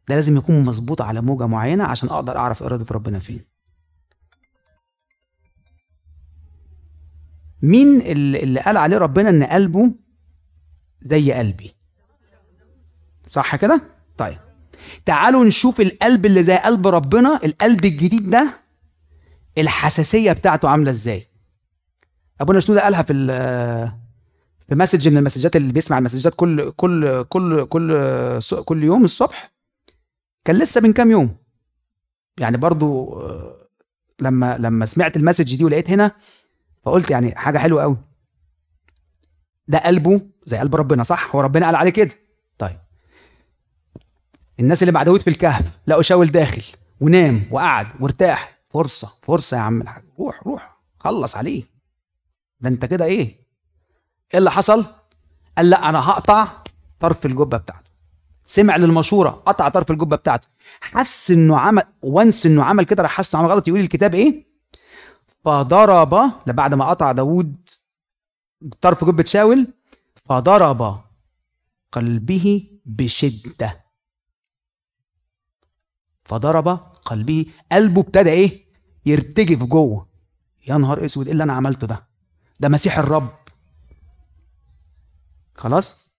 ده 0.09 0.15
لازم 0.15 0.37
يكون 0.37 0.65
مظبوط 0.65 1.03
على 1.03 1.21
موجة 1.21 1.47
معينة 1.47 1.85
عشان 1.85 2.09
أقدر 2.09 2.37
أعرف 2.37 2.63
إرادة 2.63 2.87
ربنا 2.91 3.19
فين. 3.19 3.45
مين 7.63 8.01
اللي 8.01 8.61
قال 8.61 8.77
عليه 8.77 8.99
ربنا 8.99 9.29
إن 9.31 9.45
قلبه 9.45 9.95
زي 11.05 11.33
قلبي. 11.33 11.75
صح 13.31 13.57
كده؟ 13.57 13.83
طيب. 14.19 14.39
تعالوا 15.07 15.45
نشوف 15.45 15.81
القلب 15.81 16.27
اللي 16.27 16.45
زي 16.45 16.57
قلب 16.57 16.87
ربنا 16.87 17.41
القلب 17.45 17.85
الجديد 17.85 18.31
ده 18.31 18.51
الحساسية 19.59 20.33
بتاعته 20.33 20.69
عاملة 20.69 20.91
إزاي؟ 20.91 21.27
أبونا 22.41 22.61
شنودة 22.61 22.83
قالها 22.83 23.03
في 23.03 23.13
في 24.69 24.75
مسج 24.75 25.09
من 25.09 25.17
المسجات 25.17 25.57
اللي 25.57 25.73
بيسمع 25.73 25.99
المسجات 25.99 26.35
كل 26.37 26.71
كل 26.71 27.25
كل 27.25 27.65
كل 27.65 28.41
كل 28.65 28.85
يوم 28.85 29.05
الصبح. 29.05 29.53
كان 30.45 30.57
لسه 30.57 30.81
من 30.81 30.93
كام 30.93 31.11
يوم. 31.11 31.37
يعني 32.39 32.57
برضو 32.57 33.23
لما 34.21 34.59
لما 34.59 34.87
سمعت 34.87 35.17
المسج 35.17 35.57
دي 35.57 35.65
ولقيت 35.65 35.91
هنا 35.91 36.11
فقلت 36.85 37.11
يعني 37.11 37.35
حاجة 37.35 37.59
حلوة 37.59 37.83
قوي 37.83 37.97
ده 39.69 39.79
قلبه 39.79 40.21
زي 40.47 40.59
قلب 40.59 40.77
ربنا 40.77 41.03
صح؟ 41.03 41.37
هو 41.37 41.41
ربنا 41.41 41.67
قال 41.67 41.75
عليه 41.77 41.91
كده. 41.91 42.11
طيب. 42.59 42.79
الناس 44.61 44.83
اللي 44.83 44.93
مع 44.93 45.03
داود 45.03 45.21
في 45.21 45.31
الكهف 45.31 45.65
لقوا 45.87 46.03
شاول 46.03 46.27
داخل 46.27 46.63
ونام 47.01 47.43
وقعد 47.51 47.87
وارتاح. 48.01 48.59
فرصة 48.71 49.13
فرصة 49.23 49.57
يا 49.57 49.63
عم 49.63 49.83
الحاج. 49.83 50.03
روح 50.19 50.43
روح. 50.47 50.77
خلص 50.99 51.37
عليه. 51.37 51.65
ده 52.61 52.69
انت 52.69 52.85
كده 52.85 53.05
إيه؟ 53.05 53.25
إيه 54.35 54.39
اللي 54.39 54.51
حصل؟ 54.51 54.85
قال 55.59 55.71
لا 55.71 55.89
أنا 55.89 56.11
هقطع 56.11 56.49
طرف 57.01 57.27
الجبة 57.27 57.57
بتاعته. 57.59 57.91
سمع 58.47 58.77
للمشورة 58.77 59.29
قطع 59.29 59.69
طرف 59.69 59.91
الجبة 59.91 60.17
بتاعته. 60.17 60.49
حس 60.81 61.31
إنه 61.31 61.59
عمل 61.59 61.83
وانس 62.03 62.47
إنه 62.47 62.65
عمل 62.65 62.85
كده 62.85 63.03
راح 63.03 63.11
حس 63.11 63.35
إنه 63.35 63.45
عمل 63.45 63.53
غلط 63.53 63.69
يقول 63.69 63.81
الكتاب 63.81 64.15
إيه؟ 64.15 64.47
فضرب 65.45 66.33
بعد 66.47 66.75
ما 66.75 66.85
قطع 66.85 67.13
داود 67.13 67.57
طرف 68.81 69.05
جبه 69.05 69.25
شاول 69.25 69.67
فضرب 70.29 71.01
قلبه 71.93 72.71
بشدة. 72.87 73.85
فضرب 76.25 76.69
قلبه. 77.05 77.47
قلبه 77.73 78.01
ابتدى 78.01 78.31
إيه؟ 78.31 78.65
يرتجف 79.07 79.63
جوه. 79.63 80.09
يا 80.69 80.77
نهار 80.77 81.05
أسود 81.05 81.27
إيه 81.27 81.33
اللي 81.33 81.43
أنا 81.45 81.53
عملته 81.53 81.87
ده؟ 81.87 82.07
ده 82.61 82.69
مسيح 82.69 82.99
الرب. 82.99 83.33
خلاص؟ 85.57 86.13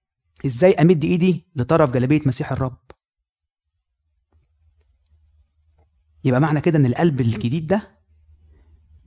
إزاي 0.45 0.73
أمد 0.73 1.03
إيدي 1.03 1.43
لطرف 1.55 1.91
جلابية 1.91 2.21
مسيح 2.25 2.51
الرب؟ 2.51 2.77
يبقى 6.23 6.39
معنى 6.39 6.61
كده 6.61 6.77
إن 6.77 6.85
القلب 6.85 7.21
الجديد 7.21 7.67
ده 7.67 7.91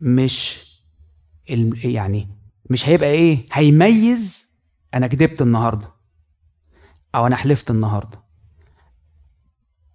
مش 0.00 0.66
يعني 1.84 2.28
مش 2.70 2.88
هيبقى 2.88 3.08
إيه؟ 3.10 3.46
هيميز 3.52 4.52
أنا 4.94 5.06
كدبت 5.06 5.42
النهارده 5.42 5.88
أو 7.14 7.26
أنا 7.26 7.36
حلفت 7.36 7.70
النهارده 7.70 8.22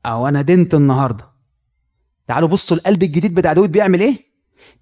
أو 0.05 0.27
أنا 0.27 0.41
دنت 0.41 0.73
النهارده. 0.73 1.31
تعالوا 2.27 2.49
بصوا 2.49 2.77
القلب 2.77 3.03
الجديد 3.03 3.33
بتاع 3.35 3.53
داود 3.53 3.71
بيعمل 3.71 4.01
إيه؟ 4.01 4.31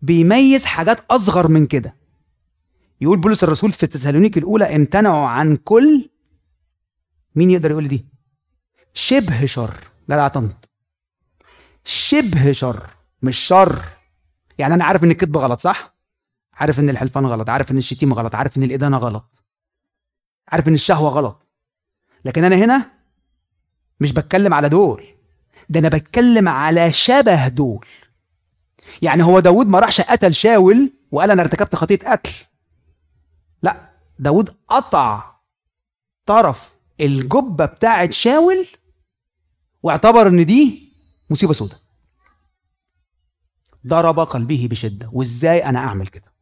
بيميز 0.01 0.65
حاجات 0.65 0.99
أصغر 1.11 1.47
من 1.47 1.67
كده. 1.67 1.95
يقول 3.01 3.19
بولس 3.19 3.43
الرسول 3.43 3.71
في 3.71 3.83
التسالونيك 3.83 4.37
الأولى 4.37 4.75
امتنعوا 4.75 5.27
عن 5.27 5.55
كل 5.55 6.09
مين 7.35 7.51
يقدر 7.51 7.71
يقول 7.71 7.87
دي؟ 7.87 8.05
شبه 8.93 9.45
شر. 9.45 9.87
لا 10.07 10.27
طنط 10.27 10.69
شبه 11.83 12.51
شر 12.51 12.89
مش 13.21 13.37
شر. 13.37 13.83
يعني 14.57 14.73
أنا 14.73 14.85
عارف 14.85 15.03
إن 15.03 15.11
الكذب 15.11 15.37
غلط 15.37 15.59
صح؟ 15.59 15.98
عارف 16.59 16.79
إن 16.79 16.89
الحلفان 16.89 17.25
غلط 17.25 17.49
عارف 17.49 17.71
إن 17.71 17.77
الشتيمة 17.77 18.15
غلط 18.15 18.35
عارف 18.35 18.57
إن 18.57 18.63
الإدانة 18.63 18.97
غلط 18.97 19.25
عارف 20.47 20.67
إن 20.67 20.73
الشهوة 20.73 21.09
غلط. 21.09 21.47
لكن 22.25 22.43
أنا 22.43 22.55
هنا 22.55 22.91
مش 23.99 24.11
بتكلم 24.11 24.53
على 24.53 24.69
دول 24.69 25.05
ده 25.69 25.79
أنا 25.79 25.89
بتكلم 25.89 26.49
على 26.49 26.91
شبه 26.93 27.47
دول. 27.47 27.85
يعني 29.01 29.23
هو 29.23 29.39
داود 29.39 29.67
ما 29.67 29.79
راحش 29.79 30.01
قتل 30.01 30.33
شاول 30.33 30.93
وقال 31.11 31.31
أنا 31.31 31.41
ارتكبت 31.41 31.75
خطية 31.75 31.97
قتل. 31.97 32.31
لا 33.63 33.89
داود 34.19 34.55
قطع 34.67 35.35
طرف 36.25 36.75
الجبة 37.01 37.65
بتاعه 37.65 38.09
شاول 38.09 38.67
واعتبر 39.83 40.27
إن 40.27 40.45
دي 40.45 40.93
مصيبة 41.29 41.53
سودة 41.53 41.75
ضرب 43.87 44.19
قلبه 44.19 44.67
بشدة 44.71 45.09
وإزاي 45.13 45.65
أنا 45.65 45.79
أعمل 45.79 46.07
كده؟ 46.07 46.38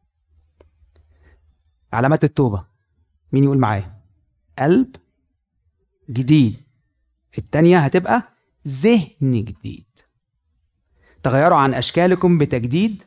علامات 1.92 2.24
التوبة. 2.24 2.64
مين 3.32 3.44
يقول 3.44 3.58
معايا؟ 3.58 3.92
قلب 4.58 4.96
جديد. 6.10 6.56
التانية 7.38 7.78
هتبقى 7.78 8.22
ذهن 8.68 9.44
جديد. 9.44 9.84
تغيروا 11.22 11.58
عن 11.58 11.74
أشكالكم 11.74 12.38
بتجديد 12.38 13.02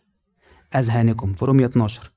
أذهانكم. 0.76 1.34
في 1.34 1.46
رومية 1.46 1.66
12 1.66 2.12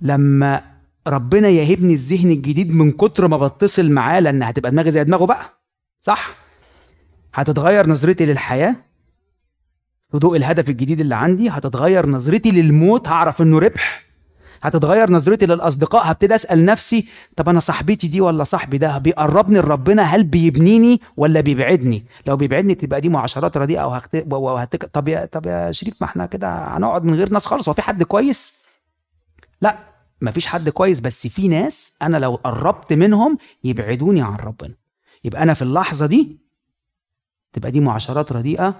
لما 0.00 0.76
ربنا 1.06 1.48
يهبني 1.48 1.92
الذهن 1.92 2.30
الجديد 2.30 2.74
من 2.74 2.92
كتر 2.92 3.28
ما 3.28 3.36
بتصل 3.36 3.90
معاه 3.90 4.20
لأن 4.20 4.42
هتبقى 4.42 4.70
دماغي 4.70 4.90
زي 4.90 5.04
دماغه 5.04 5.24
بقى. 5.24 5.60
صح؟ 6.00 6.36
هتتغير 7.34 7.86
نظرتي 7.86 8.26
للحياة. 8.26 8.76
في 10.10 10.36
الهدف 10.36 10.68
الجديد 10.68 11.00
اللي 11.00 11.14
عندي. 11.14 11.48
هتتغير 11.48 12.06
نظرتي 12.06 12.50
للموت. 12.50 13.08
هعرف 13.08 13.42
إنه 13.42 13.58
ربح. 13.58 14.05
هتتغير 14.66 15.10
نظرتي 15.10 15.46
للأصدقاء 15.46 16.10
هبتدي 16.10 16.34
أسأل 16.34 16.64
نفسي 16.64 17.08
طب 17.36 17.48
أنا 17.48 17.60
صاحبتي 17.60 18.08
دي 18.08 18.20
ولا 18.20 18.44
صاحبي 18.44 18.78
ده؟ 18.78 18.98
بيقربني 18.98 19.58
لربنا؟ 19.58 20.02
هل 20.02 20.24
بيبنيني 20.24 21.00
ولا 21.16 21.40
بيبعدني؟ 21.40 22.04
لو 22.26 22.36
بيبعدني 22.36 22.74
تبقى 22.74 23.00
دي 23.00 23.08
معاشرات 23.08 23.56
رديئة 23.56 23.80
أو 23.80 23.90
هكت... 23.90 24.26
وهتك... 24.32 24.84
طب 24.84 25.08
يا 25.08 25.24
طب 25.24 25.46
يا 25.46 25.72
شريف 25.72 25.94
ما 26.00 26.06
إحنا 26.06 26.26
كده 26.26 26.76
هنقعد 26.76 27.04
من 27.04 27.14
غير 27.14 27.28
ناس 27.30 27.46
خالص 27.46 27.68
هو 27.68 27.74
في 27.74 27.82
حد 27.82 28.02
كويس؟ 28.02 28.62
لا 29.62 29.78
مفيش 30.22 30.46
حد 30.46 30.68
كويس 30.68 31.00
بس 31.00 31.26
في 31.26 31.48
ناس 31.48 31.96
أنا 32.02 32.16
لو 32.16 32.34
قربت 32.34 32.92
منهم 32.92 33.38
يبعدوني 33.64 34.22
عن 34.22 34.36
ربنا. 34.36 34.74
يبقى 35.24 35.42
أنا 35.42 35.54
في 35.54 35.62
اللحظة 35.62 36.06
دي 36.06 36.38
تبقى 37.52 37.70
دي 37.70 37.80
معاشرات 37.80 38.32
رديئة 38.32 38.74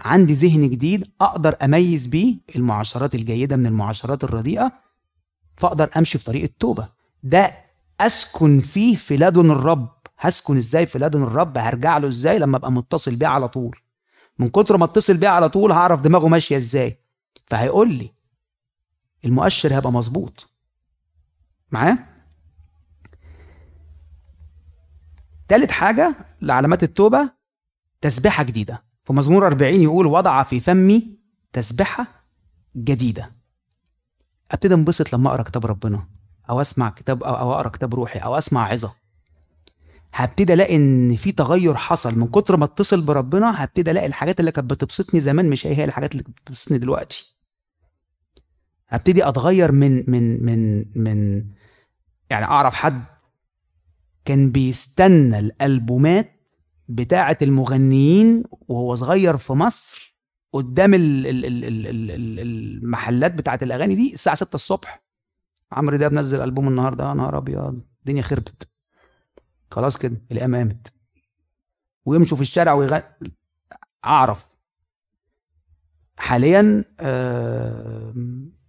عندي 0.00 0.32
ذهن 0.34 0.70
جديد 0.70 1.06
أقدر 1.20 1.56
أميز 1.62 2.06
بيه 2.06 2.34
المعاشرات 2.56 3.14
الجيدة 3.14 3.56
من 3.56 3.66
المعاشرات 3.66 4.24
الرديئة. 4.24 4.72
فاقدر 5.58 5.90
امشي 5.96 6.18
في 6.18 6.24
طريق 6.24 6.42
التوبة. 6.42 6.88
ده 7.22 7.56
اسكن 8.00 8.60
فيه 8.60 8.96
في 8.96 9.16
لدن 9.16 9.50
الرب. 9.50 9.88
هسكن 10.18 10.56
إزاي 10.58 10.86
في 10.86 10.98
لدن 10.98 11.22
الرب؟ 11.22 11.58
هرجع 11.58 11.98
له 11.98 12.08
إزاي 12.08 12.38
لما 12.38 12.56
ابقى 12.56 12.72
متصل 12.72 13.16
بيه 13.16 13.26
على 13.26 13.48
طول؟ 13.48 13.76
من 14.38 14.48
كتر 14.48 14.76
ما 14.76 14.84
اتصل 14.84 15.16
بيه 15.16 15.28
على 15.28 15.48
طول 15.48 15.72
هعرف 15.72 16.00
دماغه 16.00 16.28
ماشية 16.28 16.56
إزاي. 16.56 16.98
فهيقول 17.46 17.92
لي 17.94 18.12
المؤشر 19.24 19.74
هيبقى 19.74 19.92
مظبوط. 19.92 20.48
معاه؟ 21.70 21.98
تالت 25.48 25.70
حاجة 25.70 26.14
لعلامات 26.42 26.82
التوبة 26.82 27.30
تسبيحة 28.00 28.42
جديدة. 28.44 28.82
في 29.04 29.12
مزمور 29.12 29.46
40 29.46 29.74
يقول 29.82 30.06
وضع 30.06 30.42
في 30.42 30.60
فمي 30.60 31.18
تسبحه 31.52 32.06
جديدة. 32.76 33.37
أبتدي 34.50 34.74
أنبسط 34.74 35.12
لما 35.12 35.30
أقرأ 35.30 35.42
كتاب 35.42 35.66
ربنا 35.66 36.06
أو 36.50 36.60
أسمع 36.60 36.90
كتاب 36.90 37.22
أو 37.22 37.52
أقرأ 37.52 37.68
كتاب 37.68 37.94
روحي 37.94 38.18
أو 38.18 38.38
أسمع 38.38 38.68
عظة. 38.68 38.92
هبتدي 40.14 40.54
ألاقي 40.54 40.76
إن 40.76 41.16
في 41.16 41.32
تغير 41.32 41.74
حصل 41.74 42.18
من 42.18 42.28
كتر 42.28 42.56
ما 42.56 42.64
اتصل 42.64 43.00
بربنا 43.06 43.64
هبتدي 43.64 43.90
ألاقي 43.90 44.06
الحاجات 44.06 44.40
اللي 44.40 44.52
كانت 44.52 44.70
بتبسطني 44.70 45.20
زمان 45.20 45.50
مش 45.50 45.66
هي 45.66 45.76
هي 45.76 45.84
الحاجات 45.84 46.12
اللي 46.12 46.22
بتبسطني 46.22 46.78
دلوقتي. 46.78 47.38
هبتدي 48.88 49.28
أتغير 49.28 49.72
من 49.72 50.10
من 50.10 50.44
من 50.44 50.84
من 50.94 51.44
يعني 52.30 52.44
أعرف 52.44 52.74
حد 52.74 53.04
كان 54.24 54.50
بيستنى 54.50 55.38
الألبومات 55.38 56.32
بتاعة 56.88 57.38
المغنيين 57.42 58.44
وهو 58.68 58.94
صغير 58.94 59.36
في 59.36 59.52
مصر 59.52 60.07
قدام 60.52 60.94
ال 60.94 61.26
ال 61.26 61.44
ال 61.44 61.64
ال 61.64 61.86
ال 61.86 62.10
ال 62.10 62.40
المحلات 62.40 63.34
بتاعه 63.34 63.58
الأغاني 63.62 63.94
دي 63.94 64.14
الساعة 64.14 64.36
6 64.36 64.54
الصبح. 64.54 65.02
عمرو 65.72 65.96
ده 65.96 66.08
بنزل 66.08 66.40
ألبوم 66.40 66.68
النهارده 66.68 67.08
يا 67.08 67.14
نهار 67.14 67.38
أبيض 67.38 67.82
الدنيا 68.00 68.22
خربت. 68.22 68.68
خلاص 69.70 69.96
كده 69.96 70.22
الأيام 70.32 70.56
قامت. 70.56 70.92
ويمشوا 72.04 72.36
في 72.36 72.42
الشارع 72.42 72.72
ويغ... 72.72 73.00
أعرف. 74.04 74.46
حاليا 76.16 76.84
آه 77.00 78.14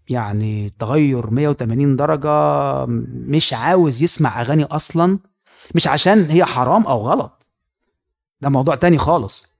يعني 0.10 0.70
تغير 0.70 1.30
180 1.30 1.96
درجة 1.96 2.86
مش 3.10 3.54
عاوز 3.54 4.02
يسمع 4.04 4.42
أغاني 4.42 4.64
أصلا 4.64 5.20
مش 5.76 5.88
عشان 5.88 6.24
هي 6.24 6.46
حرام 6.46 6.88
أو 6.88 7.02
غلط. 7.08 7.48
ده 8.42 8.50
موضوع 8.50 8.76
تاني 8.76 8.98
خالص. 8.98 9.56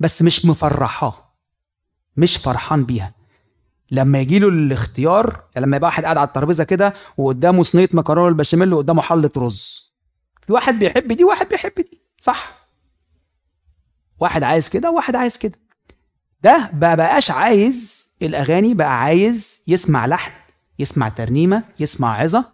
بس 0.00 0.22
مش 0.22 0.44
مفرحاه 0.46 1.27
مش 2.18 2.36
فرحان 2.36 2.84
بيها. 2.84 3.12
لما 3.90 4.18
يجي 4.20 4.38
له 4.38 4.48
الاختيار 4.48 5.42
يعني 5.54 5.66
لما 5.66 5.76
يبقى 5.76 5.88
واحد 5.88 6.04
قاعد 6.04 6.16
على 6.16 6.28
الترابيزة 6.28 6.64
كده 6.64 6.94
وقدامه 7.16 7.62
صينية 7.62 7.88
مكرونة 7.92 8.26
بالبشاميل 8.28 8.72
وقدامه 8.74 9.02
حلة 9.02 9.30
رز. 9.36 9.92
في 10.46 10.52
واحد 10.52 10.78
بيحب 10.78 11.12
دي 11.12 11.24
وواحد 11.24 11.48
بيحب 11.48 11.72
دي. 11.76 12.00
صح. 12.20 12.68
واحد 14.20 14.42
عايز 14.42 14.68
كده 14.68 14.90
وواحد 14.90 15.16
عايز 15.16 15.36
كده. 15.36 15.58
ده 16.42 16.70
بقى 16.72 16.96
بقاش 16.96 17.30
عايز 17.30 18.08
الأغاني 18.22 18.74
بقى 18.74 19.00
عايز 19.00 19.62
يسمع 19.66 20.06
لحن 20.06 20.32
يسمع 20.78 21.08
ترنيمة 21.08 21.62
يسمع 21.80 22.16
عظة. 22.16 22.44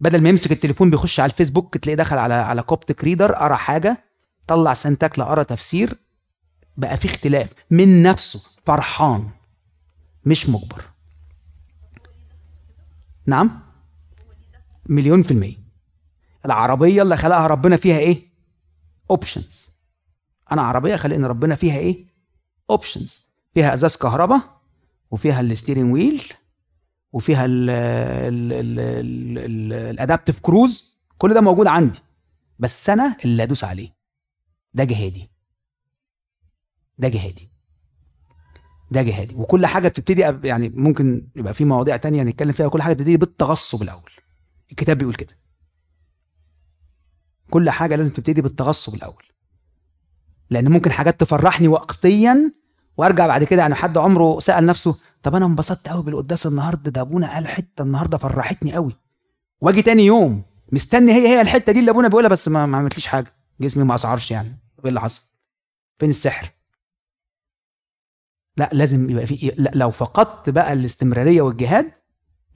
بدل 0.00 0.22
ما 0.22 0.28
يمسك 0.28 0.52
التليفون 0.52 0.90
بيخش 0.90 1.20
على 1.20 1.30
الفيسبوك 1.30 1.76
تلاقيه 1.76 1.96
دخل 1.96 2.18
على 2.18 2.34
على 2.34 2.62
كوبتك 2.62 3.04
ريدر 3.04 3.32
قرأ 3.32 3.56
حاجة 3.56 4.04
طلع 4.46 4.74
سنتكلا 4.74 5.24
قرأ 5.24 5.42
تفسير 5.42 5.94
بقى 6.78 6.96
في 6.96 7.04
اختلاف. 7.04 7.52
من 7.70 8.02
نفسه 8.02 8.60
فرحان 8.66 9.30
مش 10.24 10.48
مجبر. 10.48 10.84
نعم؟ 13.26 13.60
مليون 14.86 15.22
في 15.22 15.30
المية. 15.30 15.56
العربية 16.46 17.02
اللي 17.02 17.16
خلقها 17.16 17.46
ربنا 17.46 17.76
فيها 17.76 17.98
إيه؟ 17.98 18.22
options 19.10 19.70
أنا 20.52 20.62
عربية 20.62 20.96
خلقني 20.96 21.26
ربنا 21.26 21.54
فيها 21.54 21.78
إيه؟ 21.78 22.06
options 22.70 23.28
فيها 23.54 23.74
أزاز 23.74 23.96
كهرباء 23.96 24.60
وفيها 25.10 25.40
ال 25.40 25.46
steering 25.46 25.92
wheel 25.92 26.22
وفيها 27.12 27.46
ال 29.90 29.96
adaptive 29.96 30.40
cruise 30.40 31.00
كل 31.18 31.34
ده 31.34 31.40
موجود 31.40 31.66
عندي 31.66 31.98
بس 32.58 32.90
أنا 32.90 33.16
اللي 33.24 33.42
أدوس 33.42 33.64
عليه. 33.64 33.90
ده 34.74 34.84
جهادي. 34.84 35.30
ده 36.98 37.08
جهادي. 37.08 37.50
ده 38.90 39.02
جهادي. 39.02 39.34
وكل 39.34 39.66
حاجة 39.66 39.88
بتبتدي 39.88 40.20
يعني 40.20 40.68
ممكن 40.68 41.28
يبقى 41.36 41.54
في 41.54 41.64
مواضيع 41.64 41.96
تانية 41.96 42.22
نتكلم 42.22 42.52
فيها 42.52 42.68
كل 42.68 42.82
حاجة 42.82 42.92
بتبتدي 42.94 43.16
بالتغصب 43.16 43.82
الأول. 43.82 44.10
الكتاب 44.70 44.98
بيقول 44.98 45.14
كده. 45.14 45.38
كل 47.50 47.70
حاجة 47.70 47.96
لازم 47.96 48.10
تبتدي 48.12 48.42
بالتغصب 48.42 48.94
الأول. 48.94 49.24
لأن 50.50 50.68
ممكن 50.72 50.92
حاجات 50.92 51.20
تفرحني 51.20 51.68
وقتيا 51.68 52.52
وأرجع 52.96 53.26
بعد 53.26 53.44
كده 53.44 53.62
يعني 53.62 53.74
حد 53.74 53.98
عمره 53.98 54.40
سأل 54.40 54.66
نفسه 54.66 54.96
طب 55.22 55.34
أنا 55.34 55.46
انبسطت 55.46 55.88
قوي 55.88 56.02
بالقداس 56.02 56.46
النهارده 56.46 56.90
ده 56.90 57.00
أبونا 57.00 57.34
قال 57.34 57.48
حتة 57.48 57.82
النهارده 57.82 58.18
فرحتني 58.18 58.74
قوي 58.74 58.92
وأجي 59.60 59.82
تاني 59.82 60.06
يوم 60.06 60.42
مستني 60.72 61.12
هي 61.12 61.28
هي 61.28 61.40
الحتة 61.40 61.72
دي 61.72 61.80
اللي 61.80 61.90
أبونا 61.90 62.08
بيقولها 62.08 62.28
بس 62.28 62.48
ما, 62.48 62.66
ما 62.66 62.78
عملتليش 62.78 63.06
حاجة. 63.06 63.32
جسمي 63.60 63.84
ما 63.84 63.94
أسعرش 63.94 64.30
يعني. 64.30 64.48
إيه 64.84 64.88
اللي 64.88 65.00
حصل؟ 65.00 65.22
فين 65.98 66.10
السحر؟ 66.10 66.50
لا 68.58 68.70
لازم 68.72 69.10
يبقى 69.10 69.26
في 69.26 69.52
لا 69.58 69.70
لو 69.74 69.90
فقدت 69.90 70.50
بقى 70.50 70.72
الاستمرارية 70.72 71.42
والجهاد 71.42 71.92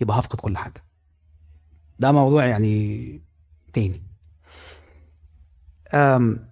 يبقى 0.01 0.19
هفقد 0.19 0.41
كل 0.41 0.57
حاجة. 0.57 0.85
ده 1.99 2.13
موضوع 2.13 2.45
يعني 2.45 3.23
تاني. 3.73 4.03
أم 5.95 6.49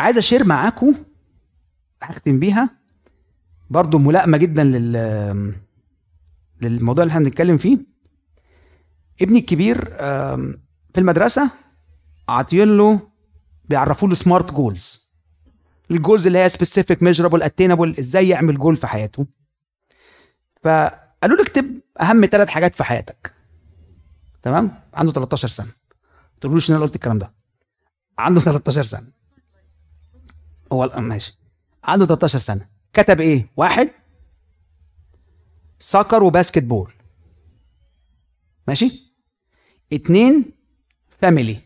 عايز 0.00 0.18
أشير 0.18 0.44
معاكم 0.44 0.94
هختم 2.02 2.40
بيها. 2.40 2.70
برضو 3.70 3.98
ملائمة 3.98 4.38
جدا 4.38 4.64
لل 4.64 5.54
للموضوع 6.62 7.02
اللي 7.04 7.12
إحنا 7.12 7.24
بنتكلم 7.24 7.58
فيه. 7.58 7.78
ابني 9.22 9.38
الكبير 9.38 9.84
في 10.94 10.98
المدرسة 10.98 11.50
عاطيين 12.28 12.76
له 12.76 13.00
بيعرفوا 13.64 14.08
له 14.08 14.14
smart 14.14 14.52
goals 14.52 15.05
ال 15.90 15.96
goals 15.96 16.26
اللي 16.26 16.38
هي 16.38 16.48
specific 16.48 17.02
measurable 17.02 17.42
attainable 17.42 17.94
إزاي 17.98 18.28
يعمل 18.28 18.58
جول 18.58 18.76
في 18.76 18.86
حياته. 18.86 19.26
فقالوا 20.62 21.36
له 21.36 21.42
اكتب 21.42 21.80
أهم 22.00 22.26
ثلاث 22.26 22.48
حاجات 22.48 22.74
في 22.74 22.84
حياتك. 22.84 23.32
تمام؟ 24.42 24.82
عنده 24.94 25.12
13 25.12 25.48
سنة. 25.48 25.72
تقولوش 26.40 26.70
ان 26.70 26.74
أنا 26.74 26.84
قلت 26.84 26.94
الكلام 26.94 27.18
ده؟ 27.18 27.32
عنده 28.18 28.40
13 28.40 28.82
سنة. 28.82 29.08
هو 30.72 30.92
ماشي. 30.96 31.38
عنده 31.84 32.06
13 32.06 32.38
سنة. 32.38 32.68
كتب 32.92 33.20
إيه؟ 33.20 33.46
واحد. 33.56 33.90
soccer 35.78 36.22
و 36.22 36.62
basketball 36.62 36.92
ماشي؟ 38.68 39.12
اتنين 39.92 40.44
family 41.22 41.58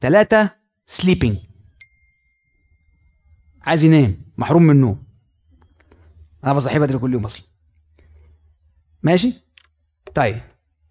تلاتة 0.00 0.50
sleeping 0.86 1.36
عايز 3.66 3.84
ينام 3.84 4.16
محروم 4.38 4.62
من 4.62 4.70
النوم. 4.70 5.02
أنا 6.44 6.52
بصحيه 6.52 6.78
بدري 6.78 6.98
كل 6.98 7.12
يوم 7.12 7.24
أصلا. 7.24 7.42
ماشي؟ 9.02 9.34
طيب 10.14 10.40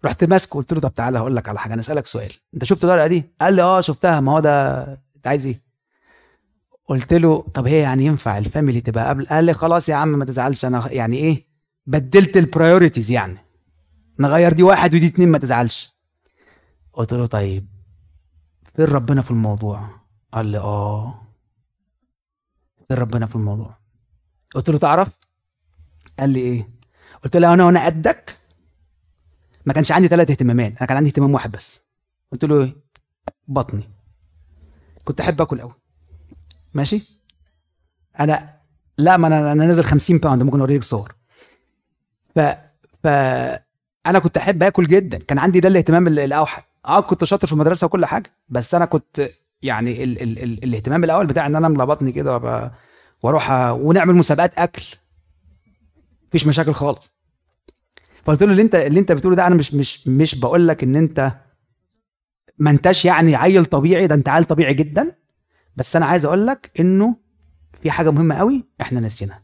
رحت 0.04 0.24
ماسكه 0.24 0.54
قلت 0.56 0.72
له 0.72 0.80
طب 0.80 0.94
تعالى 0.94 1.18
هقول 1.18 1.36
لك 1.36 1.48
على 1.48 1.58
حاجة 1.58 1.72
أنا 1.72 1.80
أسألك 1.80 2.06
سؤال. 2.06 2.32
أنت 2.54 2.64
شفت 2.64 2.84
الورقة 2.84 3.06
دي؟ 3.06 3.24
قال 3.40 3.54
لي 3.54 3.62
آه 3.62 3.80
شفتها. 3.80 4.20
ما 4.20 4.32
هو 4.32 4.40
ده 4.40 4.82
أنت 5.16 5.26
عايز 5.26 5.46
إيه؟ 5.46 5.62
قلت 6.86 7.12
له 7.14 7.42
طب 7.54 7.66
هي 7.66 7.78
يعني 7.80 8.04
ينفع 8.04 8.38
ال 8.38 8.44
family 8.44 8.80
تبقى 8.80 9.08
قبل؟ 9.08 9.26
قال 9.26 9.44
لي 9.44 9.54
خلاص 9.54 9.88
يا 9.88 9.94
عم 9.94 10.08
ما 10.08 10.24
تزعلش. 10.24 10.64
أنا 10.64 10.92
يعني 10.92 11.16
إيه؟ 11.16 11.46
بدلت 11.86 12.36
البرايورتيز 12.36 13.10
يعني. 13.10 13.38
نغير 14.18 14.52
دي 14.52 14.62
واحد 14.62 14.94
ودي 14.94 15.06
اتنين 15.06 15.28
ما 15.28 15.38
تزعلش. 15.38 15.96
قلت 16.92 17.14
له 17.14 17.26
طيب 17.26 17.66
فين 18.76 18.84
ربنا 18.84 19.22
في 19.22 19.30
الموضوع؟ 19.30 19.88
قال 20.32 20.46
لي 20.46 20.58
آه. 20.58 21.25
فين 22.88 22.96
ربنا 22.98 23.26
في 23.26 23.36
الموضوع. 23.36 23.76
قلت 24.54 24.70
له 24.70 24.78
تعرف؟ 24.78 25.08
قال 26.18 26.30
لي 26.30 26.40
إيه؟ 26.40 26.68
قلت 27.24 27.36
له 27.36 27.54
أنا 27.54 27.64
وأنا 27.64 27.86
قدك 27.86 28.36
ما 29.66 29.72
كانش 29.72 29.92
عندي 29.92 30.08
ثلاث 30.08 30.30
اهتمامات 30.30 30.76
أنا 30.76 30.86
كان 30.86 30.96
عندي 30.96 31.10
اهتمام 31.10 31.34
واحد 31.34 31.50
بس. 31.52 31.80
قلت 32.32 32.44
له 32.44 32.62
إيه؟ 32.62 32.76
بطني. 33.48 33.88
كنت 35.04 35.20
أحب 35.20 35.40
آكل 35.40 35.60
قوي 35.60 35.74
ماشي؟ 36.74 37.20
أنا 38.20 38.56
لا 38.98 39.16
ما 39.16 39.26
أنا 39.26 39.52
أنا 39.52 39.66
نازل 39.66 39.84
50 39.84 40.18
باوند 40.18 40.42
ممكن 40.42 40.60
اوريك 40.60 40.84
صور. 40.84 41.12
ف 42.34 42.38
ف 43.02 43.06
أنا 44.06 44.18
كنت 44.18 44.36
أحب 44.36 44.62
آكل 44.62 44.86
جدا. 44.86 45.18
كان 45.18 45.38
عندي 45.38 45.60
ده 45.60 45.68
الاهتمام 45.68 46.06
الأوحد. 46.08 46.62
آه 46.86 47.00
كنت 47.00 47.24
شاطر 47.24 47.46
في 47.46 47.52
المدرسة 47.52 47.84
وكل 47.84 48.06
حاجة 48.06 48.30
بس 48.48 48.74
أنا 48.74 48.84
كنت 48.84 49.30
يعني 49.66 50.04
ال 50.04 50.22
ال 50.22 50.38
ال 50.38 50.64
الاهتمام 50.64 51.04
الأول 51.04 51.26
بتاع 51.26 51.46
إن 51.46 51.56
أنا 51.56 51.66
املى 51.66 51.86
بطني 51.86 52.12
كده 52.12 52.36
وأروح 53.22 53.50
ونعمل 53.70 54.14
مسابقات 54.14 54.58
أكل. 54.58 54.84
مفيش 56.28 56.46
مشاكل 56.46 56.72
خالص. 56.72 57.16
فقلت 58.24 58.42
له 58.42 58.50
اللي 58.50 58.62
أنت 58.62 58.74
اللي 58.74 59.00
أنت 59.00 59.12
بتقوله 59.12 59.36
ده 59.36 59.46
أنا 59.46 59.54
مش 59.54 59.74
مش 59.74 60.08
مش 60.08 60.34
بقول 60.34 60.68
لك 60.68 60.82
إن 60.82 60.96
أنت 60.96 61.32
ما 62.58 62.70
أنتش 62.70 63.04
يعني 63.04 63.36
عيل 63.36 63.64
طبيعي 63.64 64.06
ده 64.06 64.14
أنت 64.14 64.28
عيل 64.28 64.44
طبيعي 64.44 64.74
جدا. 64.74 65.16
بس 65.76 65.96
أنا 65.96 66.06
عايز 66.06 66.24
أقول 66.24 66.46
لك 66.46 66.72
إنه 66.80 67.16
في 67.82 67.90
حاجة 67.90 68.10
مهمة 68.10 68.34
قوي 68.34 68.64
إحنا 68.80 69.00
ناسينها 69.00 69.42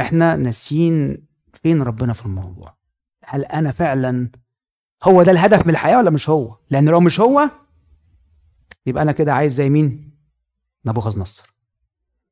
إحنا 0.00 0.36
ناسيين 0.36 1.26
فين 1.62 1.82
ربنا 1.82 2.12
في 2.12 2.26
الموضوع؟ 2.26 2.78
هل 3.24 3.44
أنا 3.44 3.72
فعلا 3.72 4.30
هو 5.04 5.22
ده 5.22 5.32
الهدف 5.32 5.66
من 5.66 5.70
الحياة 5.72 5.98
ولا 5.98 6.10
مش 6.10 6.28
هو؟ 6.28 6.56
لأن 6.70 6.88
لو 6.88 7.00
مش 7.00 7.20
هو 7.20 7.50
يبقى 8.88 9.02
أنا 9.02 9.12
كده 9.12 9.32
عايز 9.34 9.52
زي 9.52 9.70
مين؟ 9.70 10.18
نبوخذ 10.84 11.18
نصر 11.20 11.57